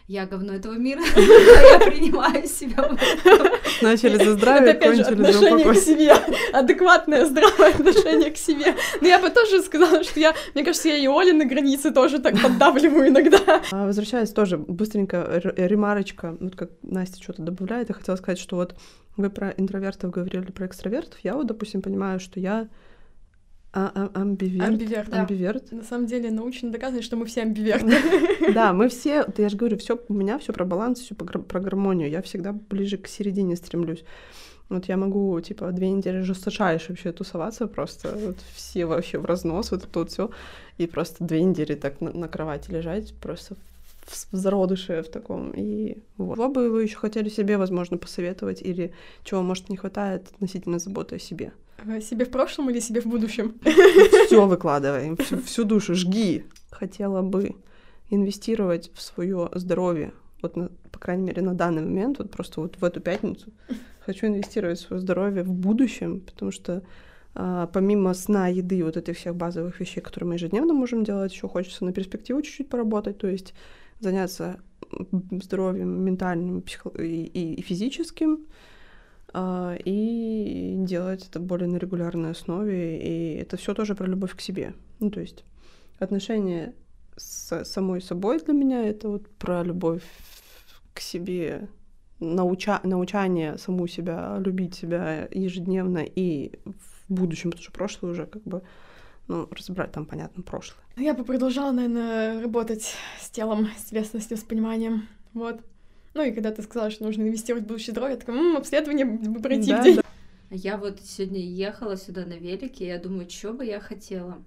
Я 0.08 0.26
говно 0.26 0.54
этого 0.54 0.72
мира, 0.74 1.00
я 1.04 1.78
принимаю 1.88 2.48
себя. 2.48 2.82
в 2.82 2.94
этом. 2.94 3.47
Начали 3.82 4.16
за 4.16 4.22
Это 4.22 4.32
здравие, 4.32 4.72
опять 4.72 4.96
же 4.96 5.02
отношение 5.02 5.72
к 5.72 5.76
себе, 5.76 6.14
адекватное, 6.52 7.24
здравое 7.24 7.70
отношение 7.70 8.30
к 8.30 8.36
себе. 8.36 8.74
Но 9.00 9.08
я 9.08 9.18
бы 9.18 9.30
тоже 9.30 9.62
сказала, 9.62 10.02
что 10.04 10.20
я, 10.20 10.34
мне 10.54 10.64
кажется, 10.64 10.88
я 10.88 10.96
и 10.96 11.06
Оли 11.06 11.32
на 11.32 11.44
границе 11.44 11.90
тоже 11.90 12.18
так 12.18 12.40
поддавливаю 12.40 13.08
иногда. 13.08 13.62
А, 13.72 13.86
Возвращаясь 13.86 14.30
тоже 14.30 14.58
быстренько, 14.58 15.40
ремарочка, 15.56 16.36
вот 16.40 16.56
как 16.56 16.70
Настя 16.82 17.22
что-то 17.22 17.42
добавляет, 17.42 17.88
я 17.88 17.94
хотела 17.94 18.16
сказать, 18.16 18.38
что 18.38 18.56
вот 18.56 18.74
вы 19.16 19.30
про 19.30 19.50
интровертов 19.50 20.10
говорили, 20.10 20.52
про 20.52 20.66
экстравертов. 20.66 21.18
Я 21.22 21.34
вот, 21.34 21.46
допустим, 21.46 21.82
понимаю, 21.82 22.20
что 22.20 22.40
я 22.40 22.68
а- 23.78 24.10
а- 24.14 24.20
амбиверт. 24.20 24.68
Амбиверт, 24.68 25.10
да. 25.10 25.20
Амбиверт. 25.20 25.72
На 25.72 25.84
самом 25.84 26.06
деле 26.06 26.30
научно 26.30 26.70
доказано, 26.70 27.02
что 27.02 27.16
мы 27.16 27.26
все 27.26 27.42
амбиверты. 27.42 27.94
Да, 28.54 28.72
мы 28.72 28.88
все, 28.88 29.26
я 29.36 29.48
же 29.48 29.56
говорю, 29.56 29.76
все 29.78 29.98
у 30.08 30.14
меня 30.14 30.38
все 30.38 30.52
про 30.52 30.64
баланс, 30.64 31.00
все 31.00 31.14
про 31.14 31.60
гармонию. 31.60 32.10
Я 32.10 32.22
всегда 32.22 32.52
ближе 32.52 32.96
к 32.96 33.06
середине 33.08 33.56
стремлюсь. 33.56 34.04
Вот 34.68 34.84
я 34.86 34.96
могу, 34.96 35.40
типа, 35.40 35.72
две 35.72 35.90
недели 35.90 36.20
жесточайше 36.20 36.90
вообще 36.90 37.12
тусоваться, 37.12 37.66
просто 37.66 38.14
вот 38.14 38.36
все 38.54 38.84
вообще 38.84 39.18
в 39.18 39.24
разнос, 39.24 39.70
вот 39.70 39.84
это 39.84 39.98
вот 39.98 40.10
все, 40.10 40.30
и 40.76 40.86
просто 40.86 41.24
две 41.24 41.42
недели 41.42 41.74
так 41.74 42.00
на, 42.02 42.12
на 42.12 42.28
кровати 42.28 42.70
лежать, 42.70 43.14
просто 43.14 43.54
в, 44.04 44.32
в 44.32 44.36
зародыше 44.36 45.02
в 45.02 45.08
таком. 45.08 45.52
И 45.56 45.98
вот. 46.18 46.34
Что 46.34 46.48
бы 46.48 46.70
вы 46.70 46.82
еще 46.82 46.96
хотели 46.96 47.30
себе, 47.30 47.56
возможно, 47.56 47.96
посоветовать, 47.96 48.60
или 48.60 48.92
чего, 49.24 49.42
может, 49.42 49.70
не 49.70 49.76
хватает 49.78 50.28
относительно 50.34 50.78
заботы 50.78 51.16
о 51.16 51.18
себе? 51.18 51.52
Себе 52.00 52.24
в 52.24 52.30
прошлом 52.30 52.70
или 52.70 52.80
себе 52.80 53.00
в 53.00 53.06
будущем? 53.06 53.54
Все 54.26 54.46
выкладываем, 54.46 55.16
всю, 55.16 55.40
всю 55.42 55.64
душу 55.64 55.94
жги. 55.94 56.44
Хотела 56.70 57.22
бы 57.22 57.54
инвестировать 58.10 58.90
в 58.94 59.00
свое 59.00 59.48
здоровье. 59.54 60.12
Вот, 60.42 60.56
на- 60.56 60.70
по 60.92 60.98
крайней 60.98 61.24
мере, 61.24 61.42
на 61.42 61.54
данный 61.54 61.82
момент, 61.82 62.18
вот 62.18 62.30
просто 62.30 62.60
вот 62.60 62.76
в 62.78 62.84
эту 62.84 63.00
пятницу, 63.00 63.52
хочу 64.00 64.26
инвестировать 64.26 64.78
в 64.78 64.82
свое 64.86 65.00
здоровье 65.00 65.42
в 65.42 65.52
будущем, 65.52 66.20
потому 66.20 66.50
что 66.52 66.82
а, 67.34 67.66
помимо 67.68 68.14
сна, 68.14 68.48
еды, 68.48 68.82
вот 68.84 68.96
этих 68.96 69.16
всех 69.16 69.34
базовых 69.36 69.78
вещей, 69.80 70.00
которые 70.00 70.28
мы 70.28 70.34
ежедневно 70.34 70.72
можем 70.74 71.04
делать, 71.04 71.32
еще 71.32 71.48
хочется 71.48 71.84
на 71.84 71.92
перспективу 71.92 72.42
чуть-чуть 72.42 72.68
поработать, 72.68 73.18
то 73.18 73.28
есть 73.28 73.54
заняться 74.00 74.58
здоровьем 75.42 76.04
ментальным 76.04 76.62
психо- 76.62 76.90
и, 76.98 77.24
и- 77.24 77.54
и 77.54 77.62
физическим, 77.62 78.46
и 79.34 80.74
делать 80.78 81.26
это 81.28 81.40
более 81.40 81.68
на 81.68 81.76
регулярной 81.76 82.30
основе. 82.30 82.98
И 82.98 83.34
это 83.36 83.56
все 83.56 83.74
тоже 83.74 83.94
про 83.94 84.06
любовь 84.06 84.34
к 84.34 84.40
себе. 84.40 84.74
Ну, 85.00 85.10
то 85.10 85.20
есть 85.20 85.44
отношения 85.98 86.74
с 87.16 87.64
самой 87.64 88.00
собой 88.00 88.40
для 88.40 88.54
меня 88.54 88.84
это 88.84 89.08
вот 89.08 89.28
про 89.28 89.62
любовь 89.62 90.02
к 90.94 91.00
себе, 91.00 91.68
науча- 92.20 92.80
научание 92.84 93.58
саму 93.58 93.86
себя, 93.86 94.38
любить 94.38 94.74
себя 94.74 95.28
ежедневно 95.30 96.04
и 96.04 96.58
в 96.64 97.12
будущем, 97.12 97.50
потому 97.50 97.62
что 97.62 97.72
прошлое 97.72 98.12
уже 98.12 98.26
как 98.26 98.42
бы, 98.42 98.62
ну, 99.28 99.48
разбирать 99.50 99.92
там, 99.92 100.06
понятно, 100.06 100.42
прошлое. 100.42 100.82
Я 100.96 101.14
бы 101.14 101.24
продолжала, 101.24 101.72
наверное, 101.72 102.42
работать 102.42 102.94
с 103.20 103.30
телом, 103.30 103.68
с 103.76 103.84
телесностью, 103.84 104.36
с 104.36 104.42
пониманием. 104.42 105.08
Вот. 105.34 105.60
Ну 106.18 106.24
и 106.24 106.32
когда 106.32 106.50
ты 106.50 106.62
сказала, 106.64 106.90
что 106.90 107.04
нужно 107.04 107.22
инвестировать 107.22 107.64
в 107.64 107.68
будущее 107.68 107.92
здоровье, 107.92 108.14
я 108.14 108.20
такая, 108.20 108.36
«М, 108.36 108.56
обследование 108.56 109.04
бы 109.04 109.40
пройти 109.40 109.70
Да, 109.70 109.80
в 109.80 109.84
день. 109.84 109.96
да. 109.96 110.02
Я 110.50 110.76
вот 110.76 110.98
сегодня 111.00 111.38
ехала 111.40 111.96
сюда 111.96 112.24
на 112.26 112.32
велике, 112.32 112.86
и 112.86 112.88
я 112.88 112.98
думаю, 112.98 113.30
что 113.30 113.52
бы 113.52 113.64
я 113.64 113.78
хотела. 113.78 114.42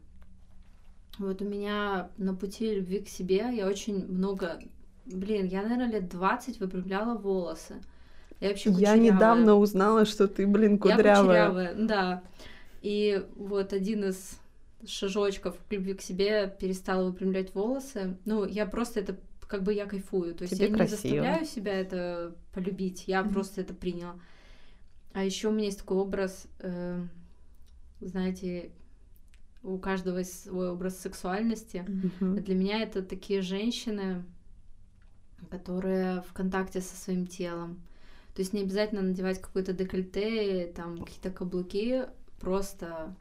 Вот 1.17 1.41
у 1.41 1.45
меня 1.45 2.09
на 2.17 2.33
пути 2.35 2.75
любви 2.75 2.99
к 2.99 3.07
себе 3.07 3.45
я 3.55 3.67
очень 3.67 4.05
много... 4.05 4.59
Блин, 5.05 5.45
я, 5.45 5.61
наверное, 5.61 5.87
лет 5.89 6.09
20 6.09 6.59
выпрямляла 6.59 7.17
волосы. 7.17 7.75
Я 8.41 8.49
вообще 8.49 8.69
Я 8.71 8.75
кучерявая. 8.75 8.99
недавно 8.99 9.55
узнала, 9.55 10.03
что 10.03 10.27
ты, 10.27 10.45
блин, 10.45 10.73
Я 10.73 10.77
кудрявая. 10.77 11.47
кучерявая, 11.47 11.75
да. 11.75 12.23
И 12.81 13.23
вот 13.37 13.71
один 13.71 14.03
из 14.09 14.37
шажочков 14.85 15.55
к 15.69 15.71
любви 15.71 15.93
к 15.93 16.01
себе 16.01 16.53
перестала 16.59 17.05
выпрямлять 17.05 17.55
волосы. 17.55 18.17
Ну, 18.25 18.43
я 18.45 18.65
просто 18.65 18.99
это 18.99 19.15
как 19.51 19.63
бы 19.63 19.73
я 19.73 19.85
кайфую. 19.85 20.33
То 20.33 20.43
есть 20.43 20.55
Тебе 20.55 20.67
я 20.67 20.71
не 20.71 20.77
красиво. 20.77 20.95
заставляю 20.97 21.45
себя 21.45 21.73
это 21.73 22.33
полюбить, 22.53 23.03
я 23.07 23.21
просто 23.21 23.59
это 23.59 23.73
приняла. 23.73 24.17
А 25.11 25.25
еще 25.25 25.49
у 25.49 25.51
меня 25.51 25.65
есть 25.65 25.79
такой 25.79 25.97
образ, 25.97 26.47
э, 26.59 27.05
знаете, 27.99 28.71
у 29.61 29.77
каждого 29.77 30.19
есть 30.19 30.45
свой 30.45 30.69
образ 30.69 30.97
сексуальности. 30.99 31.85
Мгм. 31.85 32.41
Для 32.41 32.55
меня 32.55 32.81
это 32.81 33.03
такие 33.03 33.41
женщины, 33.41 34.23
которые 35.49 36.21
в 36.21 36.31
контакте 36.31 36.79
со 36.79 36.95
своим 36.95 37.27
телом. 37.27 37.81
То 38.33 38.41
есть 38.41 38.53
не 38.53 38.61
обязательно 38.61 39.01
надевать 39.01 39.41
какое-то 39.41 39.73
декольте, 39.73 40.71
там 40.73 40.97
какие-то 40.99 41.29
каблуки, 41.29 42.05
просто 42.39 43.13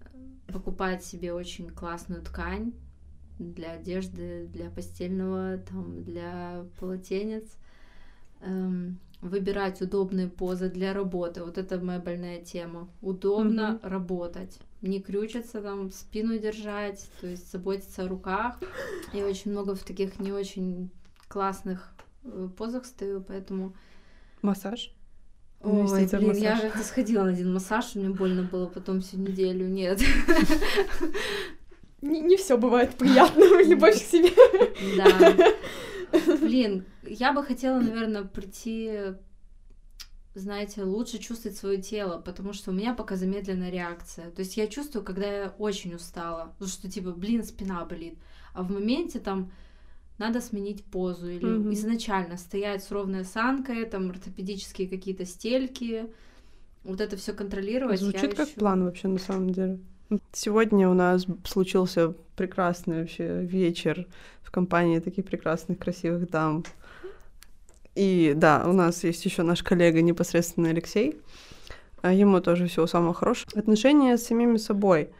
э, 0.00 0.52
покупать 0.52 1.04
себе 1.04 1.32
очень 1.32 1.70
классную 1.70 2.22
ткань 2.22 2.72
для 3.42 3.72
одежды, 3.72 4.46
для 4.52 4.70
постельного, 4.70 5.58
там, 5.58 6.02
для 6.02 6.64
полотенец, 6.78 7.44
эм, 8.40 8.98
выбирать 9.20 9.80
удобные 9.80 10.28
позы 10.28 10.68
для 10.68 10.92
работы. 10.92 11.44
Вот 11.44 11.58
это 11.58 11.80
моя 11.80 12.00
больная 12.00 12.40
тема. 12.40 12.88
Удобно 13.00 13.78
работать, 13.82 14.58
не 14.82 15.00
крючиться 15.00 15.62
там, 15.62 15.90
спину 15.90 16.38
держать, 16.38 17.08
то 17.20 17.26
есть 17.28 17.50
заботиться 17.50 18.04
о 18.04 18.08
руках. 18.08 18.58
Я 19.12 19.26
очень 19.26 19.52
много 19.52 19.74
в 19.74 19.84
таких 19.84 20.18
не 20.18 20.32
очень 20.32 20.90
классных 21.28 21.94
э, 22.24 22.48
позах 22.56 22.84
стою, 22.84 23.22
поэтому... 23.22 23.74
Массаж? 24.42 24.92
Ой, 25.62 25.86
в 25.86 26.10
блин, 26.10 26.36
я 26.36 26.54
массаж. 26.54 26.60
как-то 26.60 26.82
сходила 26.82 27.22
на 27.22 27.30
один 27.30 27.54
массаж, 27.54 27.94
мне 27.94 28.10
больно 28.10 28.42
было 28.42 28.66
потом 28.66 29.00
всю 29.00 29.18
неделю, 29.18 29.68
нет. 29.68 30.00
Не, 32.02 32.20
не 32.20 32.36
все 32.36 32.58
бывает 32.58 32.94
приятно, 32.96 33.44
любовь 33.64 33.94
к 33.94 34.02
себе. 34.04 34.30
Да. 34.96 36.36
Блин, 36.40 36.84
я 37.04 37.32
бы 37.32 37.42
хотела, 37.42 37.78
наверное, 37.80 38.24
прийти, 38.24 39.14
знаете, 40.34 40.82
лучше 40.84 41.18
чувствовать 41.18 41.56
свое 41.56 41.80
тело, 41.80 42.18
потому 42.20 42.52
что 42.52 42.70
у 42.70 42.74
меня 42.74 42.94
пока 42.94 43.16
замедленная 43.16 43.70
реакция. 43.70 44.30
То 44.30 44.40
есть 44.40 44.56
я 44.56 44.66
чувствую, 44.66 45.04
когда 45.04 45.26
я 45.26 45.54
очень 45.58 45.94
устала, 45.94 46.54
ну, 46.58 46.66
что 46.66 46.90
типа, 46.90 47.12
блин, 47.12 47.44
спина 47.44 47.84
болит. 47.84 48.18
А 48.54 48.62
в 48.62 48.70
моменте 48.70 49.18
там 49.20 49.52
надо 50.18 50.40
сменить 50.40 50.84
позу 50.84 51.28
или 51.28 51.44
Мгм. 51.44 51.72
изначально 51.72 52.36
стоять 52.36 52.84
с 52.84 52.90
ровной 52.90 53.20
осанкой, 53.20 53.84
там 53.86 54.10
ортопедические 54.10 54.88
какие-то 54.88 55.24
стельки, 55.24 56.06
вот 56.84 57.00
это 57.00 57.16
все 57.16 57.32
контролировать. 57.32 58.00
Звучит 58.00 58.34
как 58.34 58.48
ещё- 58.48 58.58
план 58.58 58.84
вообще 58.84 59.08
на 59.08 59.18
самом 59.18 59.50
деле. 59.50 59.80
Сегодня 60.32 60.88
у 60.88 60.94
нас 60.94 61.26
случился 61.44 62.14
прекрасный 62.36 63.00
вообще 63.00 63.42
вечер 63.42 64.06
в 64.42 64.50
компании 64.50 64.98
таких 64.98 65.24
прекрасных, 65.24 65.78
красивых 65.78 66.28
дам. 66.30 66.64
И 67.94 68.32
да, 68.36 68.64
у 68.66 68.72
нас 68.72 69.04
есть 69.04 69.24
еще 69.24 69.42
наш 69.42 69.62
коллега 69.62 70.02
непосредственно 70.02 70.70
Алексей. 70.70 71.20
А 72.00 72.12
Ему 72.12 72.40
тоже 72.40 72.66
всего 72.66 72.86
самого 72.86 73.14
хорошего. 73.14 73.58
Отношения 73.58 74.16
с 74.16 74.26
самими 74.26 74.56
собой 74.56 75.10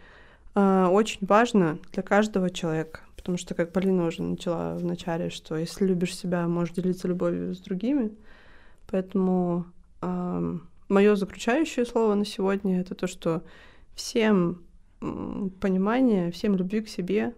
а, 0.55 0.88
очень 0.88 1.24
важно 1.26 1.78
для 1.93 2.03
каждого 2.03 2.51
человека. 2.51 3.01
Потому 3.16 3.38
что, 3.38 3.55
как 3.55 3.72
Полина 3.72 4.07
уже 4.07 4.22
начала 4.22 4.74
в 4.74 4.84
начале, 4.84 5.30
что 5.30 5.57
если 5.57 5.86
любишь 5.86 6.16
себя, 6.16 6.49
можешь 6.49 6.74
делиться 6.74 7.07
любовью 7.07 7.55
с 7.55 7.59
другими. 7.61 8.11
Поэтому 8.90 9.64
мое 10.01 11.14
заключающее 11.14 11.86
слово 11.86 12.14
на 12.14 12.24
сегодня 12.24 12.80
это 12.80 12.97
то, 12.97 13.07
что 13.07 13.45
всем 13.95 14.61
понимание, 15.61 16.30
всем 16.30 16.57
любви 16.57 16.80
к 16.80 16.88
себе, 16.88 17.34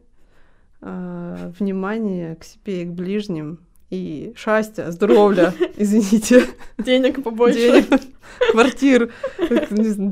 а, 0.80 1.52
внимание 1.58 2.36
к 2.36 2.44
себе 2.44 2.82
и 2.82 2.84
к 2.84 2.90
ближним, 2.92 3.58
и 3.90 4.32
счастья, 4.36 4.90
здоровья, 4.90 5.54
извините, 5.76 6.44
Денег 6.78 7.22
побольше. 7.22 7.58
денег, 7.58 8.02
квартир, 8.52 9.12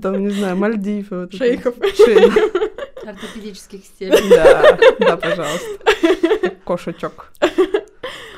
там, 0.00 0.22
не 0.22 0.30
знаю, 0.30 0.56
Мальдив. 0.56 1.10
вот. 1.10 1.34
Шейхов. 1.34 1.74
Шейх. 1.96 2.36
Ортопедических 3.04 3.84
стелек. 3.84 4.20
Да, 4.30 4.78
да, 5.00 5.16
пожалуйста. 5.16 5.66
Кошечок. 6.64 7.32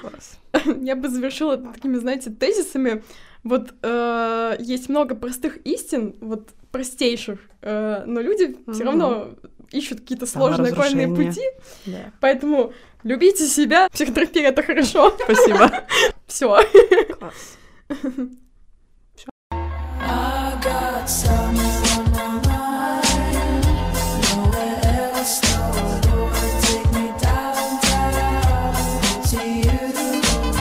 Класс. 0.01 0.39
Я 0.81 0.97
бы 0.97 1.09
завершила 1.11 1.59
такими, 1.59 1.97
знаете, 1.97 2.31
тезисами. 2.31 3.03
Вот 3.43 3.75
э, 3.83 4.57
есть 4.61 4.89
много 4.89 5.15
простых 5.15 5.59
истин, 5.67 6.15
вот 6.23 6.49
простейших, 6.75 7.39
э, 7.62 8.03
но 8.05 8.20
люди 8.20 8.47
mm-hmm. 8.47 8.72
все 8.72 8.83
равно 8.83 9.29
ищут 9.70 10.01
какие-то 10.01 10.27
сложные 10.27 10.75
кольные 10.75 11.07
пути. 11.07 11.41
Yeah. 11.87 12.11
Поэтому 12.20 12.72
любите 13.05 13.47
себя, 13.47 13.89
психотерапия 13.93 14.49
это 14.49 14.64
хорошо. 14.64 15.16
Спасибо. 15.22 15.70
Все. 16.27 16.59
Класс. 17.16 17.59
Все. 21.07 21.43